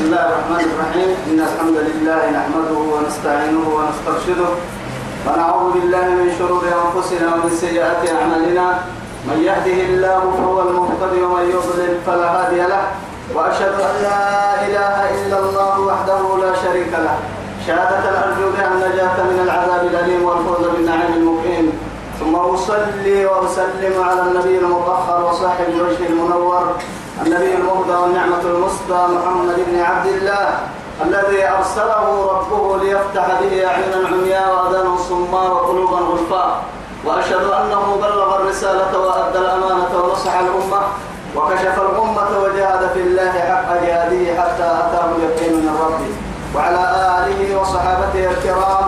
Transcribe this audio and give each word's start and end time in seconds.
بسم 0.00 0.08
الله 0.08 0.28
الرحمن 0.28 0.64
الرحيم 0.72 1.10
إن 1.30 1.40
الحمد 1.48 1.76
لله 1.88 2.20
نحمده 2.38 2.78
ونستعينه 2.92 3.64
ونسترشده 3.76 4.50
ونعوذ 5.26 5.72
بالله 5.72 6.06
من 6.20 6.28
شرور 6.38 6.64
أنفسنا 6.64 7.26
ومن 7.34 7.50
سيئات 7.64 8.00
أعمالنا 8.08 8.66
من 9.28 9.38
يهده 9.48 9.78
الله 9.92 10.20
فهو 10.38 10.58
المهتدي 10.68 11.20
ومن 11.22 11.44
يضلل 11.54 11.92
فلا 12.06 12.28
هادي 12.36 12.60
له 12.72 12.82
وأشهد 13.34 13.74
أن 13.88 13.94
لا 14.08 14.24
إله 14.66 14.96
إلا 15.20 15.38
الله 15.44 15.74
وحده 15.80 16.20
لا 16.44 16.52
شريك 16.64 16.92
له 17.04 17.16
شهادة 17.66 18.04
أرجو 18.24 18.46
بها 18.56 18.68
النجاة 18.72 19.16
من 19.30 19.38
العذاب 19.44 19.82
الأليم 19.92 20.22
والفوز 20.24 20.64
بالنعيم 20.66 21.12
المقيم 21.16 21.66
ثم 22.20 22.34
أصلي 22.36 23.26
وأسلم 23.26 23.94
على 24.08 24.20
النبي 24.22 24.58
المطهر 24.58 25.18
وصاحب 25.28 25.66
الوجه 25.76 26.06
المنور 26.08 26.64
النبي 27.26 27.54
المهدى 27.54 27.92
والنعمة 27.92 28.40
المصدى 28.44 29.00
محمد 29.14 29.56
بن 29.66 29.80
عبد 29.80 30.06
الله 30.06 30.48
الذي 31.04 31.48
أرسله 31.48 32.30
ربه 32.32 32.78
ليفتح 32.84 33.26
به 33.40 33.66
أعينا 33.66 34.08
عمياء 34.08 34.48
وأذانا 34.54 34.96
صماء 35.08 35.50
وقلوبا 35.50 35.96
غلفاء 35.96 36.62
وأشهد 37.04 37.44
أنه 37.50 37.96
بلغ 38.02 38.36
الرسالة 38.36 38.98
وأدى 38.98 39.38
الأمانة 39.38 39.88
ونصح 40.04 40.34
الأمة 40.34 40.80
وكشف 41.36 41.80
الأمة 41.80 42.28
وجاهد 42.44 42.90
في 42.94 43.00
الله 43.00 43.32
حق 43.32 43.68
جهاده 43.82 44.42
حتى 44.42 44.62
أتاه 44.64 45.08
اليقين 45.16 45.52
من 45.52 45.76
ربه. 45.84 46.12
وعلى 46.54 46.78
آله 47.18 47.60
وصحابته 47.60 48.30
الكرام 48.30 48.86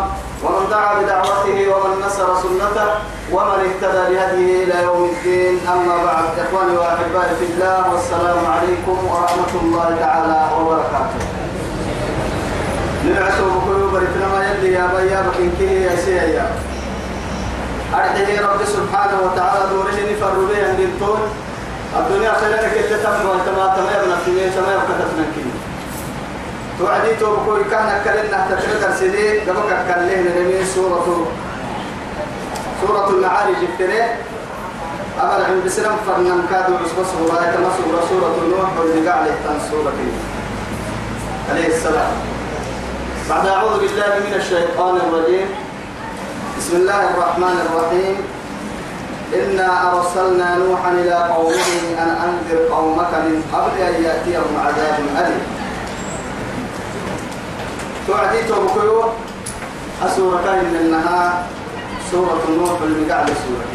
دعا 0.73 0.93
بدعوته 1.01 1.59
ومن 1.73 1.93
نصر 2.07 2.29
سنته 2.43 2.89
ومن 3.33 3.59
اهتدى 3.67 4.03
بهديه 4.11 4.65
إلى 4.65 4.77
يوم 4.83 5.03
الدين. 5.13 5.55
أما 5.69 5.97
بعد 6.05 6.25
إخواني 6.45 6.77
وأحبائي 6.77 7.35
في 7.41 7.47
الله 7.53 7.93
والسلام 7.93 8.41
عليكم 8.55 8.97
ورحمة 9.11 9.53
الله 9.63 9.89
تعالى 10.01 10.41
وبركاته. 10.57 11.21
نبعثوا 13.07 13.51
بريتنا 13.93 14.27
ما 14.35 14.41
يلي 14.49 14.73
يا 14.73 14.87
بيا 14.95 15.21
بكين 15.27 15.53
كي 15.59 15.83
يا 15.83 15.97
سيا. 15.97 16.47
أرحيه 17.95 18.41
رب 18.41 18.61
سبحانه 18.77 19.17
وتعالى 19.25 19.63
دوره 19.73 19.99
نفر 20.11 20.35
به 20.49 20.59
عند 20.69 20.81
الدنيا 21.99 22.33
خلالك 22.33 22.73
اللي 22.77 22.97
تفهم 22.97 23.29
وانتما 23.29 23.65
تمام 23.77 24.03
نفسي 24.13 24.51
تمام 24.57 24.81
كتبنا 24.89 25.27
كي 25.35 25.45
توعدي 26.83 27.15
تو 27.21 27.37
كان 27.71 28.03
كلنا 28.05 28.47
تتذكر 28.51 28.95
سيدي 28.99 29.41
قبل 29.41 29.71
كان 29.89 30.03
نبي 30.09 30.65
سورة 30.75 31.27
سورة 32.81 33.09
المعارج 33.11 33.57
ابتناء 33.71 34.19
أمر 35.23 35.45
عند 35.45 35.65
بسلام 35.67 35.97
فرنان 36.07 36.43
كادوا 36.51 36.79
عصبة 36.79 37.05
سورة 37.13 37.35
كما 37.55 37.71
سورة 38.09 38.35
واللي 38.79 39.09
قاعد 39.09 39.27
يحتان 39.27 39.59
سورة 39.71 39.93
عليه 41.51 41.67
السلام. 41.67 42.13
بعد 43.31 43.47
أعوذ 43.47 43.81
بالله 43.81 44.13
من 44.27 44.35
الشيطان 44.37 44.97
الرجيم. 44.97 45.49
بسم 46.59 46.77
الله 46.77 47.11
الرحمن 47.11 47.57
الرحيم. 47.67 48.17
إنا 49.35 49.93
أرسلنا 49.93 50.57
نوحا 50.57 50.91
إلى 50.91 51.15
قومه 51.35 51.73
أن 52.03 52.11
أنذر 52.27 52.75
قومك 52.75 53.13
من 53.15 53.37
قبل 53.53 53.83
أن 53.83 53.95
يأتيهم 54.05 54.53
عذاب 54.67 54.99
أليم. 55.19 55.62
توعدي 58.07 58.43
توبكيو 58.49 59.05
أسورة 60.03 60.41
كاين 60.45 60.77
النهار 60.77 61.33
سورة 62.11 62.41
النوح 62.49 62.81
اللي 62.83 63.13
قاعد 63.13 63.27
سورة 63.27 63.67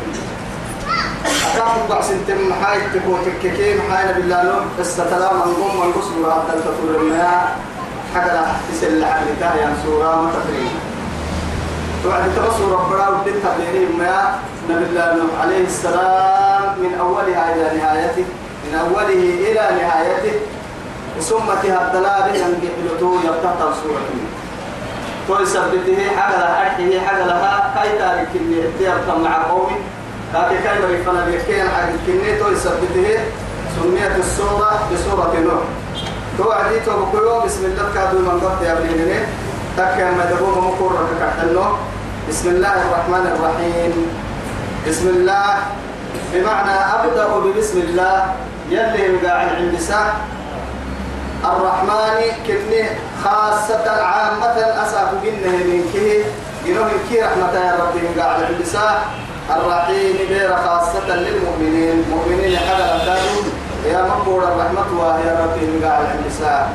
أكاف 1.53 1.89
بعض 1.89 2.01
سنتم 2.01 2.49
محاي 2.49 2.79
تكو 2.93 3.17
تككي 3.25 3.77
محاي 3.77 4.13
بالله 4.13 4.43
نوح 4.43 4.63
بس 4.79 4.97
تلام 4.97 5.35
أنقوم 5.41 5.73
من 5.81 5.93
قصر 5.93 6.15
هذا 6.19 6.53
التطور 6.53 7.01
المياه. 7.01 7.47
حاجة 8.15 8.33
لا 8.33 8.45
تسل 8.71 8.99
لحالتها 9.01 9.55
يعني 9.55 9.75
سورة 9.85 10.21
ما 10.21 10.31
تقريبا 10.31 10.69
توعد 12.03 12.35
تبصر 12.35 12.71
ربنا 12.71 13.09
ودين 13.09 13.33
تبليغي 13.43 13.85
ما 13.99 14.39
نبي 14.69 14.85
الله 14.85 15.13
نوح 15.13 15.41
عليه 15.41 15.65
السلام 15.65 16.79
من 16.79 16.97
أولها 16.99 17.55
إلى 17.55 17.79
نهايته 17.79 18.25
من 18.65 18.75
أوله 18.79 19.23
إلى 19.51 19.81
نهايته. 19.81 20.39
وسمتها 21.17 21.87
الدلالة 21.87 22.35
ينجح 22.35 22.73
له 22.85 23.19
يبتطل 23.25 23.71
سورة 23.83 24.01
توي 25.27 25.45
سبته 25.45 25.97
حاجة 26.17 26.37
لها 26.37 26.61
أرحيه 26.61 26.99
حاجة 26.99 27.25
لها 27.25 27.73
كاي 27.75 27.97
تارك 27.97 28.27
اللي 28.35 28.69
اختيار 28.69 29.19
مع 29.19 29.43
قومي. 29.43 29.75
كاكي 30.33 30.57
كاي 30.63 30.81
بريفنا 30.81 31.25
بيكين 31.25 31.69
حاجة 31.69 31.93
كني 32.07 32.39
توي 32.39 32.55
سبته 32.55 33.19
سميت 33.75 34.15
السورة 34.19 34.71
بسورة 34.93 35.33
نوح. 35.43 35.63
تو 36.37 36.51
عدي 36.51 36.79
تو 36.79 36.91
بكيو 36.91 37.39
بسم 37.45 37.65
الله 37.65 37.85
كادو 37.93 38.19
من 38.19 38.39
قبط 38.39 38.61
يا 38.63 38.73
ابني 38.73 39.19
تكا 39.77 40.11
ما 40.11 40.25
دبوه 40.25 40.57
مكور 40.67 40.93
كحتنو 41.19 41.63
بسم 42.29 42.49
الله 42.49 42.73
الرحمن 42.73 43.25
الرحيم. 43.35 43.93
بسم 44.87 45.07
الله. 45.07 45.57
بمعنى 46.33 46.71
أبدأ 46.71 47.27
ببسم 47.27 47.77
الله. 47.77 48.35
يلي 48.69 49.27
قاعد 49.27 49.49
عند 49.55 49.79
ساعة 49.79 50.15
الرحمن 51.51 52.19
كني 52.47 52.83
خاصة 53.23 53.85
عامة 54.03 54.57
أساف 54.83 55.09
جنه 55.23 55.57
من 55.69 55.81
كه. 55.93 56.25
جنوه 56.65 56.91
كي 57.09 57.21
رحمة 57.21 57.53
يا 57.53 57.75
ربي 57.81 57.99
من 57.99 58.21
قاعد 58.21 58.51
النساء. 58.51 59.01
الرحيم 59.55 60.15
غير 60.29 60.55
خاصة 60.65 61.07
للمؤمنين. 61.15 62.05
مؤمنين 62.11 62.57
حدا 62.57 62.85
لكانوا 62.97 63.43
يا 63.85 64.01
مقبول 64.01 64.43
الرحمة 64.43 64.89
ويا 64.99 65.33
ربي 65.43 65.65
من 65.65 65.81
قاعد 65.85 66.05
النساء. 66.19 66.69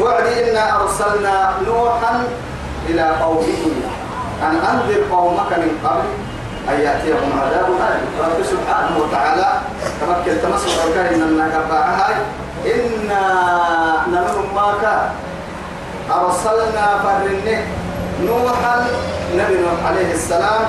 وعدي 0.00 0.50
إنا 0.50 0.82
أرسلنا 0.82 1.52
نوحا 1.66 2.24
إلى 2.88 3.10
قومه. 3.22 3.64
أن 4.42 4.54
أنذر 4.70 5.00
قومك 5.10 5.50
من 5.62 5.72
قبل 5.84 6.08
أن 6.70 6.80
يأتيهم 6.80 7.30
عذاب 7.42 7.66
أليم. 7.66 8.06
رب 8.20 8.38
سبحانه 8.52 8.94
وتعالى 9.02 9.48
تمكن 10.00 10.34
تمسك 10.42 10.68
الكلمة 10.86 11.26
من 11.26 11.40
هاي 11.70 12.14
إنا 12.66 13.22
نمر 14.08 14.44
ماك 14.54 15.10
أرسلنا 16.10 16.86
فرنه 17.02 17.66
نوحا 18.22 18.86
نبي 19.34 19.54
نوح 19.54 19.86
عليه 19.86 20.12
السلام 20.12 20.60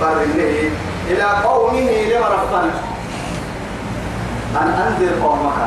فرنه 0.00 0.70
إلى 1.10 1.24
قومه 1.44 1.90
لما 2.10 2.26
رفنا 2.28 2.70
أن 4.62 4.68
أنذر 4.68 5.22
قومك. 5.22 5.58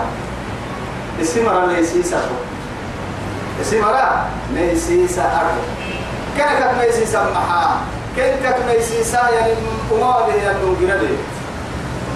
اسم 1.22 1.50
رأى 1.50 1.76
ليسيسا 1.76 2.22
اسم 3.62 3.86
رأى 3.86 4.10
ليسيسا 4.54 5.22
أرض 5.22 5.58
كانت 6.38 6.82
ليسيسا 6.82 7.24
محا 7.36 7.78
كانت 8.18 8.58
ليسيسا 8.70 9.30
يعني 9.30 9.54
أمامه 9.92 10.34
ينون 10.34 10.78
جنبه 10.82 11.18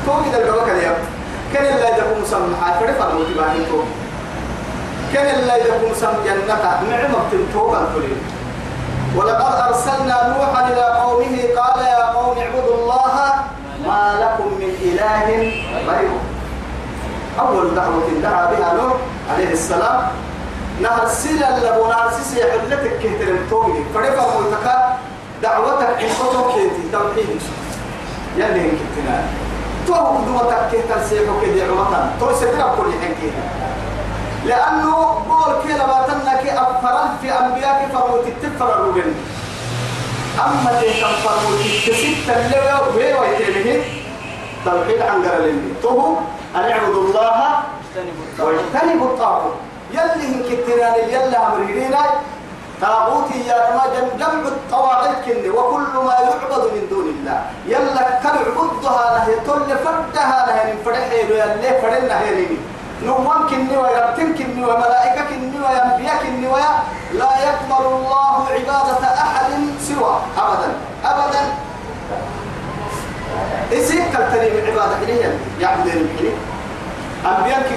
توقي 0.06 0.29
دلقوك 0.31 0.69
اليوم 0.69 1.16
كان 1.53 1.66
الله 1.75 1.88
يدكم 1.88 2.22
مسمى 2.22 2.56
فرفع 2.80 3.06
المتبعين 3.12 3.66
توقي 3.69 3.96
كان 5.13 5.40
الله 5.40 5.56
يدكم 5.56 5.91
مسمى 5.91 6.19
جنة 6.25 6.63
نعمة 6.90 7.19
تنتوبا 7.31 7.80
كلين 7.96 8.22
ولقد 9.16 9.68
أرسلنا 9.68 10.18
نوحا 10.28 10.68
إلى 10.68 10.85
قومه 11.02 11.35
قال 11.58 11.85
يا 11.85 12.06
قوم 12.06 12.38
اعبدوا 12.38 12.75
الله 12.75 13.34
ما 13.88 14.02
لكم 14.22 14.47
من 14.59 14.72
إله 14.81 15.28
غيره. 15.88 16.19
أول 17.40 17.75
دعوة 17.75 18.09
دعا 18.24 18.46
بها 18.46 18.74
نوح 18.74 18.94
عليه 19.34 19.52
السلام. 19.52 20.08
نهر 20.81 21.08
سيلا 21.08 21.59
لبو 21.59 21.88
نهر 21.88 22.12
سيسي 22.12 22.52
حلتك 22.52 23.00
كهتر 23.03 23.31
التومي 23.34 23.84
فرفع 23.94 24.25
ملتقى 24.40 24.94
دعوتك 25.44 25.97
قطب 26.19 26.52
كيتي 26.52 26.91
توحيد. 26.91 27.41
يعني 28.38 28.59
هنك 28.59 29.24
التنال 29.87 30.25
تو 30.25 30.31
دوتك 30.31 30.72
كهتر 30.72 31.07
سيحو 31.09 31.41
كده 31.41 31.63
عمطان 31.63 32.11
تو 32.19 32.34
سيدنا 32.39 32.75
كل 32.78 32.91
حين 33.01 33.34
لأنه 34.45 34.93
قول 35.29 35.53
كلا 35.63 35.85
باتنا 35.87 36.41
كي 36.41 36.51
أفرد 36.51 37.09
في 37.22 37.31
أنبياء 37.31 37.89
فرموت 37.93 38.28
التفر 38.28 38.69
الرجل 38.73 39.13
أما 40.45 40.81
تيكم 40.81 41.13
فرموت 41.23 41.59
التسيت 41.66 42.29
اللي 42.29 42.57
ويو 42.95 43.23
يتبه 43.23 43.84
توحيد 44.66 45.01
عن 45.01 45.25
قرلين 45.25 45.75
تو 45.81 46.16
أن 46.55 46.72
اعبدوا 46.72 47.03
الله 47.03 47.59
واجتنبوا 48.40 49.07
الطاغوت 49.07 49.55
يلي 49.91 50.28
هن 50.28 50.43
كتنان 50.49 51.09
يلا 51.09 51.55
أمرينا 51.55 52.01
طاغوتي 52.81 53.40
يا 53.47 53.75
ما 53.75 53.83
جنب 54.19 54.45
الطواغيت 54.47 55.17
كن 55.25 55.49
وكل 55.49 55.93
ما 56.05 56.13
يعبد 56.13 56.63
من 56.73 56.87
دون 56.90 57.07
الله 57.09 57.41
يلا 57.67 58.16
عبدها 58.67 59.05
له 59.16 59.25
تل 59.47 59.78
فدها 59.85 60.46
له 60.47 60.58
من 60.73 60.78
فرحه 60.85 61.14
يلا 61.14 61.81
فرنا 61.81 62.19
هيني 62.22 62.58
نوم 63.05 63.28
كني 63.49 63.78
ويرتم 63.78 64.35
كني 64.37 64.66
وملائكة 64.66 65.22
كني 65.29 65.59
وأنبياء 65.59 66.16
كني 66.23 66.47
ويا 66.47 66.72
لا 67.14 67.31
يقبل 67.47 67.85
الله 67.85 68.47
عبادة 68.49 69.03
أحد 69.25 69.52
سوى 69.87 70.14
أبدا 70.37 70.69
أبدا. 71.05 71.41
إسيك 73.73 74.03
كالتريم 74.14 74.53
عبادة 74.67 74.97
إليه 75.03 75.40
يعبد 75.59 75.87
الحليم 75.87 76.37
أنبياء 77.25 77.61
كي 77.69 77.75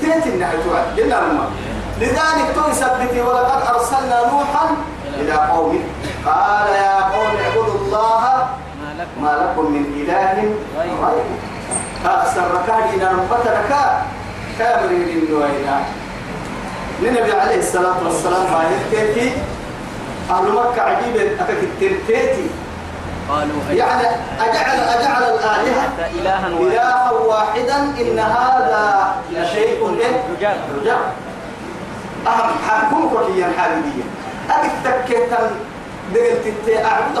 تيت 0.00 0.26
النحي 0.26 0.56
توعد 0.64 0.98
إلا 0.98 1.18
الماء 1.18 1.50
لذلك 2.00 2.54
تو 2.54 2.70
يثبتي 2.70 3.20
ولقد 3.20 3.60
أرسلنا 3.74 4.20
نوحا 4.30 4.66
إلى 5.16 5.32
قومه. 5.32 5.80
قال 6.26 6.66
يا 6.68 7.00
قوم 7.00 7.36
اعبدوا 7.44 7.74
الله 7.74 8.46
لكم. 8.98 9.22
ما 9.22 9.32
لكم 9.42 9.72
من 9.72 9.84
إله 10.00 10.54
غيره. 10.78 11.24
أكثر 12.04 12.42
ركادي 12.54 12.96
نربت 12.96 13.46
ركا 13.46 14.02
كامرين 14.58 15.08
النوينا 15.08 15.80
للنبي 17.02 17.32
عليه 17.32 17.58
الصلاة 17.58 17.96
والسلام 18.04 18.46
كيتي 18.90 19.32
أهل 20.30 20.52
مكة 20.52 20.82
عجيبة. 20.82 21.34
أكاك 21.34 21.62
التنتيتي 21.62 22.46
قالوا 23.28 23.60
يعني 23.70 24.06
أجعل 24.40 24.78
أجعل 24.80 25.22
الآلهة 25.22 25.88
إلها 26.14 26.48
واحدا 26.48 26.60
إلها 26.60 27.10
واحدا. 27.10 27.76
إن 28.00 28.18
هذا 28.18 29.14
لشيء؟ 29.32 29.98
رجال. 30.36 30.56
رجال. 30.80 30.98
أهم 32.26 32.50
حكمك 32.68 33.12
وكيا 33.12 33.52
حاليا 33.58 34.04
أبي 34.50 34.68
تكيتا 34.84 35.50
دقلت 36.14 36.46
انت 36.46 36.84
أعبد 36.84 37.18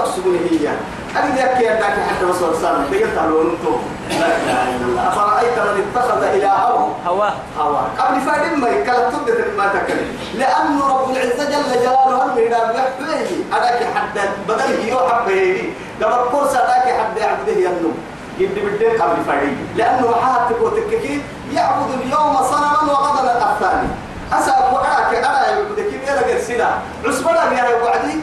ذاك 1.36 1.60
يا 1.60 1.72
ذاك 1.80 1.96
حتى 2.08 2.24
رسول 2.24 2.48
الله 2.54 2.84
دقلت 2.92 3.18
على 3.18 3.32
ونتو 3.32 3.72
لا 4.20 4.26
إله 4.26 4.62
إلا 4.76 4.86
الله. 4.88 5.08
أفرأيت 5.08 5.56
من 5.58 5.76
اتخذ 5.84 6.22
إلهه؟ 6.22 6.96
هواه 7.06 7.34
هوا. 7.58 7.82
قبل 7.98 8.20
فادم 8.20 8.60
ما 8.60 8.68
يكلا 8.68 9.10
تبدأ 9.10 9.46
ما 9.58 9.66
تكلم. 9.76 10.08
لأنه 10.34 10.78
رب 10.94 11.10
العزة 11.10 11.44
جل 11.44 11.64
جلاله 11.82 12.16
هل 12.22 12.28
مهدام 12.36 12.68
يحبه 12.76 13.28
أداك 13.52 13.80
حد 13.94 14.16
بدل 14.48 14.70
هيو 14.82 14.98
حبه 14.98 15.72
قبل 16.02 16.30
كورس 16.30 16.54
أداك 16.54 16.86
حد 16.98 17.16
يعبده 17.18 17.52
ينم 17.52 17.94
يبدي 18.38 18.60
بالدين 18.60 19.02
قبل 19.02 19.16
فادم 19.26 19.56
لأنه 19.76 20.14
حاتك 20.22 20.60
وتككي 20.60 21.22
يعبد 21.52 21.90
اليوم 22.00 22.36
صنما 22.50 22.80
وغدا 22.92 23.32
الثاني. 23.52 23.88
أسأل 24.32 24.74
وعاك 24.74 25.14
أنا 25.14 25.58
يبدك 25.58 25.86
كيف 25.90 26.02
يلا 26.08 26.20
قرسنا 26.20 26.70
عصبنا 27.04 27.52
يا 27.52 27.82
وعدي. 27.84 28.16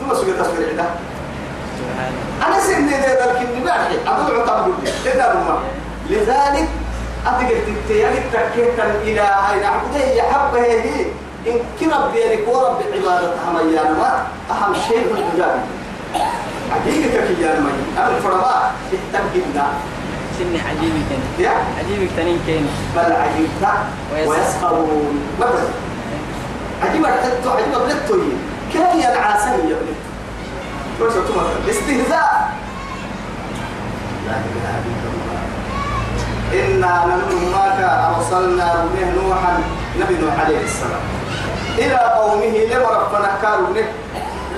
دوما 0.00 0.14
سوى 0.14 0.32
تصوير 0.32 0.68
عدا 0.72 0.86
سبحان 1.78 2.12
أنا 2.46 2.60
سنة 2.60 2.90
ذا 2.90 3.26
لكن 3.26 3.60
نبعي 3.60 3.96
أقول 4.06 4.40
عتاب 4.40 4.72
إذا 5.06 5.34
ما. 5.34 5.58
لذلك 6.10 6.68
أتقل 7.26 7.58
تتيان 7.66 8.14
تكيتا 8.32 8.86
إلى 9.02 9.20
هاي 9.20 9.60
نعبده 9.60 10.04
يحبه 10.14 10.58
هي 10.60 11.04
إن 11.46 11.58
كرب 11.80 12.12
بينك 12.12 12.48
ورب 12.48 12.76
عبادة 12.94 13.32
هميان 13.48 13.92
ما 13.98 14.26
أهم 14.50 14.74
شيء 14.74 15.02
في 15.08 15.20
الحجاب 15.20 15.60
حقيقة 16.70 17.34
كيان 17.36 17.62
ما 17.62 17.70
أنا 17.98 18.16
الفرما 18.16 18.70
اتقلنا. 18.92 19.66
سن 20.38 20.56
عجيبي 20.68 21.02
كان. 21.10 21.44
يا؟ 21.44 21.52
عجيبي 21.78 22.08
تنين 22.16 22.40
كان. 22.46 22.66
بل 22.96 23.12
عجبت 23.12 23.62
ويسخرون. 24.28 25.20
مثلا 25.40 25.68
عجيبة 26.82 27.08
حتى 27.08 27.48
عجيبة 27.48 27.78
بلتو 27.78 28.14
كان 28.74 28.98
ينعاسني 28.98 29.70
يا 29.70 29.76
بلتو 29.76 29.99
كويس 31.00 31.14
تمام 31.14 31.46
استهزاء. 31.70 32.30
لا 34.26 34.36
إله 34.52 34.74
إلا 34.90 35.08
الله. 35.12 35.40
إنا 36.52 36.92
نحن 37.08 37.32
معك 37.52 37.80
أرسلنا 37.80 38.66
رومه 38.74 39.08
نوحا 39.16 39.52
نبي 40.00 40.14
نوح 40.20 40.34
عليه 40.44 40.60
السلام. 40.64 41.04
إلى 41.78 41.98
قومه 42.20 42.54
لما 42.72 42.90
ربنا 43.00 43.30
كانوا 43.42 43.68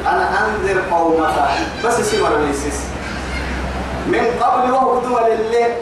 أنا 0.06 0.25
أنذر 0.43 0.83
قومك. 0.91 1.37
بس 1.85 2.00
سيما 2.11 2.29
ليسس 2.29 2.79
من 4.06 4.25
قبل 4.41 4.71
وهو 4.71 5.00
دول 5.00 5.27
الليل 5.31 5.73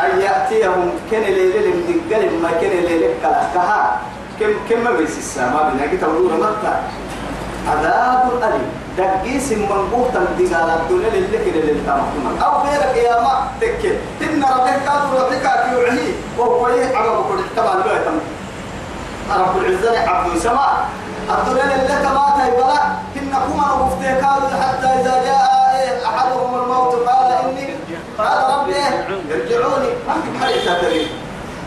أن 0.00 0.20
يأتيهم. 0.20 0.90
كن 1.10 1.22
ليلة 1.22 1.70
من 1.70 2.02
دقل 2.10 2.42
ما 2.42 2.50
كن 2.60 2.74
ليلة 2.88 3.14
كلا 3.22 3.42
كها 3.54 4.00
كم 4.40 4.52
كم 4.68 4.84
ما 4.84 4.90
بيس 4.90 5.18
السماء 5.18 5.70
بنا 5.70 5.86
كي 5.86 5.96
تقولون 5.96 6.34
متى 6.40 6.74
عذاب 7.70 8.42
أليم. 8.42 8.81
دقيس 8.98 9.52
من 9.52 9.88
بوتا 9.92 10.20
دقال 10.38 10.70
الدنيا 10.70 11.08
اللي 11.08 11.38
كن 11.38 11.54
اللي 11.60 11.80
تمام 11.86 12.36
أو 12.44 12.62
غيرك 12.62 12.96
يا 12.96 13.20
ما 13.20 13.34
تكل 13.60 13.94
إن 14.22 14.44
ربك 14.44 14.76
كاتو 14.86 15.10
ربك 15.20 15.44
كيوعي 15.64 16.14
وهو 16.38 16.68
يعرف 16.68 17.26
كل 17.28 17.40
طبعا 17.56 17.74
لا 17.74 17.92
يتم. 17.96 18.18
رب 19.30 19.56
العزة 19.58 20.08
عبد 20.10 20.34
السماء. 20.36 20.88
الدنيا 21.30 21.64
اللي 21.64 21.86
تمات 21.88 22.36
يبلا 22.48 22.82
إنكم 23.16 23.60
أنا 23.64 23.74
مفتكار 23.84 24.40
حتى 24.62 24.86
إذا 25.00 25.14
جاء 25.24 25.42
إيه 25.76 26.06
أحدهم 26.06 26.54
الموت 26.62 26.94
قال 27.08 27.32
إني 27.32 27.74
قال 28.18 28.58
ربي 28.58 28.74
إيه؟ 28.74 29.06
ارجعوني. 29.32 29.90
ما 30.08 30.14
في 30.22 30.28
حرية 30.44 30.78
تدري. 30.80 31.06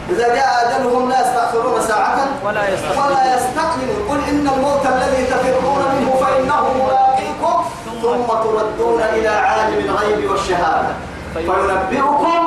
إذا 0.09 0.27
جاء 0.35 0.49
أجلهم 0.65 1.09
لا 1.09 1.21
يستأخرون 1.21 1.81
ساعة. 1.81 2.17
ولا 2.45 3.33
يستقبلون 3.35 3.99
قل 4.09 4.19
إن 4.29 4.47
الموت 4.55 4.85
الذي 4.85 5.25
تفرون 5.25 5.81
منه 5.95 6.11
فإنه 6.21 6.61
ملاقيكم 6.73 7.04
ثم 8.05 8.27
تردون 8.27 9.01
إلى 9.01 9.27
عالم 9.27 9.79
الغيب 9.89 10.31
والشهادة. 10.31 10.93
فينبئكم 11.33 12.41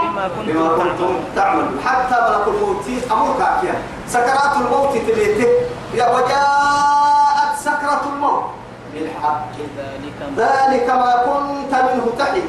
بما 0.46 0.68
كنتم 0.78 1.12
تعملون. 1.36 1.80
حتى 1.86 2.16
ملك 2.22 2.46
الموت 2.48 2.86
أمر 3.12 3.34
كاكيا 3.38 3.74
سكرات 4.08 4.56
الموت 4.56 4.92
تليته 4.92 5.48
يا 5.94 6.06
وجاءت 6.14 7.52
سكرة 7.64 8.02
الموت. 8.12 8.44
بالحق. 8.94 9.46
ذلك 10.36 10.90
ما 10.90 11.12
كنت 11.26 11.72
منه 11.74 12.06
تحي. 12.18 12.42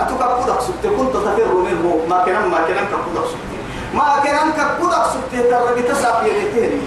أتوقع 0.00 0.60
سبت 0.60 0.84
كنت 0.98 1.14
تفر 1.16 1.54
منه. 1.54 2.00
ما 2.08 2.24
كان 2.26 2.48
ما 2.48 2.58
كان 2.68 2.86
كقدك 2.86 3.26
سبت 3.32 3.50
ما 3.94 4.10
كان 4.24 4.52
كقدك 4.52 5.04
سبت 5.12 5.32
بتسعى 5.76 6.30
يديه 6.30 6.78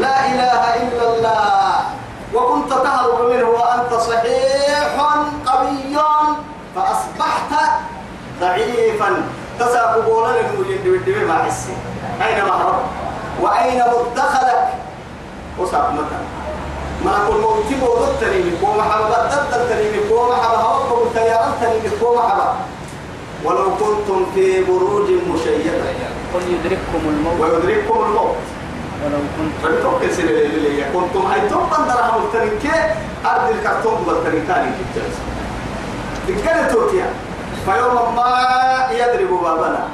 لا 0.00 0.26
إله 0.26 0.62
إلا 0.82 1.04
الله. 1.14 1.81
وكنت 2.34 2.70
تهرب 2.70 3.30
منه 3.30 3.48
وأنت 3.48 3.94
صحيح 3.94 5.00
قوي 5.46 5.96
فأصبحت 6.76 7.52
ضعيفا. 8.40 9.22
تسعى 9.60 9.94
قبولا 9.94 10.28
للمجند 10.28 10.84
بالدماء 10.84 11.24
مع 11.24 11.44
حسي. 11.44 11.72
أين 12.26 12.44
مهرب 12.44 12.82
وأين 13.40 13.82
مدخلك؟ 13.92 14.68
وصعب 15.58 15.92
مثلا 15.92 16.22
ما 17.04 17.28
كل 17.28 17.40
موت 17.40 17.66
بودت 17.80 18.20
تريمك 18.20 18.62
ومحبا 18.62 19.06
بدل 19.08 19.68
تريمك 19.68 20.12
ومحبا 20.12 20.56
هوكم 20.56 21.14
تيارا 21.14 21.52
تريمك 21.60 22.02
ومحبا 22.02 22.54
ولو 23.44 23.70
كنتم 23.76 24.26
في 24.34 24.64
بروج 24.64 25.08
مشيدة. 25.10 25.72
قل 26.34 26.42
يدرككم 26.54 27.02
الموت. 27.06 27.40
ويدرككم 27.40 28.04
الموت. 28.04 28.36
ولو 29.02 29.18
كنتم 29.36 29.58
فلتوكل 29.62 30.14
سنة 30.14 30.30
اللي 30.30 30.84
كنتم 30.94 31.26
هاي 31.26 31.40
ملتنكي 32.18 32.76
أرض 33.26 33.48
الكرتون 33.50 34.04
تكاد 36.28 36.68
تركيا. 36.74 37.06
فيوم 37.64 38.16
ما 38.16 38.30
يضرب 38.90 39.42
بابنا. 39.42 39.88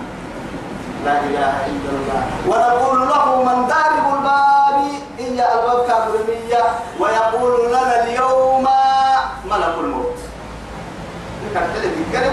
لا 1.04 1.20
إله 1.20 1.66
إلا 1.66 1.90
الله. 1.96 2.22
ونقول 2.48 3.08
له 3.08 3.42
من 3.42 3.68
الباب 4.14 4.84
إيا 5.18 5.46
الباب 5.54 6.62
ويقول 7.00 7.68
لنا 7.68 8.04
اليوم 8.04 8.66
ملك 9.50 9.74
الموت. 9.80 10.18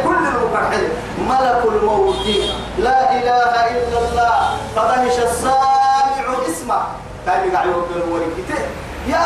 كل 0.03 0.24
المكرحل 0.27 0.88
ملك 1.29 1.62
الموت. 1.65 2.25
لا 2.77 3.12
إله 3.12 3.53
إلا 3.72 3.98
الله. 4.00 4.36
اسمه 6.56 6.82
كان 7.26 7.48
يقع 7.48 7.64
يوكل 7.64 8.00
وركته 8.12 8.62
يا 9.08 9.26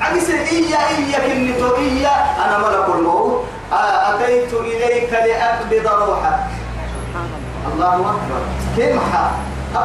عكس 0.00 0.28
إيا 0.30 0.78
إيا 0.88 1.18
كنتو 1.18 1.76
إيا. 1.76 2.14
أنا 2.44 2.58
ملك 2.58 2.88
الموت. 2.94 3.44
أتيت 3.72 4.52
إليك 4.52 5.12
لأقبض 5.12 5.86
روحك. 6.08 6.38
الله 7.72 7.94
أكبر. 7.94 8.40
كم 8.76 9.00
حا؟ 9.12 9.24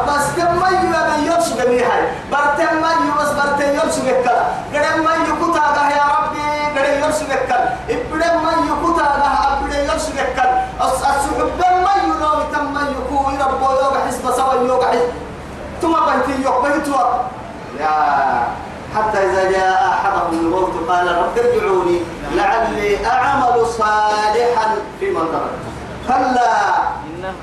بس 0.08 0.26
ما 0.38 0.70
يبقى 0.70 1.02
من 1.10 1.20
يرسو 1.32 1.56
جميعا 1.58 2.00
برتم 2.32 2.74
ما 2.82 2.92
يبس 3.02 3.32
برتم 3.38 3.70
يرسو 3.80 4.02
بكلا. 4.02 4.44
قدم 4.74 5.04
ما 5.06 5.14
يكتا 5.26 5.84
يا 5.98 6.06
ربي 6.18 6.46
قدم 6.76 6.96
يرسو 7.04 7.26
بكلا 7.26 7.60
إبدم 7.90 8.36
ما 8.46 8.52
يكتا 8.70 9.08
أبدم 9.52 9.84
يرسو 9.90 10.12
بكلا 10.18 10.64
السحب 10.86 11.50
ما 11.86 11.94
ينوي 12.04 12.44
تم 12.54 12.66
ما 12.74 12.82
يكو 12.94 13.18
ربو 13.42 13.68
يوغا 13.82 14.00
حسب 14.08 14.26
سوا 14.38 14.54
يوغا 14.54 14.88
حسب 14.88 15.12
ثم 15.82 15.96
يا 17.79 18.48
حتى 18.96 19.18
إذا 19.18 19.51
جاء 19.51 19.89
أحدهم 19.89 20.39
الموت 20.39 20.72
قال 20.89 21.08
رب 21.18 21.38
ارجعوني 21.38 22.00
لعلي 22.36 23.06
أعمل 23.06 23.65
صالحا 23.65 24.75
فيما 25.00 25.20
تركت 25.20 25.70
كلا 26.08 26.77
إنه. 27.06 27.34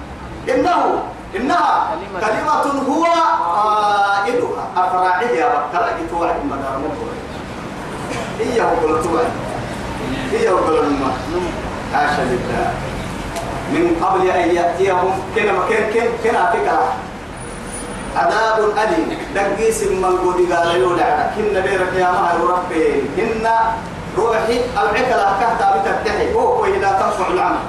إنه. 0.49 1.03
إنها 1.37 1.89
كلمة. 2.21 2.21
كلمة 2.21 2.83
هو 2.89 3.05
قائلها. 3.05 4.65
أفراعه 4.77 5.23
يا 5.23 5.47
رب 5.47 5.73
جتوا 5.99 6.27
عند 6.27 6.45
مدار 6.45 6.81
هو 8.63 8.89
قلت 8.89 9.07
هو 9.07 10.57
قلت 10.57 10.93
ما 11.01 11.13
حاشا 11.95 12.23
لله 12.23 12.71
من 13.73 14.05
قبل 14.05 14.31
أن 14.31 14.55
يأتيهم 14.55 15.11
مكان 15.53 15.93
كن 15.93 16.07
كنا 16.25 16.51
فكرة 16.53 16.93
عذاب 18.19 18.59
أليم 18.83 19.19
دقيس 19.35 19.83
من 19.83 20.05
قد 20.05 20.39
قال 20.53 20.81
يولع. 20.81 21.31
كنا 21.37 21.61
بيرك 21.61 21.93
يا 21.95 22.11
مهر 22.11 22.39
ربي. 22.55 23.03
كنا 23.17 23.57
روحي 24.19 24.61
العكلة 24.83 25.27
كهتا 25.41 25.67
بترتحي 25.77 26.35
هو 26.35 26.65
إذا 26.65 26.91
تنفع 27.01 27.27
العمل 27.35 27.65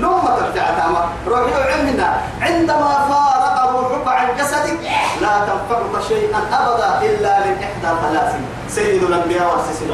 نوم 0.00 0.20
ترجع 0.38 0.66
تاما 0.78 1.08
روحي 1.28 1.72
عندنا 1.72 2.20
عندما 2.40 2.90
فارق 3.10 3.56
روحك 3.72 4.08
عن 4.08 4.36
جسدك 4.38 4.78
لا 5.20 5.34
تنفعك 5.48 6.02
شيئا 6.08 6.38
أبدا 6.38 6.90
إلا 7.02 7.38
من 7.46 7.54
إحدى 7.62 7.90
ثلاث 8.02 8.34
سيد 8.68 9.02
الأنبياء 9.02 9.56
والسيد 9.56 9.90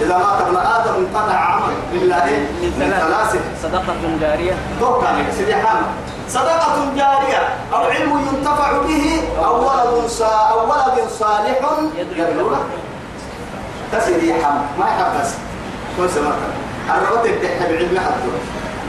إذا 0.00 0.16
مات 0.18 0.40
ابن 0.40 0.56
آدم 0.56 0.94
انقطع 0.94 1.34
عمل 1.34 1.74
إلا 1.92 2.26
إيه؟ 2.26 2.38
من 2.38 2.72
من 2.78 2.90
ثلاث 2.90 3.42
صدقة 3.62 4.18
جارية. 4.20 4.52
توقع 4.80 5.08
سيدي 5.36 5.54
حامد. 5.54 5.86
صدقة 6.28 6.92
جارية 6.96 7.48
أو 7.72 7.84
علم 7.84 8.28
ينتفع 8.32 8.72
به 8.72 9.22
أو 9.44 9.60
ولد 9.60 10.10
أو 10.22 10.70
ولد 10.70 11.08
صالح 11.18 11.60
يدعو 11.98 12.50
له 12.50 12.64
تسيدي 13.92 14.34
حامد 14.34 14.62
ما 14.78 14.86
يحب 14.86 15.20
بس 15.20 15.30
كل 15.96 16.10
سمعت 16.10 16.34
الربط 16.90 17.26
بتحب 17.26 17.72
علم 17.72 17.98
حدو 17.98 18.30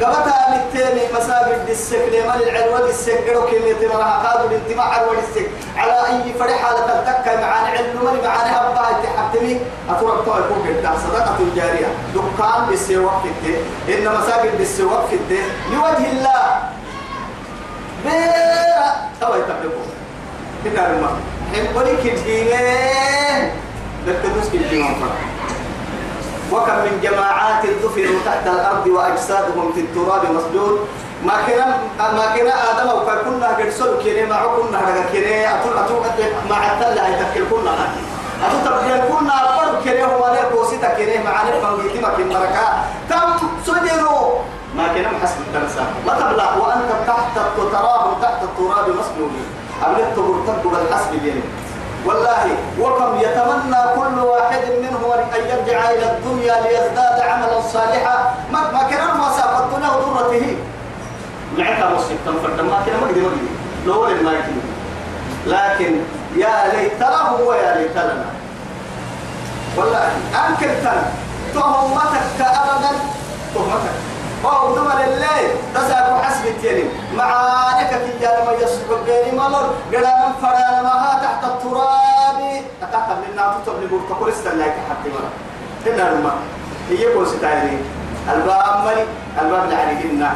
قبتها 0.02 0.50
بالتالي 0.52 1.02
مساجد 1.13 1.70
السك 1.70 2.06
لمن 2.12 2.42
العلوة 2.44 2.90
السك 2.90 3.28
قالوا 3.28 3.50
كلمة 3.50 3.94
مرها 3.94 4.28
قادوا 4.28 4.50
الانتماع 4.50 4.86
على 4.86 5.06
السك 5.20 5.50
على 5.78 6.08
أي 6.08 6.34
فرح 6.40 6.66
على 6.66 6.78
تلتك 6.78 7.28
معانا 7.28 7.68
علم 7.68 7.96
من 7.96 8.20
معانا 8.24 8.58
هبا 8.58 9.04
تحتمي 9.04 9.60
أتورك 9.90 10.25
طوى 10.25 10.40
يكون 10.40 10.78
قدام 10.78 10.94
صدقة 11.08 11.38
جارية. 11.56 11.88
دكان 12.16 12.66
بالسواق 12.70 13.24
في 13.44 13.54
إن 13.94 14.16
مساجد 14.22 14.58
بالسواق 14.58 15.08
في 15.10 15.16
الدين. 15.16 15.46
لوجه 15.72 16.12
الله. 16.12 16.44
بيرا 18.04 18.90
توا 19.22 19.36
يتبقوا 19.36 19.86
هنا 20.66 20.90
الماء 20.92 21.14
حين 21.54 21.66
وليك 21.76 22.14
الدينين 22.14 23.52
بكتبوس 24.08 24.50
كالدينين 24.54 24.96
فرق 24.96 25.18
وكم 26.52 26.76
من 26.76 27.00
جماعات 27.04 27.66
ذفروا 27.66 28.20
تحت 28.26 28.48
الأرض 28.48 28.88
واجسادهم 28.88 29.74
في 29.74 29.80
التراب 29.80 30.22
مسجود 30.32 30.80
ما 31.26 31.34
كنا 31.48 31.78
ما 32.00 32.26
كنا 32.36 32.54
آدم 32.72 32.90
أو 32.90 33.00
كنا 33.06 33.48
قد 33.48 33.70
سلك 33.70 34.04
كنا 34.04 34.26
ما 34.26 34.48
كنا 34.56 34.78
هذا 34.80 35.04
كنا 35.14 35.56
اتول 35.62 35.78
اتول 35.78 36.02
ما 36.50 36.56
عتل 36.56 36.96
لا 36.96 37.08
يتكل 37.08 37.44
كنا 37.52 37.72
اتول 38.46 38.60
تبدي 38.66 39.02
كنا 39.10 39.36
فرق 39.58 39.84
كنا 39.84 40.06
هو 40.06 40.34
لا 40.34 40.50
بوسيتا 40.50 40.90
كنا 40.98 41.24
معنا 41.24 41.52
فنجيتي 41.62 42.00
ما 42.02 42.10
كنا 42.18 42.40
مركا 42.40 42.66
كم 43.10 43.48
سجنوا 43.66 44.30
ما 44.77 44.88
كنا 44.88 45.12
محسب 45.12 45.38
الدرسة 45.48 45.84
ما 46.06 46.13
تبلغ 46.13 46.51
وأنت 46.62 46.89
تحت 47.08 47.36
تراهم 47.72 48.22
تحت 48.22 48.44
التراب 48.44 48.89
مسجود 48.89 49.32
أبلغت 49.84 50.18
مرتب 50.18 50.63
بالحسب 50.72 51.12
بينك. 51.24 51.44
والله 52.06 52.46
وكم 52.80 53.20
يتمنى 53.20 53.82
كل 53.96 54.20
واحد 54.20 54.63
منهم 54.82 55.12
أن 55.36 55.42
يرجع 55.50 55.89
إلى 55.89 56.12
الدنيا 56.12 56.56
ليزداد 56.62 57.22
عملا 57.22 57.62
صالحا. 57.62 58.34
ما 58.51 58.72
ما 58.72 58.84
كان 58.89 59.18
ما 59.18 59.30
ساق 59.38 59.53
الدنيا 59.63 59.89
وضرته 59.89 60.58
معك 61.58 61.80
مصيب 61.96 62.18
تنفرد 62.25 62.62
ما 62.62 62.84
كان 62.86 63.00
مقدي 63.01 63.22
مقدي 63.22 63.48
لو 63.86 64.01
ما 64.01 64.32
يكون 64.32 64.62
لكن 65.48 65.94
يا 66.36 66.74
ليت 66.74 67.01
له 67.01 67.42
ويا 67.42 67.77
ليت 67.77 67.98
لنا. 67.98 68.25
والله 69.77 70.12
انكرت 70.48 70.86
تهمتك 71.53 72.42
ابدا. 72.42 72.92
تهمتك. 73.56 74.12
أو 74.46 74.76
دمر 74.76 75.00
الليل 75.04 75.50
تساق 75.76 76.22
حسب 76.22 76.46
التيني 76.46 76.84
معانك 77.18 77.90
تجار 77.90 78.46
ما 78.46 78.52
يصبح 78.52 78.98
غير 79.08 79.34
ملر 79.36 79.70
قلنا 79.94 80.34
فرا 80.42 80.82
ما 80.82 81.20
تحت 81.24 81.44
التراب 81.44 82.40
أتحت 82.82 83.10
لنا 83.34 83.56
تطب 83.66 83.84
لبورتقول 83.84 84.30
استنى 84.30 84.64
حتى 84.64 85.10
مرة 85.10 85.32
هنا 85.86 86.12
الماء 86.12 86.38
هي 86.90 87.14
كون 87.14 87.26
ستايري 87.26 87.78
الباب 88.34 88.86
ملي 88.86 89.06
الباب 89.42 89.70
لعنيهن 89.72 90.28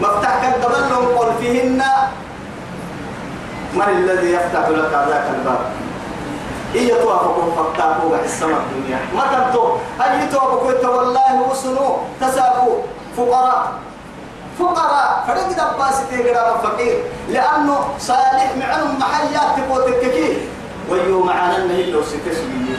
مفتاح 0.00 0.42
كالدبل 0.42 0.80
لهم 0.90 1.18
قل 1.18 1.32
فيهن 1.40 1.82
من 3.74 3.82
الذي 3.88 4.32
يفتح 4.32 4.68
لك 4.68 4.92
ذاك 5.08 5.24
الباب 5.38 5.58
إيه 6.74 6.94
توافقوا 6.94 7.52
فتاكوا 7.56 8.16
السماء 8.24 8.60
الدنيا 8.60 8.98
ما 9.14 9.22
تبتو 9.32 9.76
أي 10.02 10.26
توافقوا 10.26 10.96
والله 10.96 11.42
وسنو 11.50 11.96
تساقوا 12.20 12.78
فقراء. 13.16 13.72
فقراء. 14.58 15.24
فرق 15.26 15.48
دباس 15.48 15.96
تيغرا 16.10 16.58
فقير. 16.62 16.96
لأنه 17.28 17.78
صالح 17.98 18.48
معهم 18.60 18.98
محيات 18.98 19.56
تبو 19.56 19.80
تككي 19.80 20.48
ويو 20.90 21.24
معانا 21.24 21.66
نهي 21.66 21.90
لو 21.90 22.02
ستسوي 22.02 22.74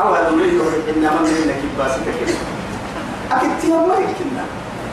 أو 0.00 0.14
هذا 0.14 0.30
مريد 0.30 0.60
إنما 0.88 1.20
من 1.20 1.34
إنك 1.44 1.62
باس 1.78 1.94
تككي 1.96 2.34
أكيد 3.32 3.50
تيام 3.60 3.88
ما 3.88 3.94
يكنا 3.94 4.44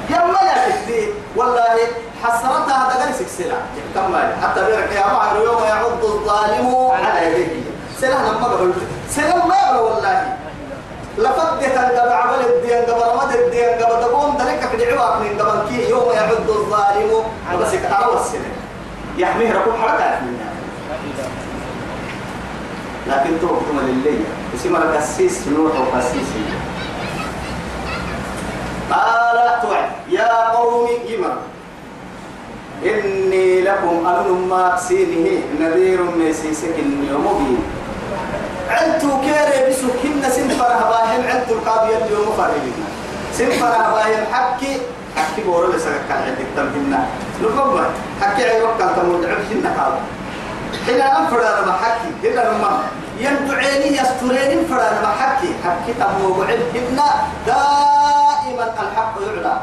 يا 0.09 0.25
ما 0.25 0.39
يكدي 0.43 1.09
والله 1.35 1.77
حسرتها 2.23 2.77
هذا 2.87 3.05
قال 3.05 3.15
سكسلا 3.15 3.57
كمل 3.95 4.33
حتى 4.43 4.65
بيرك 4.65 4.91
يا 4.95 5.13
معر 5.13 5.35
يوم 5.37 5.63
يعض 5.63 6.03
الظالم 6.03 6.91
على 6.91 7.41
يديه. 7.41 7.71
سلام 8.01 8.21
لما 8.25 8.47
قبل 8.47 8.73
سلام 9.09 9.47
ما 9.47 9.79
والله. 9.79 10.37
لفدت 11.17 11.63
الدم 11.63 12.11
عمل 12.11 12.39
الدين 12.45 12.81
قبل 12.83 13.17
مد 13.17 13.35
الدين 13.35 13.69
قبل 13.69 14.01
تقوم 14.01 14.37
ذلك 14.37 14.61
في 14.67 14.77
دعوة 14.77 15.19
من 15.19 15.39
قبل 15.39 15.69
كي 15.69 15.89
يوم 15.89 16.11
يعد 16.11 16.49
الظالم. 16.49 17.11
بس 17.61 17.73
يتعرض 17.73 18.19
السنة 18.19 18.51
يحميه 19.17 19.53
ركوب 19.53 19.73
حركة 19.73 20.21
منها 20.21 20.51
لكن 23.07 23.39
توقتم 23.41 23.79
لله 23.79 24.19
اسم 24.55 24.75
القسيس 24.75 25.47
نوح 25.47 25.71
وقسيس. 25.79 26.29
قال 28.91 29.61
توعد. 29.61 29.89
يا 30.09 30.49
قوم 30.49 30.89
إمر 31.15 31.37
إني 32.85 33.61
لكم 33.61 34.07
أمن 34.07 34.47
ما 34.49 34.77
سينه 34.77 35.41
نذير 35.59 36.03
مسيسك 36.03 36.75
اليوم 36.79 37.63
عدتو 38.69 39.21
كيري 39.21 39.69
بسو 39.69 39.87
كنا 40.03 40.29
سنفر 40.29 40.65
هباهم 40.65 41.21
عدتو 41.29 41.53
القابية 41.53 41.97
اليوم 42.05 42.33
فرهبنا 42.37 42.87
سنفر 43.33 43.65
هباهم 43.67 44.23
حكي 44.33 44.77
حكي 45.17 45.41
بورو 45.45 45.71
لسكك 45.71 46.09
عدك 46.11 46.47
تمهنا 46.57 47.05
لقم 47.41 47.79
حكي 48.21 48.43
عيوك 48.43 48.77
تمود 48.97 49.25
عبهن 49.25 49.67
قال 49.77 49.93
حين 50.85 51.01
أنفر 51.01 51.39
أنا 51.41 51.73
حكي 51.73 52.27
إلا 52.27 52.41
لما 52.51 52.71
يندعيني 53.19 53.97
يسترين 53.97 54.65
فر 54.69 54.81
أنا 54.81 55.07
حكي. 55.21 55.49
حكي 55.65 55.93
تمو 55.99 56.41
عبهن 56.43 56.99
دائما 57.47 58.65
الحق 58.83 59.13
يعلى. 59.21 59.55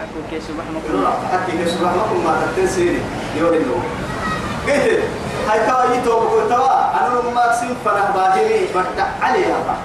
حكوا 0.00 0.22
كيس 0.30 0.42
محمد 0.50 1.06
حكي 1.32 1.52
كسبح 1.64 1.90
لكم 1.92 2.24
ما 2.24 2.32
تتنسيني 2.56 2.98
يوري 3.36 3.58
قلت 3.58 5.02
هاي 5.48 5.58
توا 5.66 5.94
يتو 5.94 6.48
توا 6.50 6.74
أنا 6.98 7.34
ما 7.34 7.44
أقسم 7.44 7.74
فرح 7.84 8.10
باهري 8.14 8.66
بدع 8.74 9.06
عليها 9.22 9.58
با. 9.66 9.76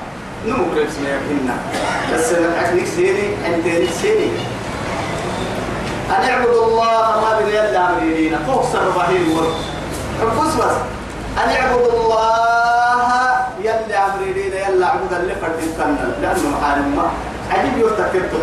نمو 0.47 0.65
كريس 0.75 0.99
ما 1.03 1.09
يبهنا 1.09 1.55
بس 2.13 2.33
أكنك 2.33 2.85
سيني 2.95 3.27
عندي 3.45 3.87
سيني. 4.01 4.31
أن 6.09 6.29
اعبدوا 6.29 6.65
الله 6.65 7.21
ما 7.21 7.37
بين 7.37 7.47
يلا 7.47 7.89
أمرينا 7.89 8.37
تخسر 8.47 8.89
باهري 8.89 9.33
ورد. 9.35 9.55
حبوس 10.21 10.53
بس. 10.55 10.77
أن 11.37 11.49
اعبدوا 11.49 11.91
الله 12.01 12.33
يلا 13.61 13.97
أمرينا 14.05 14.57
يلا 14.67 14.87
عبد 14.87 15.13
اللي 15.13 15.35
فرد 15.41 15.59
لأنه 16.21 16.49
محارم 16.49 16.95
ما. 16.95 17.11
عجيب 17.51 17.77
يرتكبته 17.77 18.39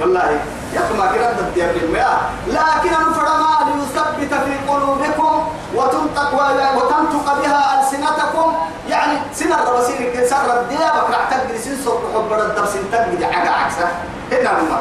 والله 0.00 0.40
يقما 0.72 1.06
كنا 1.06 1.32
تدير 1.50 1.70
الماء 1.82 2.20
لكن 2.46 2.94
الفرما 2.94 3.52
ليثبت 3.66 4.34
في 4.34 4.54
قلوبكم 4.68 5.48
وتنطق 5.74 6.32
وتنطق 6.76 7.26
بها 7.42 7.80
ألسنتكم. 7.80 8.52
يعني 8.88 9.18
سنة 9.34 9.62
الرسول 9.62 10.28
سر 10.30 10.60
الديابك 10.60 11.10
راح 11.10 11.30
تقدر 11.30 11.56
سنسر 11.64 11.98
حب 12.14 12.32
الدرس 12.32 12.74
تقدر 12.92 13.32
حاجة 13.32 13.50
عكسه. 13.50 13.88
هنا 14.32 14.50
هما 14.50 14.80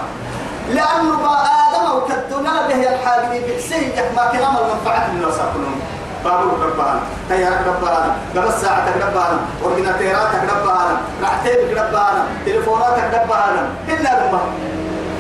لأنه 0.70 1.16
با 1.24 1.34
آدم 1.34 1.98
وكدنا 1.98 2.68
به 2.68 2.90
الحاجة 2.94 3.40
بحسين 3.48 3.92
ما 4.16 4.24
كنا 4.32 4.50
المنفعة 4.50 5.08
من 5.08 5.22
الناس 5.22 5.36
كلهم. 5.36 5.80
بابور 6.24 6.66
ربها 6.66 7.00
تيارك 7.30 7.68
ربها 7.68 8.16
قبل 8.36 8.54
ساعتك 8.54 8.96
ربها 9.08 9.40
ورقناتيراتك 9.64 10.42
ربها 10.56 10.98
رعتيبك 11.24 11.78
ربها 11.78 12.26
تليفوناتك 12.46 13.04
ربها 13.14 13.70
هنا 13.88 14.28
لما 14.28 14.40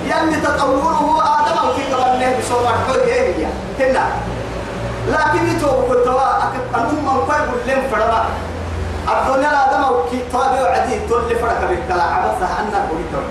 يلي 0.09 0.41
تطوره 0.41 1.21
آدم 1.23 1.57
أو 1.57 1.73
كي 1.75 1.93
قبل 1.93 2.19
له 2.19 2.39
بصورة 2.39 2.67
حول 2.67 2.99
هي 2.99 3.45
هنا 3.79 4.05
لكن 5.07 5.47
يتوب 5.47 5.85
كتوا 5.89 6.21
من 6.91 7.19
قيب 7.29 7.49
لهم 7.67 7.83
فرما. 7.91 8.25
الدنيا 9.07 9.49
آدم 9.65 9.83
أو 9.83 10.03
كي 10.11 10.19
طابع 10.33 10.69
عديد 10.69 11.01
تولي 11.09 11.35
فرق 11.35 11.69
بالكلا. 11.69 12.03
عبثها 12.03 12.59
أنك 12.59 12.85
وليتر 12.91 13.23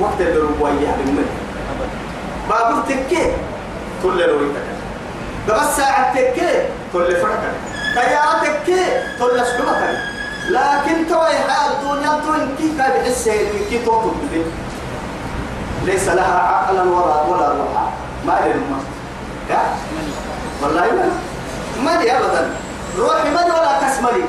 وقت 0.00 0.20
الربوية 0.20 0.90
بالمن 0.98 1.28
بابور 2.48 2.82
تكي 2.88 3.32
كل 4.02 4.18
لويتك 4.18 4.66
بس 5.48 5.76
ساعة 5.76 6.14
تكي 6.14 6.68
كل 6.92 7.16
فرقك 7.16 7.54
طيارة 7.96 8.44
تكي 8.44 8.82
كل 9.20 9.46
سلوكك. 9.46 9.98
لكن 10.50 11.08
توي 11.08 11.36
حال 11.48 11.72
الدنيا 11.72 12.20
توي 12.26 12.46
كي 12.58 12.72
بحس 12.78 13.28
كي 13.70 13.78
توتو 13.84 14.10
ليس 15.84 16.08
لها 16.08 16.38
عقلا 16.38 16.82
ولا 16.82 17.22
ولا 17.22 17.48
روحا. 17.48 17.86
ما 18.26 18.34
يا 19.50 19.60
والله 20.62 20.80
ما 20.80 21.08
مالي 21.84 22.12
ابدا. 22.16 22.50
روحي 22.98 23.30
مالي 23.30 23.50
ولا 23.50 23.72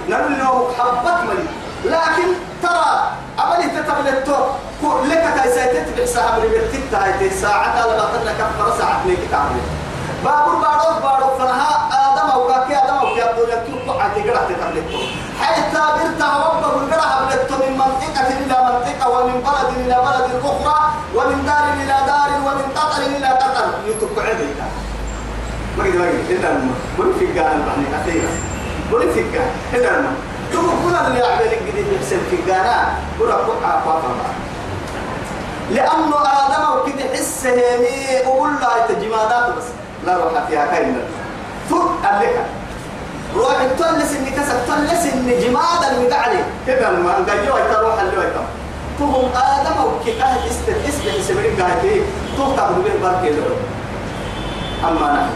نقول 0.10 0.40
له 0.40 0.72
حبت 0.78 1.20
ملي. 1.30 1.48
لكن 1.86 2.28
ترى 2.64 3.12
أبلي 3.40 3.68
تتبلت 3.70 4.30
لك 5.06 5.26
تايساي 5.38 5.68
تتبع 5.68 6.06
ساعة 6.06 6.40
من 6.40 6.48
بيتك 6.48 6.84
تايتي 6.92 7.30
ساعة. 7.30 7.68
على 7.80 7.92
بطلنا 7.98 8.34
كفر 8.34 8.78
ساعة 8.78 9.08
ليك 9.08 9.20
تعمل 9.32 9.62
بابور 10.24 10.56
بارو 10.56 11.00
بارو 11.04 11.38
فنها 11.38 11.72
آدم 11.92 12.30
أو 12.32 12.48
كاكي 12.48 12.78
آدم 12.78 12.96
أو 12.96 13.16
كي 13.16 13.24
أبدو 13.24 13.44
يكيو 13.44 13.92
قعتي 13.92 14.30
قرأت 14.30 14.50
تتبلتو 14.50 14.98
حتى 15.42 15.82
برتا 15.96 16.30
ربه 16.46 16.74
القرأ 16.82 17.10
بلتو 17.30 17.56
من 17.64 17.74
منطقة 17.78 18.28
إلى 18.28 18.58
منطقة 18.70 19.10
ومن 19.10 19.42
بلد 19.42 19.70
إلى 19.78 19.98
بلد 20.08 20.26
أخرى 20.44 20.80
ومن 21.16 21.46
دار 21.46 21.66
إلى 21.84 21.98
دار 22.08 22.30
ومن 22.46 22.68
قطر 22.76 23.02
إلى 23.02 23.28
قطر. 23.28 23.68
يتبع 23.88 24.24
عديك 24.30 24.60
ما 25.78 25.84
قد 25.84 25.96
ما 25.96 26.06
قد 26.06 26.30
إلا 26.30 26.52
الماء. 26.52 26.76
قل 26.98 27.14
في 27.20 27.26
قانا 27.40 27.66
بعني 27.68 27.88
أخيرا 28.02 28.32
قل 28.92 29.14
في 29.14 29.22
قانا 29.24 29.52
إلا 29.74 29.98
الماء. 29.98 30.14
ثم 30.54 30.68
كنا 30.84 31.08
اللي 31.08 31.20
يعمل 31.20 31.50
قد 31.50 31.94
يحسن 31.94 32.20
في 32.30 32.52
قانا 32.52 32.94
قل 33.20 33.32
أقول 33.32 33.58
أقوى 33.64 34.02
لأنه 35.72 36.16
آدم 36.16 36.64
وكده 36.76 37.16
حس 37.16 37.46
هني 37.46 38.28
وقول 38.28 38.52
له 38.62 38.86
تجمادات 38.88 39.58
بس. 39.58 39.64
لا 40.06 40.18
روح 40.18 40.48
فيها 40.48 40.66
كاين. 40.66 40.98
فوق 41.70 41.92
عليك 42.04 42.36
روح 43.38 43.58
تلس 43.80 44.12
إني 44.16 44.30
كسب 44.32 44.58
تلس 44.68 45.04
إني 45.14 45.34
جمادا 45.44 45.88
المقعلي 45.92 46.40
كده 46.68 46.90
ما 46.92 47.20
نقجوا 47.20 47.60
يتروح 47.60 47.96
اللي 48.02 48.18
يتم 48.28 48.46
تهم 49.00 49.26
آدم 49.36 49.78
وكده 49.84 50.24
أهل 50.24 50.40
استر 50.50 50.74
اسم 50.90 51.06
سبرين 51.28 51.62
قاعدين 51.62 52.02
توقع 52.38 52.68
به 52.72 52.84
بركة 53.04 53.30
له 53.36 53.56
أما 54.90 55.08
نحن. 55.14 55.34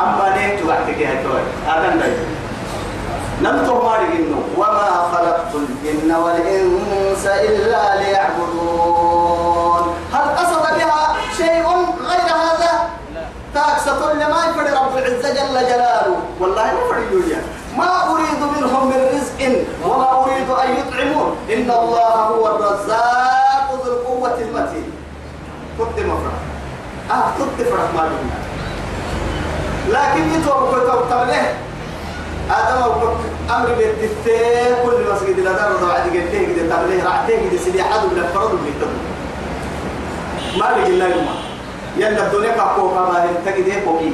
أما 0.00 0.26
نيت 0.36 0.58
وقتك 0.66 0.98
يا 0.98 1.22
توي 1.22 1.42
آدم 1.68 1.94
ده 2.00 2.06
نمتو 3.42 3.74
ماري 3.82 4.04
إنه. 4.06 4.40
وما 4.56 4.90
خلقت 5.12 5.52
الجن 5.54 6.10
والإنس 6.14 7.24
إلا 7.26 7.82
ليعبدون. 8.00 9.84
هل 10.12 10.26
قصد 10.38 10.55
تاكسة 13.56 14.12
لما 14.12 14.38
يفرد 14.46 14.68
رب 14.74 14.96
العزة 14.96 15.28
جل 15.34 15.56
جلاله. 15.70 16.16
والله 16.40 16.64
ما 16.64 16.82
فرد 16.88 17.12
ما 17.76 17.88
أريد 18.12 18.40
منهم 18.56 18.82
من 18.90 19.00
رزق 19.14 19.40
وما 19.84 20.08
أريد 20.22 20.48
أن 20.50 20.68
يطعمون. 20.80 21.36
إن 21.54 21.70
الله 21.70 22.14
هو 22.32 22.44
الرزاق 22.56 23.68
ذو 23.84 23.92
القوة 23.92 24.38
المتين. 24.40 24.90
كنت 25.78 25.98
مفرح. 25.98 26.36
آه 27.10 27.28
كنت 27.38 27.68
فرح 27.68 27.88
ما 27.96 28.02
دمنا. 28.10 28.38
لكن 29.88 30.22
يتوب 30.34 30.62
كتب 30.72 31.00
تبليه 31.10 31.54
آدم 32.50 32.82
أبوك 32.82 33.16
أمر 33.50 33.68
بيتتين 33.78 34.74
كل 34.84 34.96
مسجد 35.12 35.40
لا 35.40 35.52
دار 35.52 35.90
عدي 35.90 36.20
قلتين 36.20 36.56
كده 36.56 36.76
تبليه 36.76 37.04
رعتين 37.04 37.58
سيدي 37.64 37.82
حد 37.82 38.04
من 38.04 38.18
الفرد 38.18 38.50
بيتبه 38.50 39.00
ما 40.56 40.64
لقي 40.64 40.90
الله 40.90 41.08
يوم. 41.08 41.45
يلا 41.96 42.26
الدنيا 42.26 42.52
كاكو 42.52 42.88
كاباهم 42.94 43.34
تجده 43.46 43.80
كوكي 43.84 44.12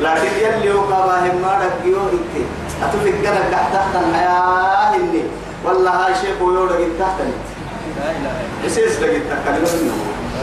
لكن 0.00 0.32
يلي 0.40 0.72
وكاباهم 0.72 1.36
ما 1.42 1.52
رجيو 1.62 2.00
إنت 2.12 2.34
أتوفيك 2.82 3.14
جنك 3.14 3.48
تحت 3.52 3.72
تحت 3.74 3.94
الحياة 3.94 4.96
إني 4.96 5.22
والله 5.64 5.90
هاي 5.90 6.14
شيء 6.14 6.34
قويو 6.40 6.66
لقيت 6.66 7.00
تحت 7.00 7.20
لا 7.20 8.10
إله 8.10 8.32
إيش 8.64 8.98
لقيت 9.00 9.22
تحت 9.30 9.44
كلمة 9.44 9.72
منه 9.82 9.96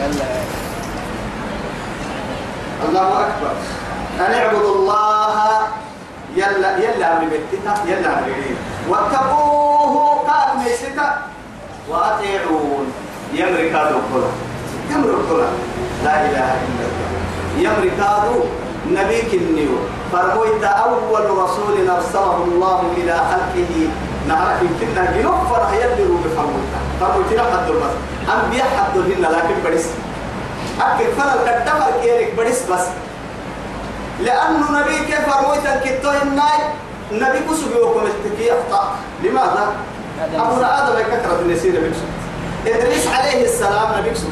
إلا 0.06 0.44
الله. 2.88 3.20
أكبر. 3.20 3.52
أن 4.20 4.32
اعبدوا 4.34 4.74
الله. 4.74 5.34
يلا 6.36 6.78
يلا 6.78 7.18
من 7.20 7.28
بيتنا 7.30 7.74
يلا 7.86 8.10
من 8.20 8.56
واتقوه 8.88 10.24
كاد 10.26 10.58
ميسكا 10.58 11.18
وأطيعون. 11.88 12.92
يمري 13.34 13.70
كادو 13.70 13.98
كلا 14.12 14.30
يمري 14.90 15.16
كلا 15.30 15.48
لا 16.04 16.14
إله 16.28 16.48
إلا 16.66 16.84
الله. 16.88 17.10
يمري 17.64 17.90
كادو 17.96 18.36
نبيك 18.90 19.34
النيو. 19.34 19.76
فرمويت 20.12 20.64
أول 20.64 21.24
رسول 21.30 21.88
أرسله 21.88 22.36
الله 22.44 22.80
إلى 22.96 23.14
خلقه. 23.30 23.72
نعرف 24.28 24.62
يمكننا 24.62 25.02
فرح 25.50 25.72
يلي 25.72 26.04
بفرمويتا 26.24 26.80
فرمويت 27.00 27.40
حد 27.40 27.68
البس. 27.68 27.94
أنبياء 28.34 28.68
حد 28.76 28.96
الهن 28.96 29.22
لكن 29.22 29.56
بديس 29.64 29.86
أكل 30.80 31.04
فلا 31.16 31.34
الكتفر 31.34 31.92
كيرك 32.02 32.34
بديس 32.38 32.62
بس. 32.70 32.86
لأنه 34.20 34.66
نبي 34.80 34.96
كيف 35.08 35.28
فرمويت 35.28 35.66
الكتو 35.66 36.10
الناي 36.22 36.60
نبي 37.12 37.38
كسب 37.50 37.70
يوكم 37.76 38.00
استكي 38.06 38.52
أخطأ 38.52 38.94
لماذا؟ 39.22 39.64
أبو 40.34 40.54
آدم 40.62 40.98
يكثرة 40.98 41.38
النسير 41.42 41.72
بيكسب 41.80 42.08
إدريس 42.66 43.06
عليه 43.06 43.44
السلام 43.44 43.98
نبي 43.98 44.10
كسب 44.10 44.28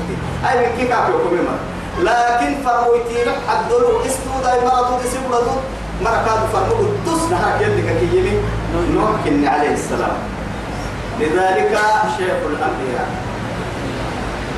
أي 0.49 0.59
من 0.59 0.77
كيف 0.79 0.91
يوكم 0.91 1.37
يمر 1.39 1.59
لكن 2.01 2.55
فرمويتي 2.65 3.25
لك 3.25 3.39
حدولو 3.49 4.01
استو 4.07 4.35
داي 4.45 4.61
مرضو 4.65 4.99
تسيب 5.05 5.21
لدو 5.29 5.57
مركاد 6.03 6.41
فرمو 6.53 6.81
الدس 6.81 7.23
نهاك 7.31 7.61
يلك 7.61 7.97
كي 8.01 8.19
يمين 8.19 8.41
نوح 8.95 9.11
عليه 9.53 9.75
السلام. 9.75 10.17
لذلك 11.21 11.79
شيخ 12.17 12.41
الأنبياء. 12.51 13.09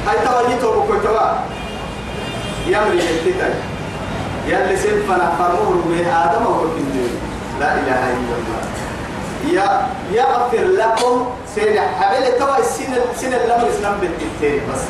هاي 0.07 0.17
تواجيتو 0.27 0.81
بكتوا 0.81 1.29
يمري 2.67 2.99
يتتاي 2.99 3.55
يلي 4.49 4.77
سنفنا 4.77 5.33
فرموه 5.39 5.85
به 5.89 6.25
آدم 6.25 6.47
وكل 6.47 6.95
لا 7.61 7.75
إله 7.75 8.03
إلا 8.17 8.35
الله. 8.39 8.63
يا 9.53 9.87
يغفر 10.13 10.65
لكم 10.65 11.27
سيد 11.55 11.79
حبيل 12.01 12.39
توا 12.39 12.59
السنة 12.59 12.97
السنة 13.15 13.37
لما 13.37 13.63
الإسلام 13.63 13.95
بالتالي 14.01 14.61
بس. 14.73 14.83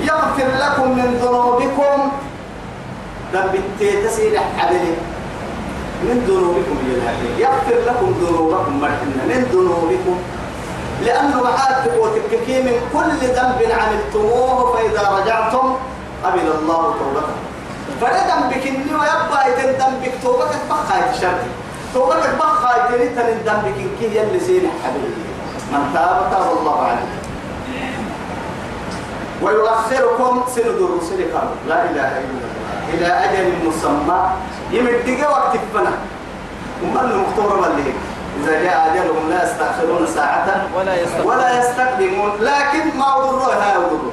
يغفر 0.00 0.48
لكم 0.60 0.98
من 0.98 1.18
ذنوبكم. 1.22 2.10
ذنب 3.32 3.54
التالي 3.54 4.08
سيد 4.08 4.36
حبيل 4.58 4.94
من 6.02 6.24
ذنوبكم 6.28 6.76
يا 6.88 7.46
يغفر 7.46 7.78
لكم 7.86 8.14
ذنوبكم 8.20 8.80
مرحنا 8.80 9.22
من 9.28 9.46
ذنوبكم. 9.52 10.18
لأنه 11.04 11.42
معاتك 11.42 11.92
وتككي 12.00 12.62
من 12.62 12.76
كل 12.92 13.26
ذنب 13.26 13.60
عملتموه 13.80 14.76
فإذا 14.76 15.02
رجعتم 15.18 15.76
قبل 16.24 16.46
الله 16.58 16.82
توبتكم. 16.82 17.38
فردم 18.00 18.48
بك 18.50 18.66
إني 18.66 18.94
ويبقى 18.94 19.50
يتن 19.50 19.78
دم 19.78 19.92
بك 20.02 20.12
توبك 20.22 20.50
بخا 20.70 21.12
توبك 21.94 22.24
بخا 22.38 22.94
يتن 22.94 23.16
تن 23.16 23.44
دم 23.46 23.58
بك 23.64 23.78
إنك 23.78 24.00
يلي 24.02 24.40
زين 24.40 24.70
حبيبي. 24.84 25.24
من 25.72 25.90
تاب 25.94 26.30
تاب 26.30 26.58
الله 26.58 26.78
عليه. 26.80 27.12
ويؤخركم 29.42 30.42
سند 30.54 30.78
الرسل 30.86 31.20
قالوا 31.34 31.56
لا 31.68 31.84
إله 31.90 32.10
إلا 32.18 32.32
الله. 32.32 32.52
إلى 32.92 33.06
أجل 33.06 33.46
مسمى. 33.66 34.22
يمدق 34.72 35.30
وقت 35.30 35.56
فنا 35.74 35.92
ومن 36.82 37.10
المختور 37.10 37.66
اللي 37.66 37.92
إذا 38.42 38.62
جاء 38.62 38.90
أجلهم 38.90 39.30
لا 39.30 39.44
يستأخرون 39.44 40.06
ساعة 40.06 40.66
ولا 40.76 41.02
يستقبل 41.02 41.26
ولا 41.26 41.58
يستقدمون. 41.60 42.30
لكن 42.40 42.98
ما 42.98 43.16
أضره 43.16 43.52
ها 43.52 43.76
أضره 43.76 44.12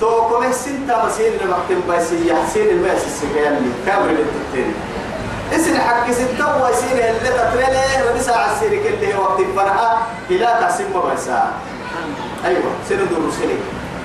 تو 0.00 0.28
كم 0.28 0.52
سنتا 0.52 1.04
مسين 1.06 1.32
لمكتب 1.32 1.90
بيسي 1.90 2.28
يحسين 2.28 2.68
الماس 2.68 3.04
السجال 3.06 3.56
اللي 3.56 3.70
كامل 3.86 4.16
التتين 4.18 4.74
اسن 5.52 5.80
حق 5.80 6.10
سنتا 6.10 6.64
ويسين 6.64 6.98
اللي 6.98 7.28
ساعة 8.20 8.52
السيرك 8.52 8.86
اللي 8.86 9.14
هو 9.14 9.22
وقت 9.22 9.40
فرحة. 9.56 9.98
إلى 10.30 10.46
تحسين 10.60 10.86
ما 10.94 11.00
بيسا 11.10 11.52
أيوة 12.44 12.72
سنة 12.88 13.04
دور 13.04 13.30
سنة 13.30 13.58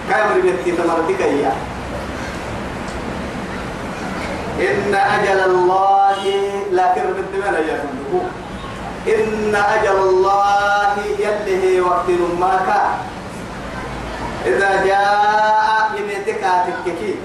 كامل 0.10 0.42
بيتي 0.42 0.72
تمرتك 0.72 1.22
إياه 1.22 1.56
إن 4.60 4.96
أجل 4.96 5.40
الله 5.46 6.18
لكن 6.72 7.06
بالدمان 7.16 7.54
يا 7.54 7.78
إن 9.08 9.56
أجل 9.56 9.98
الله 9.98 10.96
يلي 11.20 11.82
وقت 11.82 12.10
ما 12.40 12.60
إذا 14.46 14.86
جاء 14.86 15.92
يميتك 16.00 16.44
تككي. 16.86 17.16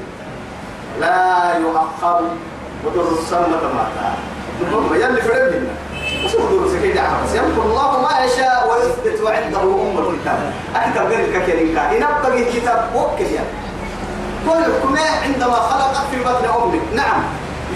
لا 1.00 1.56
يؤخر. 1.58 2.20
ودر 2.85 3.09
السمة 3.18 3.62
ماتا 3.75 4.14
ثم 4.73 4.95
يلي 4.95 5.23
فرد 5.23 5.55
منا 5.55 5.75
وصول 6.25 6.71
سكيد 6.71 6.99
عبس 6.99 7.35
يمكن 7.35 7.61
الله 7.61 8.03
ما 8.03 8.25
يشاء 8.25 8.68
ويثبت 8.71 9.21
وعنده 9.23 9.62
أم 9.62 9.99
الكتاب 9.99 10.53
أكتب 10.77 11.07
غير 11.07 11.25
الكثيرين 11.25 11.79
إن 11.79 12.03
أبقى 12.03 12.45
كتاب 12.45 12.90
وكل 12.97 13.25
يعني 13.25 13.47
كل 14.47 14.61
يحكمه 14.61 15.23
عندما 15.23 15.55
خلقك 15.55 16.07
في 16.11 16.25
بطن 16.25 16.62
أمك 16.62 16.81
نعم 16.95 17.23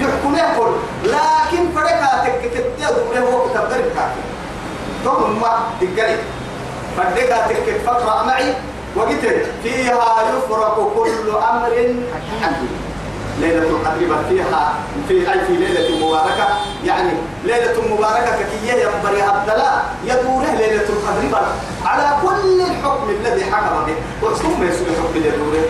يحكمه 0.01 0.57
كل 0.59 0.73
لكن 1.05 1.73
فرقاتك 1.75 2.51
هو 3.19 3.49
كتاب 3.49 3.65
غير 3.65 3.85
كافي 3.95 4.21
ثم 5.05 5.41
تقري 5.81 6.17
فرقاتك 6.97 7.81
فقرأ 7.87 8.23
معي 8.27 8.55
وقلت 8.97 9.47
فيها 9.63 10.23
يفرق 10.37 10.93
كل 10.97 11.31
أمر 11.31 11.95
حكيم 12.43 12.86
ليلة 13.41 13.69
القدر 13.69 14.17
فيها 14.29 14.75
في 15.09 15.33
أي 15.33 15.41
في 15.47 15.53
ليلة 15.57 16.07
مباركة. 16.07 16.47
يعني 16.85 17.11
ليلة 17.45 17.95
مباركة 17.95 18.37
كي 18.37 18.69
ينبري 18.69 19.23
الدلاء 19.25 19.95
يدوره 20.05 20.51
ليلة 20.59 20.89
القدر 20.89 21.47
على 21.85 22.17
كل 22.23 22.61
الحكم 22.61 23.11
الذي 23.11 23.45
حكم 23.45 23.87
به. 23.87 23.97
وثم 24.23 24.63
يسوي 24.69 24.87
اللي 25.17 25.29
يدوره 25.29 25.65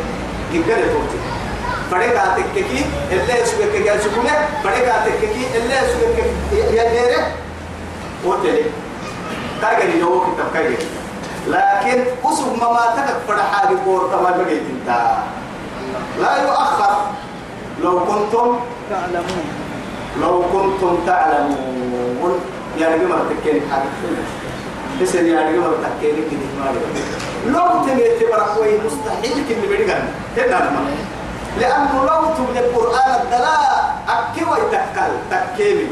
يقدر 0.53 0.75
توتي 0.75 1.19
فريقا 1.91 2.37
تككي 2.37 2.85
اللي 3.11 3.41
يسوي 3.43 3.65
كي 3.73 3.87
يسوي 3.87 4.31
فريقا 4.65 5.05
تككي 5.07 5.47
اللي 5.57 5.75
يسوي 5.75 6.15
كي 6.17 6.25
يديره 6.77 7.27
وتلي 8.25 8.63
تاجري 9.61 10.01
لو 10.01 10.21
كتب 10.21 10.53
كاجري 10.55 10.79
لكن 11.49 12.05
أسب 12.25 12.59
ما 12.61 12.81
تكك 12.97 13.17
فرحا 13.29 13.73
بقور 13.73 14.11
كما 14.11 14.31
بقيت 14.31 14.63
انت. 14.71 14.89
لا 16.21 16.43
يؤخر. 16.43 16.97
لو 17.83 18.01
كنتم 18.01 18.57
تعلمون. 18.91 19.45
لو 20.21 20.43
كنتم 20.53 20.99
تعلمون. 21.07 22.41
يعني 22.79 23.05
بما 23.05 23.17
تكين 23.31 23.61
حاجة. 23.71 23.85
بس 25.03 25.15
يعني 25.15 25.57
بما 25.57 25.67
تكين 25.67 26.15
كده 26.31 26.47
ما 26.59 26.73
لو 27.53 27.87
تميت 27.87 28.31
بركوي 28.33 28.79
مستحيل 28.87 29.45
كن 29.49 29.69
بيدغن 29.69 30.09
هنا 30.37 30.71
ما. 30.71 30.81
لأنه 31.61 32.05
لو 32.05 32.35
تبني 32.35 32.61
القرآن 32.61 33.21
الدلاء 33.23 33.97
أكوي 34.09 34.59
تكل 34.73 35.13
تكيمي 35.31 35.87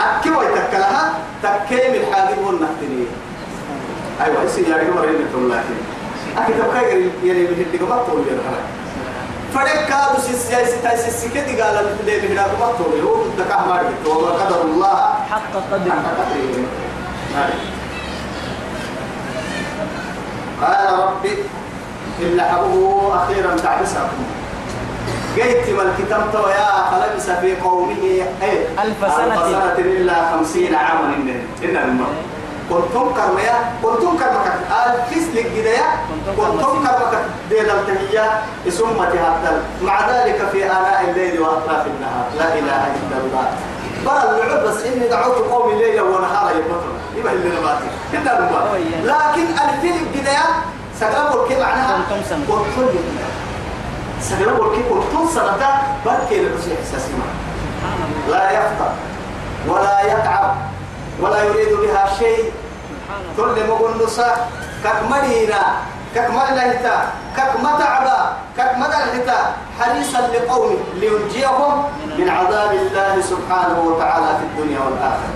أكوي 0.00 0.46
تكلها 0.46 1.12
تكيمي 1.42 1.96
الحاجة 1.96 2.34
والنهتنية 2.46 3.06
أيوة 4.24 4.42
يصير 4.42 4.68
يعني 4.68 4.90
بما 4.90 5.00
رينا 5.00 5.24
تقول 5.32 5.52
أكيد 6.36 6.56
تبقى 6.56 6.84
يعني 7.24 7.46
بهدي 7.46 7.84
ما 7.90 7.96
تقول 7.96 8.22
يا 8.28 8.38
فرق 9.54 9.88
كادو 9.88 10.22
سيسيا 10.26 10.64
ستاي 10.64 10.96
سيسيكا 10.96 11.40
دي 11.46 11.62
قال 11.62 11.76
اللي 12.00 12.20
بهنا 12.20 12.46
تقول. 12.78 13.00
هو 13.00 13.14
دكا 13.38 13.56
ما 13.56 13.82
وما 14.06 14.30
قدر 14.30 14.60
الله. 14.62 14.96
حق 15.30 15.52
قدره 15.72 15.90
حق 15.90 16.18
قدره 16.18 16.66
قال 20.62 20.98
ربي 20.98 21.34
إلا 22.20 22.44
حبه 22.44 23.14
أخيرا 23.14 23.56
تعبسكم. 23.56 24.24
جيت 25.34 25.68
ما 25.76 25.82
الكتاب 25.82 26.32
تو 26.32 26.48
يا 26.48 26.68
فلبس 26.90 27.30
في 27.30 27.56
قومه. 27.56 28.02
إيه. 28.42 28.62
ألف 28.82 29.00
سنة. 29.00 29.34
ألف 29.34 29.42
سنة 29.42 29.78
إلا 29.78 30.30
خمسين 30.30 30.74
عاما. 30.74 31.14
إن 31.16 31.28
إن 31.64 31.76
الماء 31.76 32.08
كنتم 32.70 33.14
كرميا 33.14 33.72
كنتم 33.82 34.18
كرمك 34.18 34.46
الكيس 34.86 35.28
لك 35.34 35.46
جديا 35.56 35.86
كنتم 36.36 36.86
كرمك 36.86 37.24
دير 37.48 37.74
التهية 37.74 38.40
ثم 38.70 38.96
تهدل 38.96 39.58
مع 39.82 40.10
ذلك 40.10 40.48
في 40.52 40.64
آناء 40.64 41.04
الليل 41.08 41.40
وأطراف 41.40 41.86
النهار. 41.86 42.26
لا 42.38 42.54
إله 42.58 42.86
إلا 42.86 43.16
الله. 43.24 43.46
برا 44.06 44.22
اللعب 44.30 44.62
بس 44.64 44.82
إني 44.82 45.08
دعوت 45.08 45.36
قومي 45.36 45.74
ليلا 45.74 46.02
ونهارا 46.02 46.50
يبطل 46.50 46.92
يبقى 47.16 47.32
اللي 47.32 47.48
نباتي 47.48 47.88
كده 48.12 48.38
لكن 49.04 49.46
الفيل 49.68 49.94
الجديا 50.06 50.42
سقربوا 51.00 51.42
الكي 51.42 51.60
معناها 51.60 51.98
كنتم 52.08 52.22
سنة. 52.28 52.44
كنتم 52.48 52.88
سقربوا 54.20 54.72
الكي 54.72 54.82
كنتم 54.82 55.28
سنة. 55.34 55.82
بركي 56.06 56.40
لبسي 56.40 56.74
إحساسي 56.80 57.12
الله. 57.12 57.30
لا 58.28 58.50
يفطر 58.50 58.92
ولا 59.68 60.00
يتعب 60.00 60.54
ولا 61.20 61.44
يريد 61.44 61.72
بها 61.76 62.06
شيء. 62.18 62.52
سبحان 63.36 63.48
الله 63.48 63.54
كل 63.54 63.56
مغنسة 63.68 64.28
ككمدينة 64.84 65.62
ككمدينة 66.14 66.96
ككمتعبة 67.36 68.18
ككمدينة 68.56 69.38
حريصا 69.80 70.20
لقومه 70.20 70.76
لينجيهم 70.94 71.84
من 72.18 72.28
عذاب 72.28 72.72
الله 72.72 73.14
سبحانه 73.20 73.78
وتعالى 73.80 74.26
في 74.38 74.44
الدنيا 74.44 74.80
والآخرة. 74.80 75.32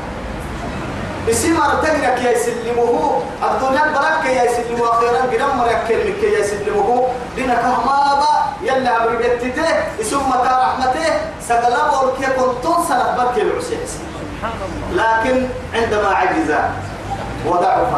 اسم 1.31 1.57
ارتقلك 1.57 2.18
يا 2.25 2.31
يسلمه. 2.31 3.23
الدنيا 3.42 3.85
برك 3.97 4.25
يا 4.25 4.42
يسلمه. 4.44 4.90
أخيرا 4.90 5.23
قدام 5.33 5.59
مرك 5.59 5.88
لك 5.88 6.23
يا 6.23 6.38
يسلمه. 6.38 7.09
دينك 7.37 7.64
مابا 7.87 8.35
يلا 8.62 8.97
أمر 8.97 9.16
بيتته 9.16 9.68
اسم 10.01 10.20
متى 10.29 10.53
رحمته 10.64 11.09
سقلب 11.49 11.92
ولك 11.92 12.20
كنت 12.37 12.64
سنة 12.88 13.16
برك 13.16 13.37
العسيس 13.38 13.92
لكن 14.92 15.49
عندما 15.75 16.09
عجز 16.09 16.51
وضعف 17.47 17.93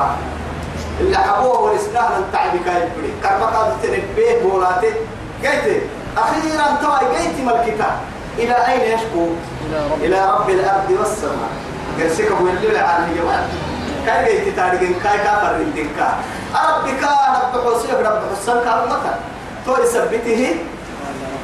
اللي 1.00 1.16
حبوه 1.16 1.60
والإسلام 1.60 2.12
التعب 2.18 2.50
كاي 2.66 2.88
بدي 2.98 3.12
كربك 3.22 3.54
تنبيه 3.82 4.42
بولاته. 4.42 4.92
قلت 5.44 5.82
أخيرا 6.18 6.66
توي 6.82 7.08
قلت 7.08 7.36
ملكتا 7.46 7.90
إلى 8.38 8.54
أين 8.68 8.92
يشكو؟ 8.92 9.26
إلى 10.00 10.30
رب. 10.30 10.50
الأرض 10.50 10.90
والسماء. 10.98 11.52
قرسك 12.00 12.32
هو 12.32 12.46
اللي 12.46 12.70
العالم 12.70 13.14
جمال 13.16 13.44
كاي 14.06 14.38
قلت 14.38 14.56
تاريخ 14.56 14.80
كاي 15.04 15.18
كافر 15.18 15.60
ردين 15.60 15.88
كا 15.96 16.08
ربك 16.54 17.02
رب 17.02 17.74
حسيب 17.74 17.98
رب 18.06 18.22
حسن 18.32 18.60
كارمك 18.64 19.04
تو 19.66 19.76
يثبته 19.82 20.56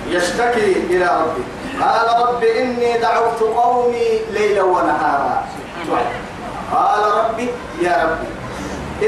يشتكي 0.09 0.73
إلى 0.91 1.09
ربي. 1.23 1.45
قال 1.81 2.29
رب 2.29 2.43
إني 2.43 2.99
دعوت 2.99 3.41
قومي 3.41 4.21
ليلا 4.31 4.63
ونهارا. 4.63 5.45
قال 6.73 7.03
ربي 7.19 7.49
يا 7.83 7.95
ربي 8.03 8.31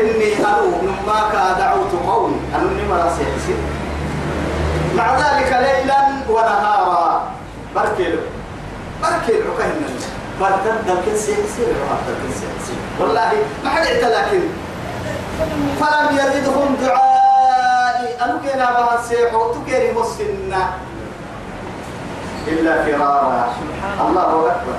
إني 0.00 0.34
أنو 0.36 0.70
مما 0.82 1.18
دعوت 1.58 1.92
قومي. 2.06 2.40
أنو 2.54 2.68
نمرا 2.68 3.08
سيحسي 3.16 3.54
مع 4.96 5.06
ذلك 5.16 5.50
ليلا 5.52 6.00
ونهارا. 6.28 7.22
بركيلو 7.74 8.18
بركيلو 9.02 9.50
كهنا 9.58 9.88
برتد 10.40 10.86
دلك 10.86 11.16
سيحسي 11.16 11.62
برتد 11.66 12.20
سيحسي 12.30 12.76
والله 13.00 13.32
ما 13.64 13.70
حد 13.70 13.86
لكن 13.86 14.42
فلم 15.80 16.08
يزدهم 16.12 16.76
دعائي. 16.82 18.08
أنو 18.24 18.38
كنا 18.38 18.66
بها 18.70 18.98
السيح 19.00 19.34
وتكري 19.34 19.92
مسنا 19.92 20.64
إلا 22.48 22.82
فرارا. 22.84 23.54
الله 24.08 24.50
أكبر. 24.50 24.76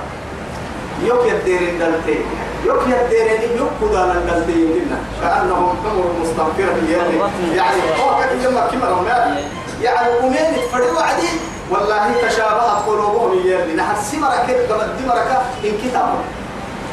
يوك 1.04 1.26
يديرين 1.26 1.80
دلتين 1.80 2.26
يوك 2.66 2.82
يديرين 2.88 3.58
يوك 3.58 3.70
كدانا 3.82 4.14
دلتين 4.14 4.72
لنا 4.72 4.98
كأنهم 5.22 5.76
حمر 5.84 6.06
مستنفرة 6.22 6.78
يعني 6.92 7.16
يعني 7.56 7.82
هو 8.02 8.20
كده 8.20 8.50
يما 8.50 8.68
كمرة 8.68 9.00
ومال؟ 9.00 9.44
يعني 9.82 10.20
أمين 10.20 10.62
فريوا 10.72 11.02
عدي. 11.02 11.28
والله 11.72 12.14
تشابهت 12.28 12.86
قلوبهم 12.88 13.40
يلي 13.46 13.76
نحن 13.76 13.96
سمرة 14.12 14.46
كده 14.48 14.76
قبل 14.76 14.88
دمرة 15.04 15.42
إن 15.66 15.72
كتاب. 15.84 16.16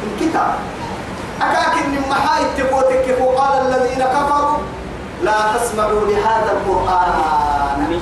إن 0.03 0.27
كتاب. 0.27 0.55
أكاكن 1.41 1.89
من 1.89 2.03
محايد 2.09 2.47
تقوتك 2.57 3.21
وقال 3.21 3.67
الذين 3.67 4.03
كفروا؟ 4.05 4.57
لا 5.23 5.33
تسمعوا 5.57 6.07
لهذا 6.07 6.51
القرآن. 6.51 7.99